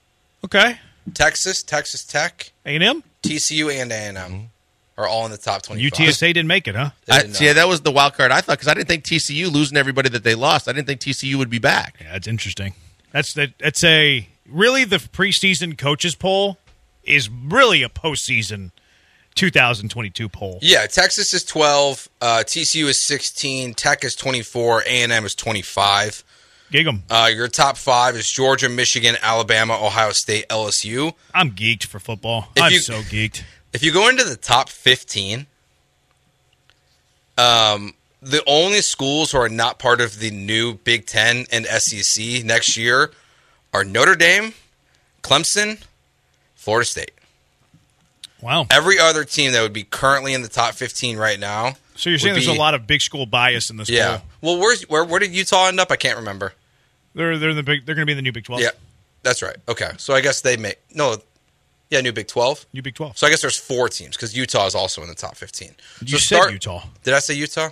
Okay. 0.46 0.78
Texas, 1.12 1.62
Texas 1.62 2.04
Tech, 2.04 2.52
A 2.64 2.70
and 2.74 2.82
M. 2.82 3.02
TCU, 3.28 3.82
and 3.82 3.92
A&M 3.92 4.50
are 4.98 5.06
all 5.06 5.24
in 5.26 5.30
the 5.30 5.36
top 5.36 5.62
25. 5.62 5.92
UTSA 5.92 6.28
didn't 6.28 6.46
make 6.46 6.66
it, 6.68 6.74
huh? 6.74 6.90
They 7.04 7.14
I, 7.14 7.22
did 7.22 7.36
see, 7.36 7.46
not. 7.46 7.56
that 7.56 7.68
was 7.68 7.82
the 7.82 7.90
wild 7.90 8.14
card 8.14 8.30
I 8.30 8.40
thought 8.40 8.58
because 8.58 8.68
I 8.68 8.74
didn't 8.74 8.88
think 8.88 9.04
TCU 9.04 9.50
losing 9.52 9.76
everybody 9.76 10.08
that 10.10 10.24
they 10.24 10.34
lost. 10.34 10.68
I 10.68 10.72
didn't 10.72 10.86
think 10.86 11.00
TCU 11.00 11.36
would 11.36 11.50
be 11.50 11.58
back. 11.58 11.96
Yeah, 12.00 12.12
that's 12.12 12.26
interesting. 12.26 12.74
That's 13.12 13.34
that. 13.34 13.58
That's 13.58 13.84
a 13.84 14.28
really 14.48 14.84
the 14.84 14.96
preseason 14.96 15.76
coaches 15.76 16.14
poll 16.14 16.58
is 17.04 17.28
really 17.30 17.82
a 17.82 17.88
postseason 17.88 18.70
2022 19.36 20.28
poll. 20.28 20.58
Yeah, 20.62 20.86
Texas 20.86 21.32
is 21.32 21.44
12, 21.44 22.08
uh, 22.20 22.42
TCU 22.46 22.86
is 22.86 23.04
16, 23.06 23.74
Tech 23.74 24.02
is 24.02 24.16
24, 24.16 24.82
A&M 24.86 25.24
is 25.24 25.34
25. 25.34 26.24
Gig 26.70 26.87
'em. 26.87 27.05
Uh, 27.09 27.31
your 27.33 27.48
top 27.48 27.76
five 27.76 28.16
is 28.16 28.31
Georgia, 28.31 28.68
Michigan, 28.68 29.16
Alabama, 29.22 29.74
Ohio 29.74 30.12
State, 30.12 30.46
LSU. 30.50 31.14
I'm 31.33 31.52
geeked 31.52 31.85
for 31.85 32.00
football. 32.00 32.50
If 32.57 32.62
I'm 32.62 32.72
you- 32.72 32.81
so 32.81 33.02
geeked. 33.02 33.42
If 33.72 33.83
you 33.83 33.92
go 33.92 34.09
into 34.09 34.24
the 34.24 34.37
top 34.37 34.68
15, 34.70 35.46
um, 37.38 37.94
the 38.22 38.42
only 38.46 38.81
schools 38.81 39.33
who 39.33 39.38
are 39.38 39.48
not 39.48 39.79
part 39.79 40.00
of 40.00 40.18
the 40.18 40.31
new 40.31 40.74
Big 40.74 41.07
Ten 41.07 41.46
and 41.52 41.66
SEC 41.66 42.42
next 42.42 42.76
year 42.76 43.12
are 43.72 43.85
Notre 43.85 44.16
Dame, 44.16 44.55
Clemson, 45.22 45.81
Florida 46.55 46.87
State. 46.88 47.12
Wow. 48.40 48.66
Every 48.70 48.98
other 48.98 49.24
team 49.24 49.52
that 49.52 49.62
would 49.62 49.72
be 49.72 49.85
currently 49.85 50.33
in 50.35 50.42
the 50.42 50.48
top 50.48 50.74
15 50.74 51.16
right 51.16 51.38
now. 51.38 51.76
So 51.96 52.11
you're 52.11 52.18
saying 52.18 52.35
there's 52.35 52.46
be- 52.46 52.54
a 52.54 52.59
lot 52.59 52.74
of 52.74 52.87
big 52.87 53.00
school 53.02 53.26
bias 53.26 53.70
in 53.70 53.76
this 53.76 53.88
Yeah. 53.88 54.18
poll? 54.18 54.54
Well, 54.54 54.61
where's 54.61 54.82
where 54.85 55.04
where 55.04 55.20
did 55.20 55.32
Utah 55.35 55.66
end 55.68 55.80
up? 55.80 55.90
I 55.90 55.96
can't 55.96 56.16
remember. 56.18 56.54
They're 57.14 57.38
they're 57.38 57.50
in 57.50 57.56
the 57.56 57.62
big. 57.62 57.87
They're 57.87 57.94
going 57.94 58.02
to 58.02 58.06
be 58.06 58.12
in 58.12 58.18
the 58.18 58.22
new 58.22 58.32
Big 58.32 58.44
12. 58.44 58.61
Yeah, 58.62 58.70
that's 59.22 59.42
right. 59.42 59.56
Okay, 59.68 59.90
so 59.96 60.14
I 60.14 60.20
guess 60.20 60.40
they 60.42 60.56
make 60.59 60.78
no, 60.94 61.16
yeah, 61.90 62.00
new 62.02 62.12
Big 62.12 62.28
12. 62.28 62.66
New 62.74 62.82
Big 62.82 62.94
12. 62.94 63.16
So 63.16 63.26
I 63.26 63.30
guess 63.30 63.40
there's 63.40 63.56
four 63.56 63.88
teams 63.88 64.16
because 64.16 64.37
Utah 64.37 64.66
is 64.66 64.74
also 64.74 65.00
in 65.02 65.09
the 65.09 65.14
top 65.14 65.37
15. 65.37 65.74
you 66.04 66.18
so 66.18 66.42
said 66.42 66.52
Utah. 66.52 66.85
Did 67.04 67.14
I 67.14 67.20
say 67.20 67.35
Utah? 67.35 67.70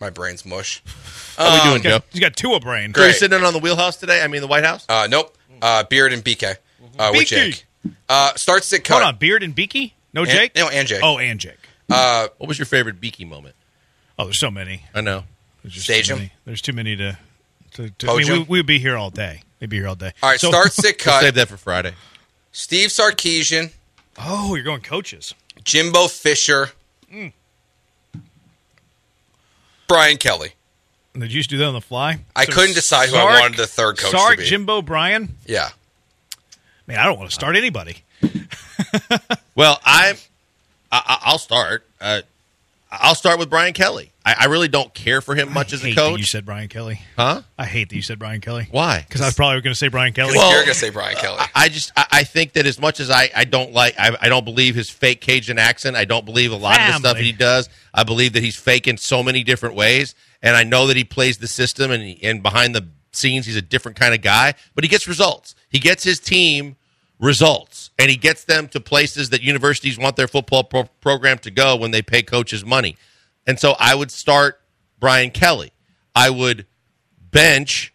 My 0.00 0.10
brain's 0.10 0.44
mush. 0.46 0.82
How 1.36 1.64
we 1.64 1.70
doing, 1.70 1.82
Joe? 1.82 1.88
got, 1.90 2.04
he's 2.12 2.20
got 2.20 2.36
two 2.36 2.52
a 2.54 2.60
brain. 2.60 2.94
So 2.94 3.00
you're 3.00 3.08
Great. 3.08 3.16
sitting 3.18 3.42
on 3.42 3.52
the 3.52 3.58
wheelhouse 3.58 3.96
today? 3.96 4.22
I 4.22 4.28
mean, 4.28 4.42
the 4.42 4.46
White 4.46 4.64
House? 4.64 4.84
Uh, 4.88 5.08
nope. 5.10 5.36
Uh, 5.60 5.82
Beard 5.84 6.12
and 6.12 6.22
BK. 6.22 6.56
Uh, 6.98 7.10
with 7.12 7.22
BK. 7.22 7.26
Jake. 7.28 7.64
Uh, 8.08 8.34
start 8.36 8.62
sit 8.62 8.84
cut. 8.84 8.94
Hold 9.02 9.04
on, 9.08 9.16
Beard 9.16 9.42
and 9.42 9.54
Beaky? 9.54 9.94
No 10.12 10.22
And- 10.22 10.30
Jake? 10.30 10.54
no, 10.54 10.68
and 10.68 10.86
Jake. 10.86 11.00
Oh, 11.02 11.18
and 11.18 11.40
Jake. 11.40 11.56
Uh, 11.90 12.28
What 12.38 12.46
was 12.46 12.58
your 12.58 12.66
favorite 12.66 13.00
Beaky 13.00 13.24
moment? 13.24 13.54
Oh, 14.18 14.24
there's 14.24 14.40
so 14.40 14.50
many. 14.50 14.82
I 14.94 15.00
know. 15.02 15.24
There's 15.62 15.74
just 15.74 15.84
Stage 15.86 16.06
too 16.08 16.14
'em. 16.14 16.18
many. 16.20 16.32
There's 16.44 16.60
too 16.62 16.72
many 16.72 16.96
to. 16.96 17.18
to, 17.72 17.90
to 17.90 18.10
I 18.10 18.16
mean, 18.16 18.26
we, 18.28 18.32
'em. 18.40 18.46
we 18.48 18.58
would 18.58 18.66
be 18.66 18.78
here 18.78 18.96
all 18.96 19.10
day. 19.10 19.42
We'd 19.60 19.70
be 19.70 19.76
here 19.78 19.88
all 19.88 19.94
day. 19.94 20.12
all 20.22 20.30
right, 20.30 20.40
So- 20.40 20.50
start 20.50 20.72
sit 20.72 20.96
We'll 21.04 21.14
cut. 21.14 21.22
save 21.22 21.34
that 21.34 21.48
for 21.48 21.56
Friday. 21.56 21.92
Steve 22.52 22.88
Sarkisian, 22.90 23.72
Oh, 24.18 24.54
you're 24.54 24.64
going 24.64 24.80
coaches. 24.80 25.34
Jimbo 25.64 26.08
Fisher, 26.08 26.70
Mm. 27.12 27.32
Brian 29.88 30.16
Kelly. 30.16 30.52
Did 31.14 31.32
you 31.32 31.40
just 31.40 31.50
do 31.50 31.58
that 31.58 31.64
on 31.66 31.74
the 31.74 31.80
fly? 31.80 32.18
I 32.34 32.44
couldn't 32.46 32.74
decide 32.74 33.08
who 33.08 33.16
I 33.16 33.40
wanted 33.40 33.56
the 33.56 33.66
third 33.66 33.96
coach 33.98 34.10
to 34.10 34.16
Sark, 34.18 34.38
be. 34.38 34.44
Jimbo, 34.44 34.82
Brian. 34.82 35.36
Yeah. 35.46 35.70
Man, 36.86 36.98
I 36.98 37.04
don't 37.04 37.18
want 37.18 37.30
to 37.30 37.34
start 37.34 37.56
anybody. 37.56 38.02
Well, 39.54 39.80
I'm. 39.86 40.16
I, 40.92 41.02
I- 41.06 41.18
I'll 41.30 41.38
start. 41.38 41.86
Uh, 41.98 42.20
I, 42.20 42.22
I'll 43.00 43.14
start 43.14 43.38
with 43.38 43.48
Brian 43.50 43.72
Kelly. 43.72 44.12
I, 44.24 44.34
I 44.40 44.44
really 44.46 44.68
don't 44.68 44.92
care 44.92 45.20
for 45.20 45.34
him 45.34 45.52
much 45.52 45.72
I 45.72 45.76
as 45.76 45.82
a 45.84 45.86
hate 45.88 45.94
that 45.96 46.00
coach. 46.00 46.18
you 46.18 46.24
said 46.24 46.44
Brian 46.44 46.68
Kelly. 46.68 47.00
huh? 47.16 47.42
I 47.56 47.64
hate 47.64 47.88
that 47.90 47.96
you 47.96 48.02
said 48.02 48.18
Brian 48.18 48.40
Kelly. 48.40 48.66
Why? 48.70 49.04
Because 49.06 49.20
I 49.20 49.26
was 49.26 49.34
probably 49.34 49.60
going 49.60 49.72
to 49.72 49.78
say 49.78 49.88
Brian 49.88 50.12
Kelly. 50.12 50.36
Well, 50.36 50.50
You're 50.52 50.62
gonna 50.62 50.74
say 50.74 50.90
Brian 50.90 51.16
Kelly. 51.16 51.38
I, 51.38 51.48
I 51.54 51.68
just 51.68 51.92
I, 51.96 52.06
I 52.10 52.24
think 52.24 52.54
that 52.54 52.66
as 52.66 52.80
much 52.80 52.98
as 53.00 53.08
I, 53.10 53.30
I 53.34 53.44
don't 53.44 53.72
like 53.72 53.94
I, 53.98 54.16
I 54.20 54.28
don't 54.28 54.44
believe 54.44 54.74
his 54.74 54.90
fake 54.90 55.20
Cajun 55.20 55.58
accent. 55.58 55.96
I 55.96 56.04
don't 56.04 56.24
believe 56.24 56.50
a 56.52 56.56
lot 56.56 56.80
of 56.80 56.86
the 56.86 56.92
stuff 56.98 57.12
Family. 57.16 57.22
he 57.24 57.32
does. 57.32 57.68
I 57.94 58.02
believe 58.04 58.32
that 58.32 58.42
he's 58.42 58.56
fake 58.56 58.88
in 58.88 58.96
so 58.96 59.22
many 59.22 59.42
different 59.44 59.74
ways, 59.76 60.14
and 60.42 60.56
I 60.56 60.64
know 60.64 60.88
that 60.88 60.96
he 60.96 61.04
plays 61.04 61.38
the 61.38 61.48
system 61.48 61.90
and 61.90 62.18
and 62.22 62.42
behind 62.42 62.74
the 62.74 62.88
scenes 63.12 63.46
he's 63.46 63.56
a 63.56 63.62
different 63.62 63.96
kind 63.96 64.12
of 64.14 64.22
guy. 64.22 64.54
But 64.74 64.82
he 64.84 64.88
gets 64.88 65.06
results. 65.06 65.54
He 65.68 65.78
gets 65.78 66.02
his 66.04 66.18
team 66.20 66.76
results, 67.18 67.90
and 67.98 68.10
he 68.10 68.16
gets 68.16 68.44
them 68.44 68.68
to 68.68 68.80
places 68.80 69.30
that 69.30 69.42
universities 69.42 69.98
want 69.98 70.16
their 70.16 70.28
football 70.28 70.64
pro- 70.64 70.84
program 71.00 71.38
to 71.38 71.50
go 71.50 71.76
when 71.76 71.90
they 71.90 72.02
pay 72.02 72.22
coaches 72.22 72.64
money. 72.64 72.96
And 73.46 73.58
so 73.58 73.74
I 73.78 73.94
would 73.94 74.10
start 74.10 74.60
Brian 74.98 75.30
Kelly. 75.30 75.72
I 76.14 76.30
would 76.30 76.66
bench 77.30 77.92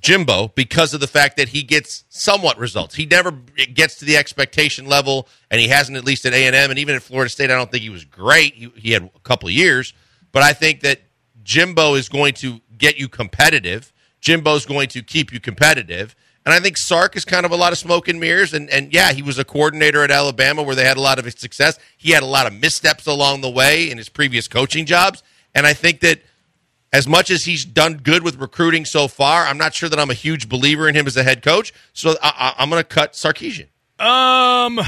Jimbo 0.00 0.48
because 0.54 0.94
of 0.94 1.00
the 1.00 1.06
fact 1.06 1.36
that 1.36 1.48
he 1.48 1.62
gets 1.62 2.04
somewhat 2.08 2.58
results. 2.58 2.94
He 2.94 3.06
never 3.06 3.30
gets 3.30 3.96
to 3.96 4.04
the 4.04 4.16
expectation 4.16 4.86
level, 4.86 5.28
and 5.50 5.60
he 5.60 5.68
hasn't 5.68 5.96
at 5.96 6.04
least 6.04 6.24
at 6.26 6.32
A 6.32 6.46
and 6.46 6.54
M, 6.54 6.70
and 6.70 6.78
even 6.78 6.94
at 6.94 7.02
Florida 7.02 7.28
State. 7.28 7.50
I 7.50 7.56
don't 7.56 7.70
think 7.70 7.82
he 7.82 7.90
was 7.90 8.04
great. 8.04 8.54
He, 8.54 8.72
he 8.76 8.92
had 8.92 9.02
a 9.02 9.20
couple 9.20 9.50
years, 9.50 9.94
but 10.32 10.42
I 10.42 10.52
think 10.52 10.80
that 10.80 11.00
Jimbo 11.42 11.94
is 11.94 12.08
going 12.08 12.34
to 12.34 12.60
get 12.76 12.98
you 12.98 13.08
competitive. 13.08 13.92
Jimbo's 14.20 14.66
going 14.66 14.88
to 14.88 15.02
keep 15.02 15.32
you 15.32 15.40
competitive. 15.40 16.14
And 16.48 16.54
I 16.54 16.60
think 16.60 16.78
Sark 16.78 17.14
is 17.14 17.26
kind 17.26 17.44
of 17.44 17.52
a 17.52 17.56
lot 17.56 17.72
of 17.72 17.78
smoke 17.78 18.08
and 18.08 18.18
mirrors. 18.18 18.54
And, 18.54 18.70
and 18.70 18.90
yeah, 18.90 19.12
he 19.12 19.20
was 19.20 19.38
a 19.38 19.44
coordinator 19.44 20.02
at 20.02 20.10
Alabama 20.10 20.62
where 20.62 20.74
they 20.74 20.86
had 20.86 20.96
a 20.96 21.00
lot 21.00 21.18
of 21.18 21.30
success. 21.38 21.78
He 21.98 22.12
had 22.12 22.22
a 22.22 22.26
lot 22.26 22.46
of 22.46 22.54
missteps 22.54 23.04
along 23.04 23.42
the 23.42 23.50
way 23.50 23.90
in 23.90 23.98
his 23.98 24.08
previous 24.08 24.48
coaching 24.48 24.86
jobs. 24.86 25.22
And 25.54 25.66
I 25.66 25.74
think 25.74 26.00
that 26.00 26.22
as 26.90 27.06
much 27.06 27.30
as 27.30 27.44
he's 27.44 27.66
done 27.66 27.98
good 27.98 28.22
with 28.22 28.36
recruiting 28.36 28.86
so 28.86 29.08
far, 29.08 29.44
I'm 29.44 29.58
not 29.58 29.74
sure 29.74 29.90
that 29.90 30.00
I'm 30.00 30.08
a 30.08 30.14
huge 30.14 30.48
believer 30.48 30.88
in 30.88 30.94
him 30.94 31.06
as 31.06 31.18
a 31.18 31.22
head 31.22 31.42
coach. 31.42 31.74
So 31.92 32.14
I, 32.22 32.54
I'm 32.56 32.70
going 32.70 32.80
to 32.80 32.88
cut 32.88 33.12
Sarkisian. 33.12 33.66
Um, 33.98 34.80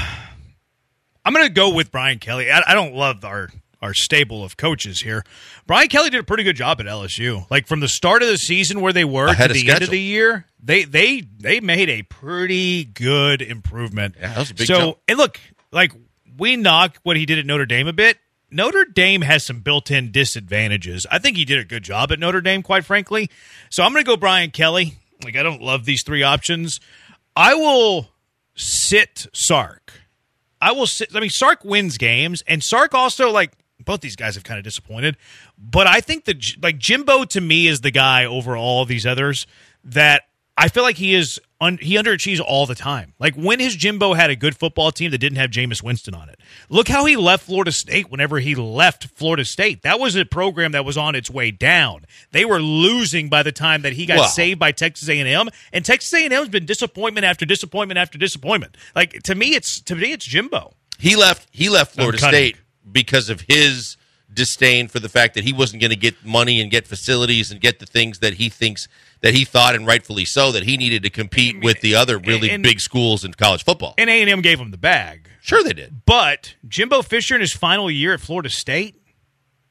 I'm 1.23 1.31
going 1.31 1.45
to 1.45 1.53
go 1.53 1.75
with 1.75 1.91
Brian 1.91 2.17
Kelly. 2.17 2.49
I, 2.49 2.63
I 2.65 2.73
don't 2.73 2.95
love 2.95 3.23
our 3.23 3.51
our 3.81 3.93
stable 3.93 4.43
of 4.43 4.57
coaches 4.57 5.01
here. 5.01 5.23
Brian 5.65 5.87
Kelly 5.87 6.09
did 6.09 6.19
a 6.19 6.23
pretty 6.23 6.43
good 6.43 6.55
job 6.55 6.79
at 6.79 6.85
LSU. 6.85 7.49
Like 7.49 7.67
from 7.67 7.79
the 7.79 7.87
start 7.87 8.21
of 8.21 8.29
the 8.29 8.37
season 8.37 8.81
where 8.81 8.93
they 8.93 9.05
were 9.05 9.27
Ahead 9.27 9.49
to 9.49 9.53
the 9.53 9.71
end 9.71 9.83
of 9.83 9.89
the 9.89 9.99
year, 9.99 10.45
they 10.61 10.83
they 10.83 11.21
they 11.21 11.59
made 11.59 11.89
a 11.89 12.03
pretty 12.03 12.85
good 12.85 13.41
improvement. 13.41 14.15
Yeah, 14.19 14.29
that 14.29 14.37
was 14.37 14.51
a 14.51 14.55
big 14.55 14.67
so, 14.67 14.77
jump. 14.77 14.97
and 15.07 15.17
look, 15.17 15.39
like 15.71 15.93
we 16.37 16.55
knock 16.55 16.97
what 17.03 17.17
he 17.17 17.25
did 17.25 17.39
at 17.39 17.45
Notre 17.45 17.65
Dame 17.65 17.87
a 17.87 17.93
bit. 17.93 18.17
Notre 18.53 18.83
Dame 18.83 19.21
has 19.21 19.45
some 19.45 19.61
built-in 19.61 20.11
disadvantages. 20.11 21.07
I 21.09 21.19
think 21.19 21.37
he 21.37 21.45
did 21.45 21.59
a 21.59 21.63
good 21.63 21.83
job 21.83 22.11
at 22.11 22.19
Notre 22.19 22.41
Dame, 22.41 22.61
quite 22.61 22.83
frankly. 22.83 23.29
So 23.69 23.81
I'm 23.81 23.93
going 23.93 24.03
to 24.03 24.07
go 24.07 24.17
Brian 24.17 24.51
Kelly. 24.51 24.95
Like 25.23 25.37
I 25.37 25.43
don't 25.43 25.61
love 25.61 25.85
these 25.85 26.03
three 26.03 26.23
options. 26.23 26.79
I 27.35 27.53
will 27.53 28.09
sit 28.55 29.27
Sark. 29.33 29.93
I 30.61 30.73
will 30.73 30.87
sit. 30.87 31.15
I 31.15 31.19
mean, 31.19 31.29
Sark 31.29 31.63
wins 31.63 31.97
games, 31.97 32.43
and 32.47 32.63
Sark 32.63 32.93
also 32.93 33.31
like 33.31 33.53
both 33.85 34.01
these 34.01 34.15
guys 34.15 34.35
have 34.35 34.43
kind 34.43 34.57
of 34.57 34.63
disappointed. 34.63 35.17
But 35.57 35.87
I 35.87 36.01
think 36.01 36.25
that 36.25 36.43
like 36.61 36.77
Jimbo 36.77 37.25
to 37.25 37.41
me 37.41 37.67
is 37.67 37.81
the 37.81 37.91
guy 37.91 38.25
over 38.25 38.55
all 38.55 38.85
these 38.85 39.05
others 39.05 39.47
that 39.83 40.23
I 40.57 40.67
feel 40.67 40.83
like 40.83 40.97
he 40.97 41.15
is 41.15 41.39
un, 41.59 41.77
he 41.81 41.95
underachieves 41.95 42.41
all 42.45 42.65
the 42.65 42.75
time. 42.75 43.13
Like 43.19 43.35
when 43.35 43.59
his 43.59 43.75
Jimbo 43.75 44.13
had 44.13 44.29
a 44.29 44.35
good 44.35 44.55
football 44.55 44.91
team 44.91 45.09
that 45.11 45.17
didn't 45.17 45.37
have 45.37 45.49
Jameis 45.49 45.81
Winston 45.81 46.13
on 46.13 46.27
it. 46.29 46.39
Look 46.69 46.87
how 46.87 47.05
he 47.05 47.15
left 47.15 47.45
Florida 47.45 47.71
State 47.71 48.11
whenever 48.11 48.39
he 48.39 48.53
left 48.53 49.07
Florida 49.15 49.45
State. 49.45 49.81
That 49.83 49.99
was 49.99 50.15
a 50.15 50.25
program 50.25 50.73
that 50.73 50.83
was 50.85 50.97
on 50.97 51.15
its 51.15 51.29
way 51.31 51.51
down. 51.51 52.05
They 52.31 52.45
were 52.45 52.59
losing 52.61 53.29
by 53.29 53.43
the 53.43 53.51
time 53.53 53.81
that 53.83 53.93
he 53.93 54.05
got 54.05 54.19
Well- 54.19 54.27
saved 54.27 54.59
by 54.59 54.71
Texas 54.71 55.07
A&M, 55.09 55.49
and 55.71 55.85
Texas 55.85 56.13
A&M 56.13 56.31
has 56.31 56.49
been 56.49 56.65
disappointment 56.65 57.25
after 57.25 57.45
disappointment 57.45 57.97
after 57.97 58.17
disappointment. 58.17 58.75
Like 58.95 59.23
to 59.23 59.35
me, 59.35 59.55
it's 59.55 59.79
to 59.81 59.95
me 59.95 60.11
it's 60.11 60.25
Jimbo. 60.25 60.73
He 60.99 61.15
left. 61.15 61.47
He 61.51 61.69
left 61.69 61.95
Florida. 61.95 62.19
State 62.19 62.57
because 62.89 63.29
of 63.29 63.41
his 63.47 63.97
disdain 64.33 64.87
for 64.87 64.99
the 64.99 65.09
fact 65.09 65.33
that 65.33 65.43
he 65.43 65.51
wasn't 65.51 65.81
going 65.81 65.89
to 65.91 65.95
get 65.97 66.23
money 66.25 66.61
and 66.61 66.71
get 66.71 66.87
facilities 66.87 67.51
and 67.51 67.59
get 67.59 67.79
the 67.79 67.85
things 67.85 68.19
that 68.19 68.35
he 68.35 68.47
thinks 68.47 68.87
that 69.19 69.33
he 69.33 69.43
thought 69.43 69.75
and 69.75 69.85
rightfully 69.85 70.23
so 70.25 70.51
that 70.53 70.63
he 70.63 70.77
needed 70.77 71.03
to 71.03 71.09
compete 71.09 71.61
with 71.61 71.81
the 71.81 71.93
other 71.95 72.17
really 72.17 72.49
and- 72.49 72.63
big 72.63 72.79
schools 72.79 73.25
in 73.25 73.33
college 73.33 73.63
football. 73.63 73.93
And 73.97 74.09
A&M 74.09 74.41
gave 74.41 74.59
him 74.59 74.71
the 74.71 74.77
bag. 74.77 75.29
Sure, 75.41 75.63
they 75.63 75.73
did. 75.73 76.05
But 76.05 76.55
Jimbo 76.67 77.01
Fisher 77.01 77.35
in 77.35 77.41
his 77.41 77.53
final 77.53 77.91
year 77.91 78.13
at 78.13 78.21
Florida 78.21 78.49
State 78.49 78.95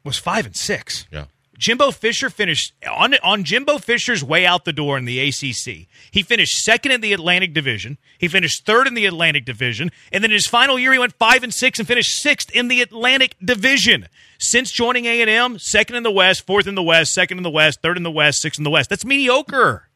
was 0.05 0.19
five 0.19 0.45
and 0.47 0.55
six. 0.57 1.07
Yeah. 1.11 1.25
Jimbo 1.61 1.91
Fisher 1.91 2.31
finished 2.31 2.73
on 2.91 3.15
on 3.23 3.45
Jimbo 3.45 3.77
Fisher's 3.77 4.25
way 4.25 4.47
out 4.47 4.65
the 4.65 4.73
door 4.73 4.97
in 4.97 5.05
the 5.05 5.21
ACC. 5.21 5.87
He 6.11 6.23
finished 6.23 6.65
second 6.65 6.91
in 6.91 7.03
the 7.03 7.13
Atlantic 7.13 7.53
Division. 7.53 7.99
He 8.17 8.29
finished 8.29 8.65
third 8.65 8.87
in 8.87 8.95
the 8.95 9.05
Atlantic 9.05 9.45
Division, 9.45 9.93
and 10.11 10.25
then 10.25 10.31
in 10.31 10.37
his 10.37 10.47
final 10.47 10.79
year 10.79 10.95
he 10.95 10.99
went 10.99 11.13
five 11.19 11.43
and 11.43 11.53
six 11.53 11.79
and 11.79 11.87
finished 11.87 12.17
sixth 12.17 12.51
in 12.51 12.69
the 12.69 12.81
Atlantic 12.81 13.37
Division. 13.45 14.09
Since 14.39 14.73
joining 14.73 15.05
A 15.05 15.21
and 15.21 15.29
M, 15.29 15.59
second 15.59 15.97
in 15.97 16.03
the 16.03 16.11
West, 16.11 16.47
fourth 16.47 16.67
in 16.67 16.77
the 16.77 16.83
West, 16.83 17.13
second 17.13 17.37
in 17.37 17.43
the 17.45 17.51
West, 17.51 17.83
third 17.83 17.99
in 17.99 18.05
the 18.05 18.11
West, 18.11 18.41
sixth 18.41 18.59
in 18.59 18.65
the 18.65 18.71
West. 18.71 18.89
That's 18.89 19.05
mediocre. 19.05 19.87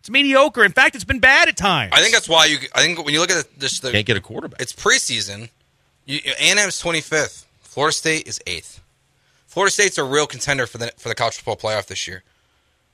It's 0.00 0.10
mediocre. 0.10 0.64
In 0.64 0.72
fact, 0.72 0.96
it's 0.96 1.04
been 1.04 1.20
bad 1.20 1.48
at 1.48 1.56
times. 1.56 1.92
I 1.94 2.00
think 2.00 2.12
that's 2.12 2.28
why 2.28 2.46
you. 2.46 2.58
I 2.74 2.80
think 2.82 2.98
when 2.98 3.14
you 3.14 3.20
look 3.20 3.30
at 3.30 3.46
this, 3.56 3.78
the, 3.78 3.92
Can't 3.92 4.04
get 4.04 4.16
a 4.16 4.20
quarterback. 4.20 4.60
it's 4.60 4.72
preseason. 4.72 5.50
A&M's 6.08 6.82
25th. 6.82 7.44
Florida 7.60 7.94
State 7.94 8.26
is 8.26 8.40
eighth. 8.44 8.81
Florida 9.52 9.70
State's 9.70 9.98
a 9.98 10.04
real 10.04 10.26
contender 10.26 10.66
for 10.66 10.78
the 10.78 10.90
for 10.96 11.10
the 11.10 11.14
college 11.14 11.36
football 11.36 11.56
playoff 11.56 11.84
this 11.84 12.08
year. 12.08 12.22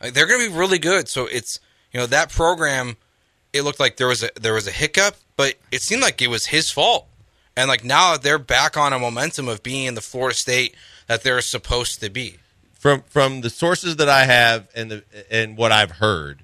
Like, 0.02 0.12
they're 0.12 0.26
going 0.26 0.40
to 0.44 0.50
be 0.50 0.58
really 0.58 0.80
good. 0.80 1.08
So 1.08 1.26
it's 1.26 1.60
you 1.92 2.00
know 2.00 2.06
that 2.06 2.32
program. 2.32 2.96
It 3.52 3.62
looked 3.62 3.78
like 3.78 3.96
there 3.96 4.08
was 4.08 4.24
a 4.24 4.30
there 4.34 4.54
was 4.54 4.66
a 4.66 4.72
hiccup, 4.72 5.14
but 5.36 5.54
it 5.70 5.82
seemed 5.82 6.02
like 6.02 6.20
it 6.20 6.26
was 6.26 6.46
his 6.46 6.68
fault. 6.68 7.06
And 7.56 7.68
like 7.68 7.84
now 7.84 8.16
they're 8.16 8.40
back 8.40 8.76
on 8.76 8.92
a 8.92 8.98
momentum 8.98 9.46
of 9.46 9.62
being 9.62 9.86
in 9.86 9.94
the 9.94 10.00
Florida 10.00 10.34
State 10.34 10.74
that 11.06 11.22
they're 11.22 11.40
supposed 11.42 12.00
to 12.00 12.10
be. 12.10 12.38
from 12.72 13.02
from 13.02 13.42
the 13.42 13.50
sources 13.50 13.94
that 13.96 14.08
I 14.08 14.24
have 14.24 14.68
and 14.74 14.90
the 14.90 15.04
and 15.30 15.56
what 15.56 15.70
I've 15.70 15.92
heard, 15.92 16.42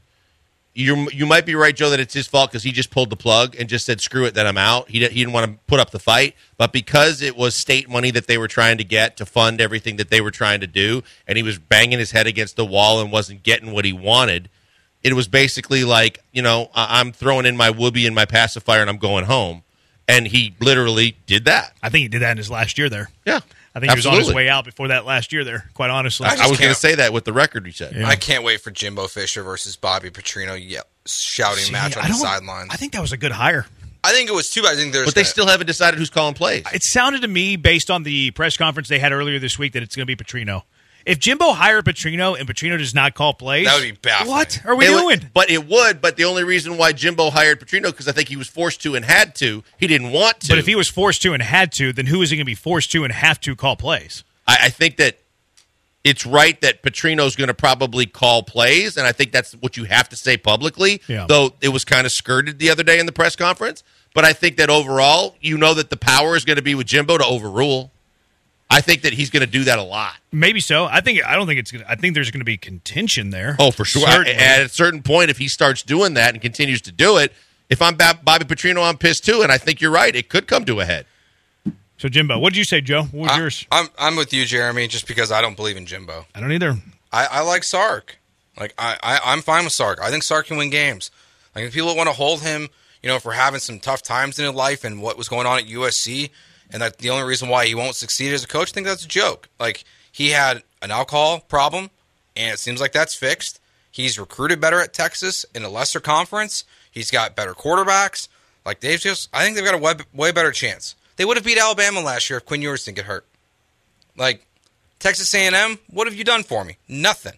you 0.75 1.09
you 1.13 1.25
might 1.25 1.47
be 1.47 1.55
right, 1.55 1.75
Joe, 1.75 1.91
that 1.91 2.01
it's 2.01 2.15
his 2.15 2.27
fault 2.27 2.51
because 2.51 2.65
he 2.65 2.73
just 2.73 2.91
pulled 2.91 3.11
the 3.11 3.17
plug 3.17 3.55
and 3.59 3.69
just 3.69 3.87
said 3.87 4.01
screw 4.01 4.25
it, 4.25 4.35
that 4.35 4.47
I'm 4.47 4.59
out. 4.59 4.89
He 4.91 4.99
he 4.99 5.21
didn't 5.21 5.33
want 5.33 5.51
to 5.51 5.59
put 5.67 5.79
up 5.81 5.91
the 5.91 5.99
fight, 6.01 6.35
but 6.57 6.73
because 6.73 7.23
it 7.23 7.37
was 7.37 7.55
state 7.55 7.89
money 7.89 8.11
that 8.11 8.27
they 8.27 8.39
were 8.39 8.49
trying 8.49 8.79
to 8.79 8.85
get 8.85 9.17
to 9.19 9.27
fund 9.27 9.61
everything 9.61 9.97
that 9.97 10.11
they 10.11 10.21
were 10.21 10.33
trying 10.33 10.61
to 10.61 10.67
do, 10.67 11.03
and 11.29 11.37
he 11.37 11.43
was 11.43 11.59
banging 11.59 11.99
his 12.01 12.11
head 12.11 12.27
against 12.27 12.57
the 12.57 12.65
wall 12.65 13.01
and 13.01 13.13
wasn't 13.13 13.43
getting 13.45 13.73
what 13.73 13.85
he 13.85 13.93
wanted. 13.93 14.51
It 15.03 15.13
was 15.13 15.29
basically 15.29 15.85
like, 15.85 16.19
you 16.33 16.43
know, 16.43 16.71
I- 16.75 16.99
I'm 17.01 17.13
throwing 17.13 17.47
in 17.47 17.57
my 17.57 17.71
whoopee 17.71 18.07
and 18.07 18.15
my 18.15 18.25
pacifier 18.25 18.81
and 18.81 18.89
I'm 18.89 18.97
going 18.99 19.27
home. 19.27 19.63
And 20.09 20.27
he 20.27 20.55
literally 20.61 21.17
did 21.27 21.45
that. 21.45 21.75
I 21.83 21.89
think 21.91 22.03
he 22.03 22.09
did 22.09 22.23
that 22.23 22.33
in 22.33 22.37
his 22.39 22.51
last 22.51 22.77
year 22.79 22.89
there. 22.89 23.11
Yeah. 23.27 23.41
I 23.75 23.81
think 23.81 23.91
he 23.93 23.97
was 23.97 24.07
on 24.07 24.17
his 24.19 24.33
way 24.33 24.49
out 24.49 24.65
before 24.65 24.89
that 24.89 25.05
last 25.05 25.33
year 25.33 25.43
there. 25.45 25.69
Quite 25.75 25.91
honestly, 25.91 26.27
I 26.27 26.37
I 26.45 26.49
was 26.49 26.59
going 26.61 26.73
to 26.73 26.79
say 26.79 26.95
that 26.97 27.13
with 27.13 27.25
the 27.25 27.33
record 27.33 27.67
you 27.67 27.73
said. 27.73 27.95
Yeah. 27.97 28.07
I 28.07 28.15
can't 28.17 28.45
wait 28.45 28.61
for 28.61 28.71
Jimbo 28.71 29.09
Fisher 29.09 29.43
versus 29.43 29.75
Bobby 29.77 30.11
Petrino. 30.11 30.57
Yeah, 30.61 30.81
shouting 31.07 31.65
See, 31.65 31.73
match 31.73 31.97
on 31.97 32.03
the 32.05 32.09
don't- 32.11 32.19
sidelines. 32.19 32.69
I 32.71 32.77
think 32.77 32.93
that 32.93 33.01
was 33.03 33.13
a 33.13 33.17
good 33.17 33.33
hire. 33.33 33.67
I 34.05 34.13
think 34.13 34.29
it 34.29 34.35
was 34.35 34.51
too 34.51 34.63
bad. 34.63 34.75
I 34.75 34.77
think 34.77 34.93
there's. 34.93 35.07
But 35.07 35.15
they 35.15 35.23
gonna- 35.23 35.31
still 35.31 35.47
haven't 35.49 35.67
decided 35.67 35.99
who's 35.99 36.11
calling 36.11 36.35
plays. 36.35 36.65
It 36.73 36.83
sounded 36.85 37.23
to 37.23 37.29
me, 37.29 37.57
based 37.57 37.91
on 37.91 38.03
the 38.03 38.31
press 38.33 38.57
conference 38.57 38.89
they 38.89 38.99
had 38.99 39.13
earlier 39.13 39.39
this 39.39 39.59
week, 39.59 39.73
that 39.73 39.83
it's 39.83 39.97
going 39.97 40.07
to 40.07 40.15
be 40.17 40.23
Petrino. 40.23 40.63
If 41.07 41.19
Jimbo 41.19 41.53
hired 41.53 41.85
Petrino 41.85 42.39
and 42.39 42.49
Petrino 42.49 42.79
does 42.79 42.95
not 42.95 43.15
call 43.15 43.35
plays, 43.35 43.67
That 43.67 43.75
would 43.77 43.83
be 43.83 43.93
baffling. 43.93 44.31
What 44.31 44.61
are 44.65 44.75
we 44.75 44.87
It 44.87 44.91
would- 44.91 45.01
doing? 45.21 45.31
but 45.35 45.51
it 45.51 45.67
would. 45.67 46.01
But 46.01 46.17
the 46.17 46.25
only 46.25 46.45
reason 46.45 46.77
why 46.79 46.93
Jimbo 46.93 47.31
hired 47.31 47.61
Petrino 47.61 47.85
because 47.87 48.09
I 48.09 48.13
think 48.13 48.29
he 48.29 48.37
was 48.37 48.49
forced 48.49 48.81
to 48.83 48.95
and 48.95 49.05
had 49.05 49.35
to. 49.37 49.63
He 49.79 49.87
didn't 49.87 50.13
want 50.13 50.41
to. 50.41 50.49
But 50.49 50.59
if 50.59 50.67
he 50.67 50.75
was 50.75 50.89
forced 50.89 51.21
to 51.23 51.33
and 51.35 51.43
had 51.43 51.73
to, 51.73 51.93
then 51.93 52.07
who 52.07 52.23
is 52.23 52.31
he 52.31 52.37
going 52.37 52.45
to 52.45 52.51
be 52.51 52.55
forced 52.55 52.91
to 52.93 53.05
and 53.05 53.13
have 53.13 53.39
to 53.41 53.55
call 53.55 53.77
plays? 53.77 54.25
I, 54.49 54.59
I 54.63 54.71
think 54.71 54.97
that 54.97 55.19
it's 56.05 56.27
right 56.27 56.61
that 56.61 56.83
Petrino's 56.83 57.35
going 57.37 57.49
to 57.49 57.55
probably 57.55 58.05
call 58.07 58.43
plays, 58.43 58.97
and 58.99 59.07
I 59.07 59.13
think 59.13 59.33
that's 59.33 59.53
what 59.55 59.77
you 59.79 59.85
have 59.85 60.09
to 60.11 60.17
say 60.17 60.37
publicly. 60.37 61.01
Yeah. 61.09 61.25
Though 61.29 61.55
it 61.63 61.69
was 61.69 61.85
kind 61.85 62.05
of 62.07 62.13
skirted 62.13 62.59
the 62.59 62.69
other 62.71 62.83
day 62.83 62.99
in 62.99 63.07
the 63.07 63.13
press 63.13 63.37
conference. 63.37 63.83
But 64.15 64.25
I 64.25 64.33
think 64.33 64.59
that 64.59 64.71
overall, 64.71 65.35
you 65.41 65.59
know 65.59 65.75
that 65.75 65.91
the 65.91 65.97
power 65.97 66.37
is 66.37 66.45
going 66.45 66.57
to 66.57 66.63
be 66.63 66.75
with 66.77 66.87
Jimbo 66.87 67.19
to 67.19 67.25
overrule. 67.25 67.91
I 68.71 68.81
think 68.81 69.03
that 69.03 69.13
he's 69.13 69.31
going 69.31 69.43
to 69.43 69.51
do 69.51 69.65
that 69.65 69.79
a 69.79 69.83
lot. 69.83 70.15
Maybe 70.33 70.61
so. 70.61 70.87
I 70.87 71.01
think. 71.01 71.25
I 71.25 71.37
don't 71.37 71.47
think 71.47 71.61
it's. 71.61 71.71
Gonna, 71.71 71.85
I 71.89 71.95
think 71.95 72.15
there's 72.15 72.31
going 72.31 72.41
to 72.41 72.45
be 72.45 72.57
contention 72.57 73.31
there. 73.31 73.57
Oh, 73.59 73.71
for 73.71 73.85
sure. 73.85 74.07
Certainly. 74.07 74.35
At 74.35 74.63
a 74.63 74.69
certain 74.69 75.03
point, 75.03 75.31
if 75.31 75.39
he 75.39 75.49
starts 75.49 75.83
doing 75.83 76.15
that 76.15 76.33
and 76.33 76.43
continues 76.43 76.81
to 76.83 76.93
do 76.93 77.19
it, 77.19 77.33
if 77.69 77.81
I'm 77.81 77.97
Bobby 77.97 78.45
Petrino, 78.45 78.89
I'm 78.89 78.99
pissed 78.99 79.25
too. 79.25 79.43
And 79.43 79.53
I 79.53 79.59
think 79.59 79.81
you're 79.81 79.91
right. 79.91 80.15
It 80.15 80.29
could 80.29 80.47
come 80.47 80.65
to 80.65 80.81
a 80.81 80.85
head. 80.85 81.07
So 81.99 82.09
Jimbo, 82.09 82.39
what 82.39 82.53
did 82.53 82.59
you 82.59 82.65
say, 82.65 82.81
Joe? 82.81 83.05
What 83.05 83.23
was 83.23 83.31
I, 83.31 83.39
yours? 83.39 83.67
I'm 83.71 83.89
I'm 83.99 84.17
with 84.17 84.33
you, 84.33 84.45
Jeremy, 84.45 84.89
just 84.89 85.07
because 85.07 85.31
I 85.31 85.41
don't 85.41 85.57
believe 85.57 85.77
in 85.77 85.87
Jimbo. 85.87 86.27
I 86.35 86.41
don't 86.41 86.53
either. 86.53 86.77
I, 87.13 87.27
I 87.31 87.41
like 87.43 87.65
Sark. 87.65 88.19
Like 88.59 88.75
I, 88.79 88.97
I 89.03 89.21
I'm 89.25 89.43
fine 89.43 89.65
with 89.65 89.73
Sark. 89.73 90.01
I 90.03 90.11
think 90.11 90.23
Sark 90.23 90.47
can 90.47 90.57
win 90.57 90.71
games. 90.71 91.11
Like 91.55 91.65
if 91.65 91.75
people 91.75 91.95
want 91.95 92.09
to 92.09 92.15
hold 92.15 92.43
him, 92.43 92.69
you 93.03 93.09
know, 93.09 93.19
for 93.19 93.33
having 93.33 93.61
some 93.61 93.79
tough 93.79 94.03
times 94.03 94.39
in 94.39 94.45
his 94.45 94.55
life 94.55 94.85
and 94.85 95.01
what 95.01 95.17
was 95.17 95.29
going 95.29 95.47
on 95.47 95.59
at 95.59 95.67
USC, 95.67 96.31
and 96.71 96.83
that 96.83 96.99
the 96.99 97.11
only 97.11 97.25
reason 97.25 97.49
why 97.49 97.67
he 97.67 97.75
won't 97.75 97.97
succeed 97.97 98.33
as 98.33 98.45
a 98.45 98.49
coach, 98.49 98.71
I 98.71 98.73
think 98.73 98.87
that's 98.87 99.05
a 99.05 99.09
joke. 99.09 99.49
Like 99.59 99.85
he 100.11 100.31
had 100.31 100.63
an 100.83 100.91
alcohol 100.91 101.41
problem, 101.41 101.91
and 102.37 102.53
it 102.53 102.59
seems 102.59 102.81
like 102.81 102.93
that's 102.93 103.15
fixed. 103.15 103.61
He's 103.91 104.19
recruited 104.19 104.61
better 104.61 104.81
at 104.81 104.93
Texas 104.93 105.47
in 105.55 105.63
a 105.65 105.69
lesser 105.69 106.01
conference. 106.01 106.65
He's 106.91 107.11
got 107.11 107.37
better 107.37 107.55
quarterbacks. 107.55 108.29
Like 108.67 108.81
they've 108.81 108.99
just, 109.01 109.29
I 109.33 109.45
think 109.45 109.57
they've 109.57 109.65
got 109.65 109.75
a 109.75 109.79
way, 109.79 109.95
way 110.13 110.33
better 110.33 110.51
chance. 110.51 110.95
They 111.17 111.25
would 111.25 111.37
have 111.37 111.47
beat 111.47 111.59
Alabama 111.59 112.01
last 112.01 112.29
year 112.29 112.39
if 112.39 112.45
Quinn 112.47 112.63
Ewers 112.63 112.85
didn't 112.85 112.97
get 112.97 113.05
hurt. 113.05 113.25
Like 114.17 114.47
Texas 114.99 115.33
A&M, 115.35 115.79
what 115.91 116.07
have 116.07 116.15
you 116.17 116.25
done 116.25 116.43
for 116.43 116.65
me? 116.65 116.77
Nothing. 116.89 117.35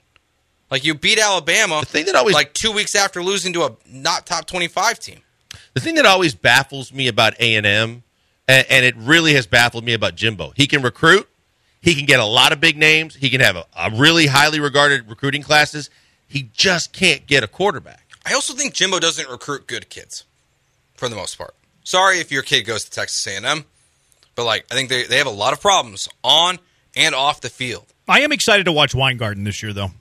Like 0.71 0.85
you 0.85 0.95
beat 0.95 1.19
Alabama. 1.19 1.81
The 1.81 1.87
thing 1.87 2.07
that 2.07 2.15
always- 2.15 2.35
like 2.35 2.53
two 2.55 2.73
weeks 2.73 2.95
after 2.95 3.23
losing 3.23 3.53
to 3.53 3.65
a 3.65 3.77
not 3.87 4.27
top 4.27 4.47
twenty-five 4.47 4.99
team. 4.99 5.21
The 5.75 5.81
thing 5.81 5.95
that 5.97 6.07
always 6.07 6.35
baffles 6.35 6.93
me 6.93 7.07
about 7.07 7.35
A 7.41 7.55
and 7.55 7.67
M, 7.67 8.03
and 8.49 8.85
it 8.85 8.95
really 8.97 9.35
has 9.35 9.47
baffled 9.47 9.85
me 9.85 9.93
about 9.93 10.15
Jimbo. 10.15 10.53
He 10.57 10.67
can 10.67 10.83
recruit. 10.83 11.29
He 11.81 11.95
can 11.95 12.07
get 12.07 12.21
a 12.21 12.25
lot 12.25 12.53
of 12.53 12.61
big 12.61 12.77
names. 12.77 13.15
He 13.15 13.31
can 13.31 13.41
have 13.41 13.57
a, 13.57 13.65
a 13.77 13.91
really 13.91 14.27
highly 14.27 14.61
regarded 14.61 15.09
recruiting 15.09 15.43
classes. 15.43 15.91
He 16.29 16.51
just 16.53 16.93
can't 16.93 17.27
get 17.27 17.45
a 17.45 17.49
quarterback. 17.49 18.03
I 18.25 18.35
also 18.35 18.55
think 18.55 18.75
Jimbo 18.75 18.99
doesn't 18.99 19.29
recruit 19.29 19.67
good 19.67 19.89
kids, 19.89 20.25
for 20.97 21.09
the 21.09 21.15
most 21.15 21.39
part. 21.39 21.55
Sorry 21.85 22.19
if 22.19 22.33
your 22.33 22.43
kid 22.43 22.63
goes 22.63 22.85
to 22.85 22.91
Texas 22.91 23.25
A&M, 23.27 23.65
but 24.35 24.45
like 24.45 24.67
I 24.71 24.75
think 24.75 24.89
they 24.89 25.05
they 25.05 25.19
have 25.19 25.29
a 25.29 25.31
lot 25.31 25.53
of 25.53 25.61
problems 25.61 26.09
on 26.25 26.59
and 26.97 27.15
off 27.15 27.41
the 27.41 27.49
field. 27.49 27.87
I 28.09 28.21
am 28.21 28.33
excited 28.33 28.65
to 28.65 28.73
watch 28.73 28.95
Weingarten 28.95 29.45
this 29.45 29.63
year, 29.63 29.73
though. 29.73 29.93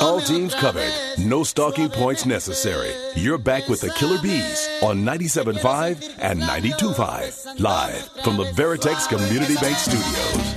All 0.00 0.20
teams 0.20 0.54
covered. 0.54 0.92
No 1.18 1.42
stalking 1.42 1.88
points 1.88 2.24
necessary. 2.24 2.92
You're 3.16 3.38
back 3.38 3.68
with 3.68 3.80
the 3.80 3.90
Killer 3.90 4.20
Bees 4.22 4.68
on 4.82 4.98
97.5 5.04 6.16
and 6.18 6.40
92.5. 6.40 7.58
Live 7.60 8.08
from 8.22 8.36
the 8.36 8.44
Veritex 8.44 9.08
Community 9.08 9.56
Bank 9.56 9.76
Studios. 9.76 10.54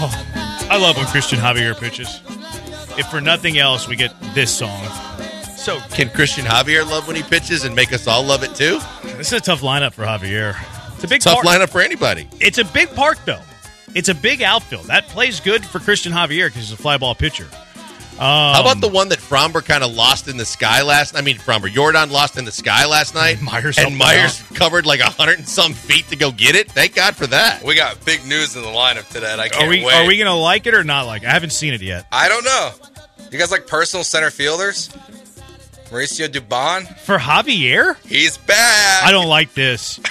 Oh, 0.00 0.66
I 0.70 0.78
love 0.78 0.96
when 0.96 1.06
Christian 1.06 1.38
Javier 1.38 1.78
pitches. 1.78 2.20
If 2.98 3.06
for 3.06 3.20
nothing 3.22 3.56
else, 3.58 3.88
we 3.88 3.96
get 3.96 4.12
this 4.34 4.54
song. 4.54 4.84
So 5.56 5.80
Can 5.90 6.10
Christian 6.10 6.44
Javier 6.44 6.88
love 6.88 7.06
when 7.06 7.16
he 7.16 7.22
pitches 7.22 7.64
and 7.64 7.74
make 7.74 7.92
us 7.92 8.06
all 8.06 8.22
love 8.22 8.42
it 8.42 8.54
too? 8.54 8.78
this 9.16 9.28
is 9.28 9.32
a 9.34 9.40
tough 9.40 9.62
lineup 9.62 9.92
for 9.94 10.04
Javier. 10.04 10.54
It's 10.96 11.04
a 11.04 11.08
big 11.08 11.22
Tough 11.22 11.42
park. 11.42 11.46
lineup 11.46 11.70
for 11.70 11.80
anybody. 11.80 12.28
It's 12.40 12.58
a 12.58 12.64
big 12.64 12.90
park 12.94 13.18
though. 13.24 13.40
It's 13.94 14.08
a 14.08 14.14
big 14.14 14.42
outfield. 14.42 14.86
That 14.86 15.06
plays 15.08 15.40
good 15.40 15.64
for 15.64 15.78
Christian 15.78 16.12
Javier 16.12 16.46
because 16.48 16.62
he's 16.68 16.72
a 16.72 16.76
fly 16.76 16.98
ball 16.98 17.14
pitcher. 17.14 17.46
Um, 18.14 18.24
How 18.54 18.62
about 18.62 18.80
the 18.80 18.88
one 18.88 19.10
that 19.10 19.20
Framber 19.20 19.64
kind 19.64 19.84
of 19.84 19.92
lost 19.94 20.26
in 20.26 20.36
the 20.36 20.44
sky 20.44 20.82
last? 20.82 21.16
I 21.16 21.20
mean, 21.20 21.36
Framber 21.38 21.72
Yordan 21.72 22.10
lost 22.10 22.36
in 22.36 22.44
the 22.44 22.50
sky 22.50 22.84
last 22.86 23.14
night. 23.14 23.40
Meyers 23.40 23.78
and 23.78 23.92
him 23.92 23.96
Meyers 23.98 24.42
covered 24.54 24.86
like 24.86 24.98
a 24.98 25.04
hundred 25.08 25.38
and 25.38 25.48
some 25.48 25.72
feet 25.72 26.08
to 26.08 26.16
go 26.16 26.32
get 26.32 26.56
it. 26.56 26.68
Thank 26.70 26.96
God 26.96 27.14
for 27.14 27.28
that. 27.28 27.62
We 27.62 27.76
got 27.76 28.04
big 28.04 28.26
news 28.26 28.56
in 28.56 28.62
the 28.62 28.68
lineup 28.68 29.08
today. 29.08 29.30
and 29.32 29.40
I 29.40 29.48
can't 29.48 29.64
Are 29.66 29.68
we 29.70 29.84
wait. 29.84 29.94
are 29.94 30.06
we 30.06 30.18
gonna 30.18 30.34
like 30.36 30.66
it 30.66 30.74
or 30.74 30.82
not 30.82 31.06
like? 31.06 31.22
it? 31.22 31.28
I 31.28 31.30
haven't 31.32 31.52
seen 31.52 31.74
it 31.74 31.80
yet. 31.80 32.06
I 32.10 32.28
don't 32.28 32.44
know. 32.44 32.70
You 33.30 33.38
guys 33.38 33.52
like 33.52 33.68
personal 33.68 34.02
center 34.02 34.30
fielders? 34.30 34.88
Mauricio 35.90 36.26
Dubon, 36.28 36.86
For 36.98 37.18
Javier, 37.18 37.96
he's 38.04 38.36
back. 38.36 39.04
I 39.04 39.10
don't 39.12 39.28
like 39.28 39.54
this. 39.54 40.00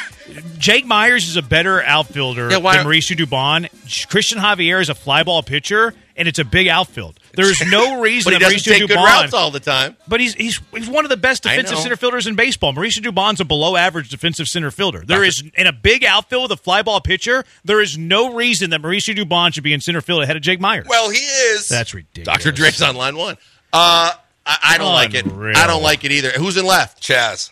Jake 0.58 0.86
Meyers 0.86 1.28
is 1.28 1.36
a 1.36 1.42
better 1.42 1.82
outfielder 1.84 2.50
Yeah, 2.52 2.58
why- 2.58 2.78
than 2.78 2.86
Mauricio 2.86 3.16
Dubon. 3.18 3.70
Christian 4.10 4.40
Javier 4.40 4.82
is 4.82 4.90
a 4.90 4.96
fly 4.96 5.24
ball 5.24 5.42
pitcher, 5.44 5.94
and 6.16 6.28
it's 6.28 6.40
a 6.40 6.44
big 6.46 6.68
outfield. 6.68 7.20
There's 7.34 7.66
no 7.68 8.02
reason 8.02 8.32
But 8.32 8.34
he 8.34 8.40
doesn't 8.40 8.60
Mauricio 8.60 8.78
take 8.80 8.88
good 8.88 8.98
Dubon. 8.98 9.06
routes 9.06 9.34
all 9.34 9.52
the 9.52 9.60
time. 9.60 9.96
But 10.08 10.20
he's 10.20 10.34
he's 10.34 10.60
he's 10.74 10.90
one 10.90 11.06
of 11.06 11.10
the 11.10 11.18
best 11.18 11.44
defensive 11.44 11.78
know. 11.78 11.82
center 11.84 11.96
fielders 11.96 12.28
in 12.28 12.36
baseball. 12.36 12.74
Mauricio 12.74 13.00
Dubon's 13.04 13.40
a 13.40 13.46
below 13.46 13.76
average 13.76 14.10
defensive 14.10 14.48
center 14.48 14.72
fielder. 14.72 15.04
There 15.06 15.24
is 15.24 15.44
in 15.56 15.68
a 15.68 15.74
big 15.74 16.04
outfield 16.04 16.50
with 16.50 16.60
a 16.60 16.62
fly 16.62 16.82
ball 16.82 17.00
pitcher. 17.02 17.44
There 17.64 17.82
is 17.82 17.98
no 17.98 18.34
reason 18.34 18.72
that 18.72 18.82
Mauricio 18.82 19.16
Dubon 19.16 19.54
should 19.54 19.64
be 19.64 19.74
in 19.74 19.82
center 19.82 20.02
field 20.02 20.24
ahead 20.24 20.36
of 20.36 20.42
Jake 20.42 20.60
Meyers. 20.60 20.88
Well, 20.90 21.10
he 21.10 21.20
is. 21.20 21.68
That's 21.70 21.94
ridiculous. 21.94 22.44
Dr. 22.44 22.52
Dre's 22.52 22.82
on 22.82 22.96
line 22.96 23.16
one. 23.16 23.38
Uh, 23.72 24.12
I, 24.46 24.58
I 24.64 24.78
don't 24.78 24.94
like 24.94 25.14
it. 25.14 25.26
I 25.58 25.68
don't 25.68 25.84
like 25.84 26.04
it 26.04 26.12
either. 26.12 26.32
Who's 26.32 26.58
in 26.58 26.66
left? 26.66 27.02
Chas. 27.02 27.52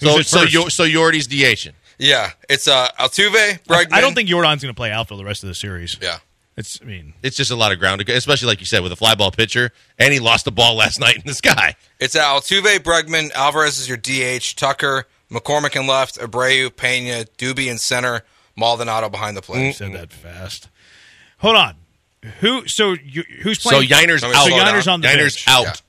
Who's 0.00 0.10
So 0.12 0.18
at 0.20 0.26
so 0.26 0.40
first? 0.40 0.52
Yo- 0.54 0.68
so 0.68 0.84
Yordy's 0.84 1.28
DHing. 1.28 1.72
Yeah, 1.98 2.30
it's 2.48 2.68
uh, 2.68 2.88
Altuve, 2.98 3.60
Bregman. 3.64 3.92
I 3.92 4.00
don't 4.00 4.14
think 4.14 4.28
Yordan's 4.28 4.62
going 4.62 4.72
to 4.72 4.74
play 4.74 4.90
outfield 4.92 5.18
the 5.20 5.24
rest 5.24 5.42
of 5.42 5.48
the 5.48 5.54
series. 5.54 5.96
Yeah. 6.00 6.18
It's 6.56 6.80
I 6.82 6.84
mean 6.86 7.14
It's 7.22 7.36
just 7.36 7.50
a 7.52 7.56
lot 7.56 7.70
of 7.72 7.78
ground, 7.78 8.00
to 8.00 8.04
go, 8.04 8.14
especially 8.14 8.46
like 8.48 8.58
you 8.60 8.66
said 8.66 8.82
with 8.82 8.90
a 8.92 8.96
fly 8.96 9.14
ball 9.14 9.30
pitcher, 9.30 9.70
and 9.98 10.12
he 10.12 10.18
lost 10.20 10.44
the 10.44 10.50
ball 10.52 10.74
last 10.76 10.98
night 11.00 11.16
in 11.16 11.22
the 11.24 11.34
sky. 11.34 11.74
It's 12.00 12.16
Altuve, 12.16 12.78
Bregman, 12.80 13.30
Alvarez 13.32 13.78
is 13.78 13.88
your 13.88 13.96
DH, 13.96 14.54
Tucker, 14.56 15.06
McCormick 15.30 15.74
in 15.80 15.86
left, 15.86 16.18
Abreu, 16.18 16.74
Pena, 16.74 17.24
Doobie 17.36 17.68
in 17.70 17.78
center, 17.78 18.22
Maldonado 18.56 19.08
behind 19.08 19.36
the 19.36 19.42
plate. 19.42 19.66
you 19.66 19.72
said 19.72 19.92
that 19.92 20.12
fast. 20.12 20.68
Hold 21.38 21.56
on. 21.56 21.74
Who? 22.40 22.66
So 22.66 22.92
you, 22.94 23.22
who's 23.42 23.62
So 23.62 23.70
playing? 23.70 23.88
Yainer's 23.88 24.22
Let 24.22 24.30
me 24.30 24.36
out. 24.36 24.46
slow 24.48 24.56
Yainer's 24.56 24.88
on 24.88 25.00
the 25.00 25.06
Yainer's 25.08 25.36
bench 25.36 25.48
out. 25.48 25.80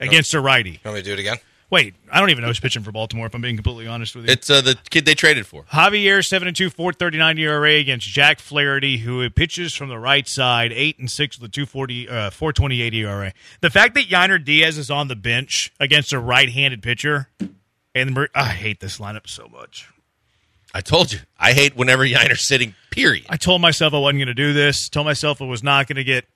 Yeah. 0.00 0.06
against 0.06 0.34
a 0.34 0.40
righty. 0.40 0.70
You 0.72 0.78
want 0.84 0.96
me 0.96 1.02
to 1.02 1.06
do 1.06 1.12
it 1.12 1.18
again? 1.20 1.36
Wait, 1.70 1.94
I 2.10 2.18
don't 2.18 2.30
even 2.30 2.42
know 2.42 2.48
who's 2.48 2.58
pitching 2.58 2.82
for 2.82 2.90
Baltimore. 2.90 3.26
If 3.26 3.34
I'm 3.34 3.40
being 3.40 3.56
completely 3.56 3.86
honest 3.86 4.16
with 4.16 4.26
you, 4.26 4.32
It's 4.32 4.50
uh, 4.50 4.60
the 4.60 4.76
kid 4.90 5.04
they 5.04 5.14
traded 5.14 5.46
for. 5.46 5.62
Javier 5.72 6.26
seven 6.26 6.48
and 6.48 6.56
two, 6.56 6.68
four 6.68 6.92
thirty 6.92 7.16
nine 7.16 7.38
ERA 7.38 7.74
against 7.74 8.08
Jack 8.08 8.40
Flaherty, 8.40 8.98
who 8.98 9.28
pitches 9.30 9.74
from 9.74 9.88
the 9.88 9.98
right 9.98 10.26
side, 10.26 10.72
eight 10.72 10.98
and 10.98 11.08
six 11.08 11.38
with 11.38 11.48
a 11.48 11.52
two 11.52 11.66
forty, 11.66 12.08
uh, 12.08 12.30
four 12.30 12.52
twenty 12.52 12.82
eight 12.82 12.92
ERA. 12.94 13.32
The 13.60 13.70
fact 13.70 13.94
that 13.94 14.08
Yainer 14.08 14.44
Diaz 14.44 14.78
is 14.78 14.90
on 14.90 15.06
the 15.06 15.16
bench 15.16 15.72
against 15.78 16.12
a 16.12 16.18
right 16.18 16.50
handed 16.50 16.82
pitcher, 16.82 17.28
and 17.94 18.28
I 18.34 18.46
hate 18.46 18.80
this 18.80 18.98
lineup 18.98 19.28
so 19.28 19.46
much. 19.46 19.88
I 20.74 20.80
told 20.80 21.12
you. 21.12 21.20
I 21.38 21.52
hate 21.52 21.76
whenever 21.76 22.04
Yainer's 22.04 22.46
sitting. 22.46 22.74
Period. 22.90 23.26
I 23.28 23.36
told 23.36 23.60
myself 23.60 23.94
I 23.94 23.98
wasn't 23.98 24.18
going 24.18 24.26
to 24.28 24.34
do 24.34 24.52
this. 24.52 24.88
Told 24.88 25.06
myself 25.06 25.40
I 25.40 25.44
was 25.44 25.62
not 25.62 25.86
going 25.86 25.96
to 25.96 26.04
get 26.04 26.26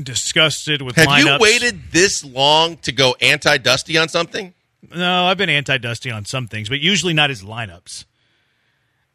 disgusted 0.00 0.82
with 0.82 0.96
Have 0.96 1.18
you 1.18 1.36
waited 1.40 1.90
this 1.90 2.24
long 2.24 2.76
to 2.78 2.92
go 2.92 3.16
anti 3.20 3.58
Dusty 3.58 3.98
on 3.98 4.08
something? 4.08 4.54
No, 4.94 5.26
I've 5.26 5.38
been 5.38 5.50
anti 5.50 5.78
Dusty 5.78 6.10
on 6.10 6.24
some 6.24 6.46
things, 6.46 6.68
but 6.68 6.80
usually 6.80 7.14
not 7.14 7.30
his 7.30 7.42
lineups. 7.42 8.04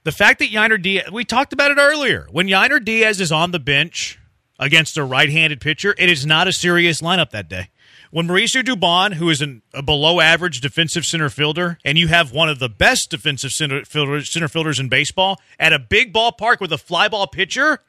The 0.03 0.11
fact 0.11 0.39
that 0.39 0.49
Yainer 0.49 0.81
Diaz, 0.81 1.09
we 1.11 1.23
talked 1.23 1.53
about 1.53 1.71
it 1.71 1.77
earlier. 1.77 2.27
When 2.31 2.47
Yainer 2.47 2.83
Diaz 2.83 3.21
is 3.21 3.31
on 3.31 3.51
the 3.51 3.59
bench 3.59 4.19
against 4.59 4.97
a 4.97 5.03
right 5.03 5.29
handed 5.29 5.61
pitcher, 5.61 5.95
it 5.97 6.09
is 6.09 6.25
not 6.25 6.47
a 6.47 6.53
serious 6.53 7.01
lineup 7.01 7.29
that 7.31 7.47
day. 7.47 7.69
When 8.11 8.27
Mauricio 8.27 8.61
Dubon, 8.61 9.13
who 9.13 9.29
is 9.29 9.41
an, 9.41 9.63
a 9.73 9.81
below 9.81 10.19
average 10.19 10.61
defensive 10.61 11.05
center 11.05 11.29
fielder, 11.29 11.79
and 11.83 11.97
you 11.97 12.09
have 12.09 12.31
one 12.31 12.49
of 12.49 12.59
the 12.59 12.69
best 12.69 13.09
defensive 13.09 13.51
center, 13.51 13.83
fielder, 13.85 14.23
center 14.23 14.47
fielders 14.47 14.79
in 14.79 14.89
baseball 14.89 15.41
at 15.57 15.73
a 15.73 15.79
big 15.79 16.13
ballpark 16.13 16.59
with 16.59 16.71
a 16.71 16.77
fly 16.77 17.07
ball 17.07 17.25
pitcher, 17.25 17.79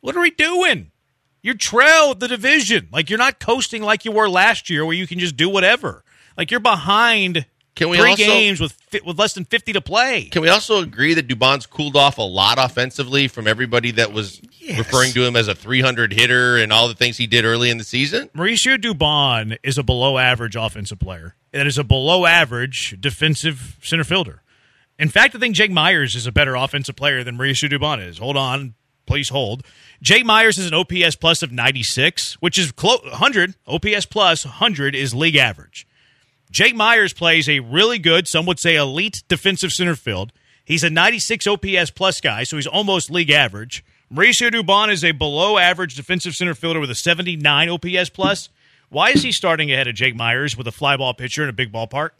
what 0.00 0.16
are 0.16 0.20
we 0.20 0.30
doing? 0.30 0.90
You 1.42 1.54
trail 1.54 2.14
the 2.14 2.26
division. 2.26 2.88
Like 2.90 3.10
you're 3.10 3.18
not 3.18 3.38
coasting 3.38 3.82
like 3.82 4.04
you 4.04 4.12
were 4.12 4.28
last 4.28 4.70
year, 4.70 4.84
where 4.84 4.96
you 4.96 5.06
can 5.06 5.18
just 5.18 5.36
do 5.36 5.48
whatever. 5.48 6.02
Like 6.36 6.50
you're 6.50 6.60
behind 6.60 7.44
Can 7.74 7.88
we 7.88 7.98
three 7.98 8.10
also- 8.10 8.24
games 8.24 8.60
with 8.60 8.76
with 9.04 9.18
less 9.18 9.34
than 9.34 9.44
fifty 9.44 9.72
to 9.72 9.80
play. 9.80 10.24
Can 10.24 10.42
we 10.42 10.48
also 10.48 10.82
agree 10.82 11.14
that 11.14 11.28
Dubon's 11.28 11.66
cooled 11.66 11.96
off 11.96 12.18
a 12.18 12.22
lot 12.22 12.58
offensively 12.58 13.28
from 13.28 13.46
everybody 13.46 13.90
that 13.92 14.12
was 14.12 14.40
Yes. 14.60 14.78
referring 14.78 15.12
to 15.14 15.24
him 15.24 15.36
as 15.36 15.48
a 15.48 15.54
300 15.54 16.12
hitter 16.12 16.56
and 16.58 16.72
all 16.72 16.86
the 16.88 16.94
things 16.94 17.16
he 17.16 17.26
did 17.26 17.44
early 17.44 17.70
in 17.70 17.78
the 17.78 17.84
season? 17.84 18.28
Mauricio 18.36 18.76
Dubon 18.76 19.56
is 19.62 19.78
a 19.78 19.82
below 19.82 20.18
average 20.18 20.54
offensive 20.56 20.98
player. 20.98 21.34
That 21.52 21.66
is 21.66 21.78
a 21.78 21.84
below 21.84 22.26
average 22.26 22.96
defensive 23.00 23.76
center 23.82 24.04
fielder. 24.04 24.42
In 24.98 25.08
fact, 25.08 25.34
I 25.34 25.38
think 25.38 25.54
Jake 25.56 25.70
Meyers 25.70 26.14
is 26.14 26.26
a 26.26 26.32
better 26.32 26.54
offensive 26.56 26.94
player 26.94 27.24
than 27.24 27.38
Mauricio 27.38 27.70
Dubon 27.70 28.06
is. 28.06 28.18
Hold 28.18 28.36
on, 28.36 28.74
please 29.06 29.30
hold. 29.30 29.64
Jake 30.02 30.26
Meyers 30.26 30.58
is 30.58 30.66
an 30.66 30.74
OPS 30.74 31.16
plus 31.16 31.42
of 31.42 31.50
96, 31.52 32.34
which 32.40 32.58
is 32.58 32.70
close 32.70 33.00
100. 33.04 33.54
OPS 33.66 34.04
plus 34.06 34.44
100 34.44 34.94
is 34.94 35.14
league 35.14 35.36
average. 35.36 35.86
Jake 36.50 36.74
Meyers 36.74 37.12
plays 37.12 37.48
a 37.48 37.60
really 37.60 37.98
good, 37.98 38.26
some 38.26 38.44
would 38.46 38.58
say 38.58 38.76
elite 38.76 39.22
defensive 39.28 39.72
center 39.72 39.94
field. 39.94 40.32
He's 40.64 40.82
a 40.82 40.90
96 40.90 41.46
OPS 41.46 41.90
plus 41.90 42.20
guy, 42.20 42.42
so 42.42 42.56
he's 42.56 42.66
almost 42.66 43.10
league 43.10 43.30
average. 43.30 43.84
Mauricio 44.12 44.50
Dubon 44.50 44.90
is 44.90 45.04
a 45.04 45.12
below 45.12 45.58
average 45.58 45.94
defensive 45.94 46.34
center 46.34 46.54
fielder 46.54 46.80
with 46.80 46.90
a 46.90 46.94
79 46.96 47.68
OPS 47.68 48.10
plus. 48.10 48.48
Why 48.88 49.10
is 49.10 49.22
he 49.22 49.30
starting 49.30 49.70
ahead 49.70 49.86
of 49.86 49.94
Jake 49.94 50.16
Meyers 50.16 50.56
with 50.56 50.66
a 50.66 50.72
fly 50.72 50.96
ball 50.96 51.14
pitcher 51.14 51.44
in 51.44 51.48
a 51.48 51.52
big 51.52 51.72
ballpark? 51.72 52.10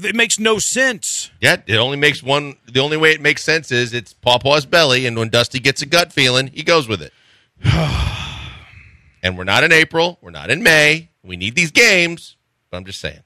It 0.00 0.14
makes 0.14 0.38
no 0.38 0.58
sense. 0.58 1.30
Yeah, 1.40 1.56
it 1.66 1.76
only 1.76 1.96
makes 1.96 2.22
one. 2.22 2.56
The 2.70 2.80
only 2.80 2.96
way 2.96 3.10
it 3.10 3.20
makes 3.20 3.42
sense 3.42 3.72
is 3.72 3.92
it's 3.92 4.14
Pawpaw's 4.14 4.64
belly, 4.64 5.06
and 5.06 5.18
when 5.18 5.28
Dusty 5.28 5.58
gets 5.58 5.82
a 5.82 5.86
gut 5.86 6.12
feeling, 6.12 6.46
he 6.46 6.62
goes 6.62 6.86
with 6.86 7.02
it. 7.02 7.12
and 9.22 9.36
we're 9.36 9.44
not 9.44 9.64
in 9.64 9.72
April. 9.72 10.18
We're 10.22 10.30
not 10.30 10.50
in 10.50 10.62
May. 10.62 11.10
We 11.22 11.36
need 11.36 11.56
these 11.56 11.72
games. 11.72 12.36
But 12.70 12.78
I'm 12.78 12.84
just 12.84 13.00
saying. 13.00 13.20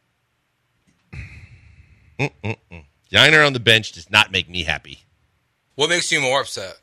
Mm-mm-mm. 2.19 2.85
Yainer 3.12 3.47
on 3.47 3.53
the 3.53 3.61
bench 3.61 3.93
does 3.93 4.11
not 4.11 4.33
make 4.33 4.49
me 4.49 4.64
happy. 4.64 5.01
What 5.75 5.89
makes 5.91 6.11
you 6.11 6.21
more 6.21 6.41
upset? 6.41 6.79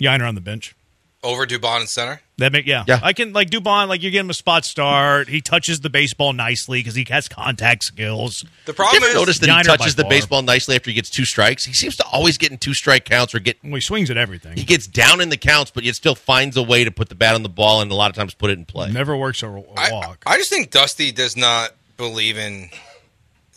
Yainer 0.00 0.28
on 0.28 0.34
the 0.34 0.40
bench. 0.40 0.74
Over 1.22 1.46
Dubon 1.46 1.80
in 1.80 1.86
center? 1.88 2.20
That 2.38 2.52
make 2.52 2.66
yeah. 2.66 2.84
Yeah. 2.86 3.00
I 3.02 3.12
can 3.12 3.32
like 3.32 3.50
Dubon. 3.50 3.88
Like 3.88 4.02
you 4.02 4.10
give 4.10 4.20
him 4.24 4.30
a 4.30 4.34
spot 4.34 4.64
start. 4.64 5.28
He 5.28 5.40
touches 5.40 5.80
the 5.80 5.88
baseball 5.90 6.32
nicely 6.32 6.78
because 6.80 6.94
he 6.94 7.04
has 7.08 7.26
contact 7.26 7.82
skills. 7.82 8.44
The 8.66 8.74
problem 8.74 9.02
ever 9.02 9.06
is 9.08 9.14
notice 9.14 9.38
that 9.40 9.46
he 9.46 9.52
Yainer 9.52 9.64
touches 9.64 9.96
the 9.96 10.02
far. 10.02 10.10
baseball 10.10 10.42
nicely 10.42 10.76
after 10.76 10.90
he 10.90 10.94
gets 10.94 11.10
two 11.10 11.24
strikes? 11.24 11.64
He 11.64 11.72
seems 11.72 11.96
to 11.96 12.04
always 12.06 12.36
get 12.38 12.52
in 12.52 12.58
two 12.58 12.74
strike 12.74 13.06
counts 13.06 13.34
or 13.34 13.40
get 13.40 13.56
Well, 13.64 13.74
he 13.74 13.80
swings 13.80 14.10
at 14.10 14.16
everything. 14.18 14.56
he 14.56 14.64
gets 14.64 14.86
down 14.86 15.20
in 15.20 15.30
the 15.30 15.38
counts, 15.38 15.70
but 15.72 15.82
yet 15.82 15.96
still 15.96 16.14
finds 16.14 16.56
a 16.56 16.62
way 16.62 16.84
to 16.84 16.90
put 16.92 17.08
the 17.08 17.16
bat 17.16 17.34
on 17.34 17.42
the 17.42 17.48
ball 17.48 17.80
and 17.80 17.90
a 17.90 17.94
lot 17.94 18.10
of 18.10 18.14
times 18.16 18.34
put 18.34 18.50
it 18.50 18.58
in 18.58 18.64
play. 18.66 18.92
Never 18.92 19.16
works 19.16 19.42
a, 19.42 19.48
a 19.48 19.62
I, 19.76 19.90
walk. 19.92 20.22
I 20.26 20.36
just 20.36 20.50
think 20.50 20.70
Dusty 20.70 21.10
does 21.10 21.36
not 21.36 21.70
believe 21.96 22.36
in 22.38 22.68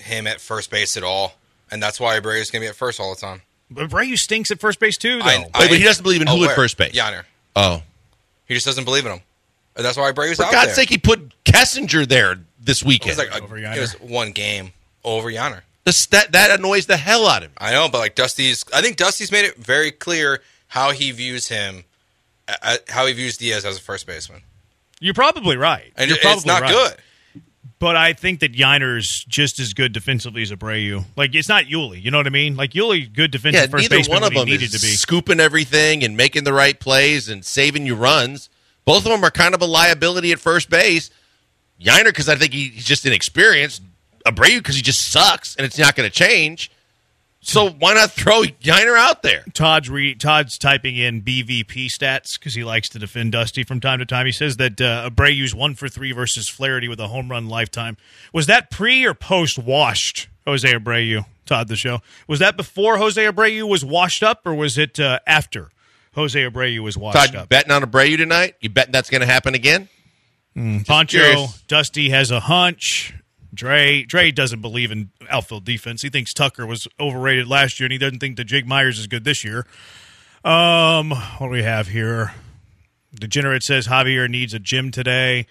him 0.10 0.28
at 0.28 0.42
first 0.42 0.70
base 0.70 0.98
at 0.98 1.04
all, 1.04 1.36
and 1.72 1.82
that's 1.82 2.00
why 2.00 2.20
Abreu's 2.20 2.52
going 2.52 2.62
to 2.62 2.66
be 2.66 2.68
at 2.68 2.76
first 2.76 3.00
all 3.00 3.14
the 3.16 3.22
time. 3.22 3.42
but 3.72 3.90
Brayu 3.90 4.16
stinks 4.18 4.52
at 4.52 4.60
first 4.60 4.80
base 4.80 4.98
too, 4.98 5.20
though. 5.20 5.26
I- 5.26 5.38
Wait, 5.40 5.52
but 5.54 5.78
he 5.78 5.84
doesn't 5.84 6.04
believe 6.04 6.22
in 6.22 6.28
who 6.28 6.44
at 6.46 6.56
first 6.56 6.78
base? 6.78 6.94
Yainer. 6.94 7.24
Oh, 7.56 7.84
He 8.48 8.54
just 8.54 8.66
doesn't 8.66 8.84
believe 8.86 9.06
in 9.06 9.14
him, 9.14 9.22
and 9.76 9.86
that's 9.86 9.98
why 9.98 10.12
Abreu's 10.12 10.38
for 10.38 10.44
out 10.46 10.52
God's 10.52 10.68
there. 10.68 10.76
sake, 10.76 10.90
he 10.90 10.98
put 10.98 11.34
Kessinger 11.46 12.08
there 12.08 12.40
this 12.60 12.84
weekend. 12.84 13.12
it 13.12 13.18
was 13.18 13.30
like 13.32 13.42
a, 13.42 13.44
Over 13.44 13.58
it 13.58 13.80
was 13.80 13.94
one 14.02 14.32
game 14.32 14.74
over 15.04 15.30
Yainer. 15.30 15.62
The- 15.86 16.08
that 16.12 16.32
that 16.34 16.52
annoys 16.60 16.86
the 16.88 16.98
hell 16.98 17.28
out 17.28 17.44
of 17.44 17.50
me. 17.50 17.56
I 17.60 17.72
know, 17.72 17.88
but 17.90 18.00
like 18.00 18.16
Dusty's, 18.16 18.64
I 18.74 18.82
think 18.82 18.98
Dusty's 18.98 19.32
made 19.32 19.46
it 19.46 19.56
very 19.58 19.92
clear 19.92 20.42
how 20.68 20.92
he 20.92 21.12
views 21.12 21.48
him, 21.48 21.84
uh, 22.48 22.78
how 22.90 23.06
he 23.08 23.14
views 23.14 23.38
Diaz 23.38 23.66
as 23.66 23.78
a 23.78 23.82
first 23.82 24.06
baseman, 24.06 24.42
You're 25.00 25.14
probably 25.16 25.58
right. 25.58 25.92
and 25.96 26.10
You're 26.10 26.20
probably 26.20 26.38
it's 26.38 26.46
not 26.46 26.62
right. 26.62 26.72
good. 26.72 26.94
But 27.80 27.96
I 27.96 28.14
think 28.14 28.42
that 28.42 28.54
Yainer's 28.54 29.24
just 29.28 29.60
as 29.60 29.74
good 29.74 29.94
defensively 29.94 30.42
as 30.42 30.52
Abreu. 30.52 31.06
Like 31.16 31.34
it's 31.36 31.48
not 31.50 31.66
Yuli. 31.66 32.02
You 32.02 32.12
know 32.12 32.18
what 32.18 32.28
I 32.28 32.32
mean? 32.32 32.56
Like 32.56 32.72
Yuli, 32.72 33.12
good 33.12 33.32
defensive 33.32 33.62
Yeah, 33.62 33.68
first 33.68 33.90
baseman 33.90 34.16
one 34.22 34.24
of 34.24 34.34
them 34.34 34.46
needed 34.46 34.74
is 34.74 34.80
to 34.82 34.86
be. 34.86 34.92
scooping 34.94 35.40
everything 35.40 36.04
and 36.04 36.18
making 36.18 36.44
the 36.44 36.54
right 36.54 36.78
plays 36.78 37.30
and 37.30 37.44
saving 37.46 37.86
you 37.86 37.96
runs. 37.96 38.50
Both 38.86 39.06
of 39.06 39.12
them 39.12 39.24
are 39.24 39.32
kind 39.32 39.54
of 39.54 39.62
a 39.62 39.66
liability 39.66 40.32
at 40.32 40.40
first 40.40 40.70
base. 40.70 41.10
Yiner 41.82 42.06
because 42.06 42.28
I 42.28 42.36
think 42.36 42.54
he, 42.54 42.70
he's 42.70 42.86
just 42.86 43.06
inexperienced. 43.06 43.82
Abreu 44.26 44.58
because 44.58 44.76
he 44.76 44.82
just 44.82 45.12
sucks 45.12 45.56
and 45.56 45.66
it's 45.66 45.78
not 45.78 45.96
going 45.96 46.10
to 46.10 46.14
change. 46.14 46.72
So 47.42 47.70
why 47.70 47.94
not 47.94 48.12
throw 48.12 48.44
Yainer 48.44 48.98
out 48.98 49.24
there? 49.24 49.44
Todd's 49.54 49.90
re- 49.90 50.14
Todd's 50.16 50.58
typing 50.58 50.98
in 50.98 51.22
BVP 51.22 51.88
stats 51.88 52.38
because 52.38 52.54
he 52.54 52.64
likes 52.64 52.90
to 52.90 53.00
defend 53.00 53.32
Dusty 53.32 53.64
from 53.64 53.80
time 53.80 54.00
to 54.00 54.06
time. 54.06 54.26
He 54.26 54.32
says 54.32 54.58
that 54.58 54.82
uh, 54.82 55.10
Abreu's 55.10 55.56
one 55.56 55.76
for 55.76 55.88
three 55.88 56.12
versus 56.12 56.50
Flaherty 56.50 56.88
with 56.90 57.00
a 57.00 57.08
home 57.08 57.30
run 57.30 57.48
lifetime. 57.48 57.96
Was 58.34 58.46
that 58.48 58.70
pre 58.70 59.06
or 59.06 59.14
post 59.14 59.58
washed 59.58 60.28
Jose 60.46 60.70
Abreu? 60.72 61.26
Todd, 61.46 61.68
the 61.68 61.76
show 61.76 62.02
was 62.28 62.40
that 62.40 62.56
before 62.58 62.98
Jose 62.98 63.22
Abreu 63.24 63.68
was 63.68 63.84
washed 63.84 64.22
up, 64.22 64.46
or 64.46 64.54
was 64.54 64.78
it 64.78 65.00
uh, 65.00 65.20
after 65.26 65.70
Jose 66.14 66.40
Abreu 66.40 66.80
was 66.80 66.98
washed 66.98 67.18
Todd, 67.18 67.34
you 67.34 67.40
up? 67.40 67.50
betting 67.50 67.72
on 67.72 67.82
Abreu 67.82 68.18
tonight? 68.18 68.56
You 68.62 68.70
betting 68.70 68.92
that's 68.92 69.10
going 69.10 69.22
to 69.22 69.28
happen 69.28 69.56
again? 69.56 69.90
Poncho, 70.56 71.18
curious. 71.18 71.62
Dusty 71.64 72.10
has 72.10 72.32
a 72.32 72.40
hunch. 72.42 73.14
Dre 73.54 74.04
Dre 74.04 74.32
doesn't 74.32 74.62
believe 74.62 74.92
in 74.92 75.10
outfield 75.30 75.66
defense. 75.66 76.02
He 76.02 76.10
thinks 76.10 76.34
Tucker 76.34 76.66
was 76.66 76.88
overrated 77.00 77.48
last 77.48 77.80
year, 77.80 77.86
and 77.86 77.92
he 77.92 77.98
doesn't 77.98 78.20
think 78.20 78.38
that 78.38 78.46
Jake 78.46 78.66
Meyers 78.66 79.00
is 79.00 79.08
good 79.08 79.24
this 79.24 79.44
year. 79.44 79.66
Um, 80.44 81.10
what 81.10 81.48
do 81.48 81.50
we 81.50 81.64
have 81.64 81.88
here? 81.88 82.34
Degenerate 83.14 83.64
says 83.64 83.88
Javier 83.88 84.30
needs 84.30 84.54
a 84.54 84.60
gym 84.60 84.92
today. 84.92 85.48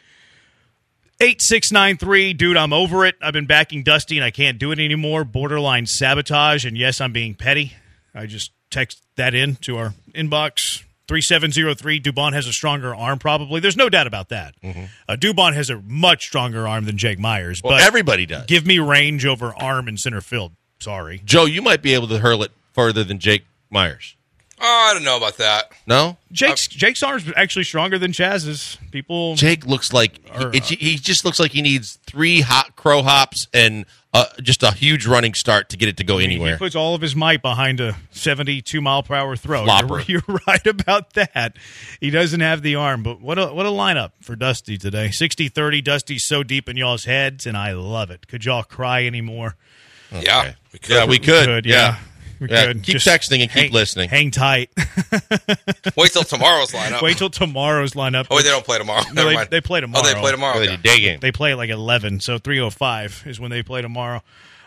Eight 1.21 1.43
six 1.43 1.73
nine 1.73 1.97
three, 1.97 2.33
dude. 2.33 2.57
I'm 2.57 2.73
over 2.73 3.05
it. 3.05 3.17
I've 3.21 3.33
been 3.33 3.47
backing 3.47 3.83
Dusty, 3.83 4.17
and 4.17 4.25
I 4.25 4.31
can't 4.31 4.59
do 4.59 4.71
it 4.71 4.79
anymore. 4.79 5.25
Borderline 5.25 5.87
sabotage, 5.87 6.65
and 6.65 6.79
yes, 6.79 7.01
I'm 7.01 7.13
being 7.13 7.35
petty. 7.35 7.75
I 8.15 8.27
just 8.27 8.53
text 8.71 9.03
that 9.17 9.35
in 9.35 9.57
to 9.57 9.77
our 9.77 9.95
inbox. 10.15 10.85
3703 11.09 12.01
Dubon 12.01 12.33
has 12.35 12.47
a 12.47 12.53
stronger 12.53 12.95
arm 12.95 13.19
probably. 13.19 13.61
There's 13.61 13.77
no 13.77 13.89
doubt 13.89 14.07
about 14.07 14.29
that. 14.29 14.55
Uh, 14.63 15.17
Dubon 15.17 15.55
has 15.55 15.71
a 15.71 15.81
much 15.87 16.27
stronger 16.27 16.69
arm 16.69 16.85
than 16.85 16.97
Jake 16.99 17.19
Meyers, 17.19 17.63
Well, 17.63 17.73
but 17.73 17.83
everybody 17.83 18.27
does. 18.27 18.47
give 18.47 18.67
me 18.67 18.79
range 18.79 19.25
over 19.27 19.55
arm 19.57 19.89
in 19.89 19.97
center 19.97 20.21
field. 20.21 20.53
Sorry. 20.81 21.21
Joe, 21.25 21.47
you 21.47 21.63
might 21.63 21.83
be 21.83 21.95
able 21.95 22.07
to 22.09 22.19
hurl 22.19 22.43
it 22.43 22.53
further 22.73 23.03
than 23.03 23.19
Jake 23.19 23.45
Meyers. 23.71 24.15
Oh, 24.61 24.87
I 24.91 24.95
don't 24.95 25.05
know 25.05 25.17
about 25.17 25.37
that. 25.39 25.73
No, 25.87 26.17
Jake's 26.33 26.67
Jake's 26.67 27.03
arm's 27.03 27.31
actually 27.37 27.65
stronger 27.65 27.99
than 27.99 28.13
Chas's. 28.13 28.77
People 28.91 29.37
Jake 29.37 29.67
looks 29.67 29.93
like 29.93 30.21
Or, 30.35 30.51
he, 30.51 30.61
he 30.61 30.97
just 30.97 31.25
looks 31.25 31.39
like 31.39 31.53
he 31.53 31.63
needs 31.63 31.99
three 32.07 32.41
hot 32.41 32.75
crow 32.75 33.03
hops 33.03 33.47
and 33.55 33.87
uh, 34.15 34.25
just 34.41 34.63
a 34.63 34.73
huge 34.73 35.07
running 35.07 35.35
start 35.35 35.69
to 35.69 35.77
get 35.77 35.89
it 35.89 35.97
to 35.99 36.05
go 36.05 36.15
anywhere. 36.15 36.29
He 36.29 36.35
anywhere. 36.35 36.59
puts 36.59 36.75
all 36.75 36.95
of 36.95 37.03
his 37.03 37.15
might 37.15 37.43
behind 37.43 37.79
a 37.79 37.97
72 38.11 38.81
mile 38.81 39.03
per 39.03 39.15
hour 39.15 39.37
throw. 39.37 39.65
You're, 39.65 40.01
you're 40.27 40.39
right 40.47 40.67
about 40.67 41.13
that. 41.15 41.57
He 42.01 42.11
doesn't 42.11 42.41
have 42.41 42.63
the 42.63 42.75
arm, 42.75 43.03
but 43.03 43.21
what 43.21 43.39
a 43.39 43.49
what 43.49 43.67
a 43.67 43.71
lineup 43.71 44.13
for 44.21 44.35
Dusty 44.35 44.79
today. 44.79 45.09
60-30. 45.09 45.85
Dusty's 45.85 46.27
so 46.27 46.43
deep 46.43 46.69
in 46.69 46.77
y'all's 46.77 47.05
heads, 47.05 47.47
and 47.47 47.57
I 47.57 47.73
love 47.73 48.11
it. 48.11 48.27
Could 48.27 48.45
y'all 48.45 48.65
cry 48.65 49.05
anymore? 49.05 49.57
Yeah, 50.11 50.55
we 50.73 50.79
could. 50.79 50.91
Yeah, 50.91 51.05
we 51.05 51.19
could. 51.19 51.47
Could, 51.47 51.67
yeah. 51.67 51.99
Yeah. 52.41 52.47
We 52.47 52.49
Yeah, 52.55 52.67
could. 52.67 52.83
keep 52.83 52.97
texting 52.97 53.41
and 53.43 53.51
keep 53.51 53.63
hang- 53.65 53.73
listening. 53.73 54.09
Hang 54.09 54.31
tight. 54.31 54.71
Wait 55.97 56.13
till 56.13 56.23
tomorrow's 56.25 56.73
lineup. 56.73 57.03
Wait 57.03 57.19
till 57.19 57.31
tomorrow's 57.31 57.93
lineup. 57.95 58.27
Oh, 58.31 58.37
wait, 58.37 58.45
they 58.45 58.51
don't 58.51 58.65
play 58.65 58.79
tomorrow. 58.79 59.03
No, 59.09 59.13
Never 59.15 59.29
they- 59.31 59.35
mind. 59.37 59.51
they 59.51 59.61
play 59.61 59.81
tomorrow. 59.81 60.05
Oh, 60.07 60.09
they 60.15 60.19
play 60.21 60.31
tomorrow. 60.31 60.57
Oh, 60.57 60.61
they 60.61 60.67
did 60.69 60.83
day 60.83 61.01
game. 61.01 61.21
They 61.21 61.33
play 61.33 61.55
like 61.55 61.71
11, 61.71 62.21
so 62.21 62.39
305 62.39 63.25
is 63.27 63.41
when 63.41 63.51
they 63.51 63.63
play 63.63 63.83
tomorrow. 63.83 64.23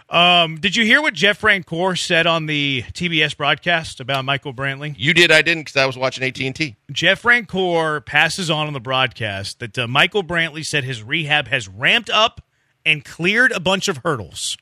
Um, 0.09 0.57
did 0.59 0.75
you 0.75 0.83
hear 0.83 1.01
what 1.01 1.13
Jeff 1.13 1.39
Francoeur 1.39 1.97
said 1.97 2.27
on 2.27 2.45
the 2.45 2.83
TBS 2.91 3.37
broadcast 3.37 4.01
about 4.01 4.25
Michael 4.25 4.53
Brantley? 4.53 4.93
You 4.97 5.13
did. 5.13 5.31
I 5.31 5.41
didn't 5.41 5.61
because 5.61 5.77
I 5.77 5.85
was 5.85 5.97
watching 5.97 6.25
AT 6.25 6.37
and 6.41 6.53
T. 6.53 6.75
Jeff 6.91 7.21
Francoeur 7.21 8.05
passes 8.05 8.49
on 8.49 8.67
on 8.67 8.73
the 8.73 8.81
broadcast 8.81 9.59
that 9.59 9.77
uh, 9.79 9.87
Michael 9.87 10.21
Brantley 10.23 10.65
said 10.65 10.83
his 10.83 11.01
rehab 11.01 11.47
has 11.47 11.69
ramped 11.69 12.09
up 12.09 12.41
and 12.85 13.05
cleared 13.05 13.53
a 13.53 13.61
bunch 13.61 13.87
of 13.87 13.97
hurdles. 14.03 14.57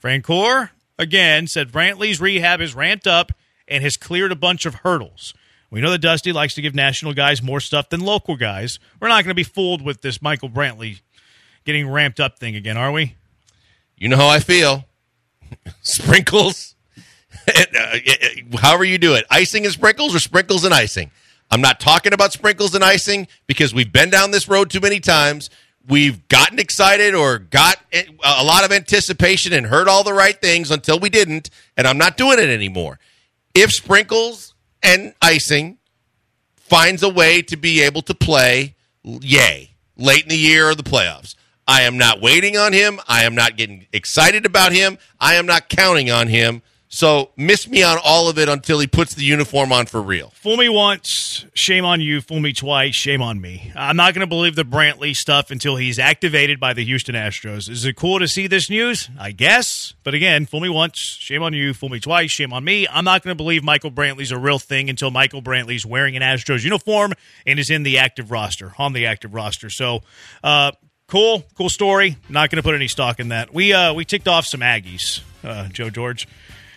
Francoeur, 0.00 0.70
again, 1.02 1.46
said 1.46 1.70
Brantley's 1.70 2.20
rehab 2.20 2.60
is 2.60 2.74
ramped 2.74 3.06
up 3.06 3.32
and 3.68 3.82
has 3.82 3.96
cleared 3.96 4.32
a 4.32 4.36
bunch 4.36 4.64
of 4.64 4.76
hurdles. 4.76 5.34
We 5.70 5.80
know 5.80 5.90
that 5.90 5.98
Dusty 5.98 6.32
likes 6.32 6.54
to 6.54 6.62
give 6.62 6.74
national 6.74 7.14
guys 7.14 7.42
more 7.42 7.60
stuff 7.60 7.88
than 7.88 8.00
local 8.00 8.36
guys. 8.36 8.78
We're 9.00 9.08
not 9.08 9.24
going 9.24 9.30
to 9.30 9.34
be 9.34 9.42
fooled 9.42 9.82
with 9.82 10.02
this 10.02 10.20
Michael 10.20 10.50
Brantley 10.50 11.00
getting 11.64 11.88
ramped 11.88 12.20
up 12.20 12.38
thing 12.38 12.56
again, 12.56 12.76
are 12.76 12.92
we? 12.92 13.16
You 13.96 14.08
know 14.08 14.16
how 14.16 14.28
I 14.28 14.40
feel. 14.40 14.84
sprinkles, 15.82 16.74
uh, 17.48 17.98
however 18.58 18.84
you 18.84 18.98
do 18.98 19.14
it, 19.14 19.24
icing 19.30 19.64
and 19.64 19.72
sprinkles 19.72 20.14
or 20.14 20.18
sprinkles 20.18 20.64
and 20.64 20.74
icing. 20.74 21.10
I'm 21.50 21.60
not 21.60 21.80
talking 21.80 22.14
about 22.14 22.32
sprinkles 22.32 22.74
and 22.74 22.82
icing 22.82 23.28
because 23.46 23.74
we've 23.74 23.92
been 23.92 24.08
down 24.08 24.30
this 24.30 24.48
road 24.48 24.70
too 24.70 24.80
many 24.80 25.00
times. 25.00 25.50
We've 25.88 26.26
gotten 26.28 26.58
excited 26.58 27.14
or 27.14 27.38
got 27.38 27.76
a 27.92 28.44
lot 28.44 28.64
of 28.64 28.72
anticipation 28.72 29.52
and 29.52 29.66
heard 29.66 29.88
all 29.88 30.04
the 30.04 30.12
right 30.12 30.40
things 30.40 30.70
until 30.70 30.98
we 30.98 31.10
didn't, 31.10 31.50
and 31.76 31.86
I'm 31.86 31.98
not 31.98 32.16
doing 32.16 32.38
it 32.38 32.48
anymore. 32.48 32.98
If 33.54 33.72
sprinkles 33.72 34.54
and 34.82 35.14
icing 35.20 35.78
finds 36.56 37.02
a 37.02 37.08
way 37.08 37.42
to 37.42 37.56
be 37.56 37.82
able 37.82 38.02
to 38.02 38.14
play, 38.14 38.74
yay, 39.02 39.70
late 39.96 40.22
in 40.22 40.28
the 40.28 40.36
year 40.36 40.70
or 40.70 40.74
the 40.74 40.82
playoffs. 40.82 41.34
I 41.66 41.82
am 41.82 41.96
not 41.96 42.20
waiting 42.20 42.56
on 42.56 42.72
him. 42.72 43.00
I 43.06 43.24
am 43.24 43.34
not 43.34 43.56
getting 43.56 43.86
excited 43.92 44.46
about 44.46 44.72
him. 44.72 44.98
I 45.20 45.34
am 45.34 45.46
not 45.46 45.68
counting 45.68 46.10
on 46.10 46.28
him. 46.28 46.62
So 46.94 47.30
miss 47.38 47.66
me 47.66 47.82
on 47.82 47.96
all 48.04 48.28
of 48.28 48.38
it 48.38 48.50
until 48.50 48.78
he 48.78 48.86
puts 48.86 49.14
the 49.14 49.24
uniform 49.24 49.72
on 49.72 49.86
for 49.86 50.02
real. 50.02 50.28
Fool 50.34 50.58
me 50.58 50.68
once, 50.68 51.46
shame 51.54 51.86
on 51.86 52.02
you. 52.02 52.20
Fool 52.20 52.38
me 52.38 52.52
twice, 52.52 52.94
shame 52.94 53.22
on 53.22 53.40
me. 53.40 53.72
I'm 53.74 53.96
not 53.96 54.12
going 54.12 54.20
to 54.20 54.26
believe 54.26 54.56
the 54.56 54.62
Brantley 54.62 55.16
stuff 55.16 55.50
until 55.50 55.76
he's 55.76 55.98
activated 55.98 56.60
by 56.60 56.74
the 56.74 56.84
Houston 56.84 57.14
Astros. 57.14 57.70
Is 57.70 57.86
it 57.86 57.96
cool 57.96 58.18
to 58.18 58.28
see 58.28 58.46
this 58.46 58.68
news? 58.68 59.08
I 59.18 59.32
guess. 59.32 59.94
But 60.04 60.12
again, 60.12 60.44
fool 60.44 60.60
me 60.60 60.68
once, 60.68 60.98
shame 60.98 61.42
on 61.42 61.54
you. 61.54 61.72
Fool 61.72 61.88
me 61.88 61.98
twice, 61.98 62.30
shame 62.30 62.52
on 62.52 62.62
me. 62.62 62.86
I'm 62.86 63.06
not 63.06 63.22
going 63.22 63.34
to 63.34 63.42
believe 63.42 63.64
Michael 63.64 63.90
Brantley's 63.90 64.30
a 64.30 64.38
real 64.38 64.58
thing 64.58 64.90
until 64.90 65.10
Michael 65.10 65.40
Brantley's 65.40 65.86
wearing 65.86 66.14
an 66.14 66.22
Astros 66.22 66.62
uniform 66.62 67.14
and 67.46 67.58
is 67.58 67.70
in 67.70 67.84
the 67.84 67.96
active 67.96 68.30
roster, 68.30 68.74
on 68.76 68.92
the 68.92 69.06
active 69.06 69.32
roster. 69.32 69.70
So, 69.70 70.02
uh, 70.44 70.72
cool, 71.06 71.42
cool 71.56 71.70
story. 71.70 72.18
Not 72.28 72.50
going 72.50 72.58
to 72.58 72.62
put 72.62 72.74
any 72.74 72.88
stock 72.88 73.18
in 73.18 73.28
that. 73.28 73.54
We 73.54 73.72
uh, 73.72 73.94
we 73.94 74.04
ticked 74.04 74.28
off 74.28 74.44
some 74.44 74.60
Aggies, 74.60 75.22
uh, 75.42 75.68
Joe 75.68 75.88
George. 75.88 76.28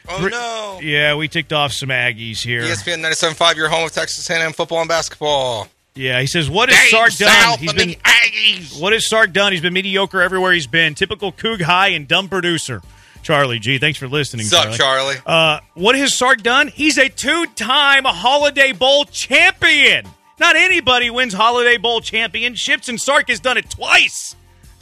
Oh 0.09 0.27
no! 0.27 0.79
Yeah, 0.81 1.15
we 1.15 1.27
ticked 1.27 1.53
off 1.53 1.71
some 1.71 1.89
Aggies 1.89 2.43
here. 2.43 2.61
ESPN 2.61 3.03
97.5, 3.03 3.55
your 3.55 3.69
home 3.69 3.85
of 3.85 3.91
Texas 3.91 4.29
A&M 4.29 4.53
football 4.53 4.79
and 4.81 4.89
basketball. 4.89 5.67
Yeah, 5.95 6.19
he 6.19 6.27
says, 6.27 6.49
"What 6.49 6.69
has 6.69 6.89
Sark 6.89 7.13
done? 7.13 7.57
He's 7.59 7.73
been 7.73 7.91
Aggies. 7.91 8.79
what 8.81 8.93
has 8.93 9.07
Sark 9.07 9.31
done? 9.31 9.51
He's 9.53 9.61
been 9.61 9.73
mediocre 9.73 10.21
everywhere 10.21 10.51
he's 10.51 10.67
been. 10.67 10.93
Typical 10.95 11.31
Coug 11.31 11.61
high 11.61 11.89
and 11.89 12.07
dumb 12.07 12.27
producer." 12.29 12.81
Charlie 13.23 13.57
G, 13.57 13.79
thanks 13.79 13.97
for 13.97 14.07
listening. 14.07 14.45
Sup, 14.45 14.71
Charlie? 14.73 15.15
Uh, 15.25 15.59
what 15.73 15.95
has 15.95 16.13
Sark 16.13 16.43
done? 16.43 16.67
He's 16.67 16.99
a 16.99 17.09
two-time 17.09 18.03
Holiday 18.05 18.71
Bowl 18.71 19.05
champion. 19.05 20.05
Not 20.39 20.55
anybody 20.55 21.09
wins 21.09 21.33
Holiday 21.33 21.77
Bowl 21.77 22.01
championships, 22.01 22.87
and 22.87 23.01
Sark 23.01 23.29
has 23.29 23.39
done 23.39 23.57
it 23.57 23.67
twice. 23.67 24.35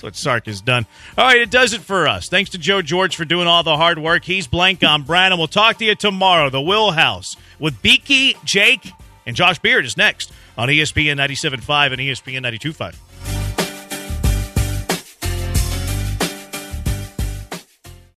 That's 0.04 0.18
what 0.18 0.22
Sark 0.22 0.48
has 0.48 0.60
done. 0.60 0.86
All 1.18 1.24
right, 1.26 1.40
it 1.40 1.50
does 1.50 1.72
it 1.72 1.80
for 1.80 2.10
us. 2.10 2.28
Thanks 2.28 2.50
to 2.50 2.58
Joe 2.58 2.82
George 2.82 3.16
for 3.16 3.24
doing 3.24 3.48
all 3.48 3.64
the 3.64 3.78
hard 3.78 3.98
work. 3.98 4.26
He's 4.26 4.48
blank 4.48 4.84
on 4.84 5.04
Brandon. 5.04 5.38
We'll 5.38 5.48
talk 5.48 5.78
to 5.78 5.86
you 5.86 5.96
tomorrow. 5.96 6.50
The 6.50 6.60
Will 6.60 6.92
House 6.92 7.38
with 7.58 7.82
Beaky, 7.82 8.36
Jake, 8.44 8.92
and 9.26 9.34
Josh 9.34 9.60
Beard 9.60 9.86
is 9.86 9.96
next 9.96 10.34
on 10.58 10.68
ESPN 10.68 11.16
97.5 11.16 11.94
and 11.94 12.02
ESPN 12.02 12.42
92.5. 12.42 12.96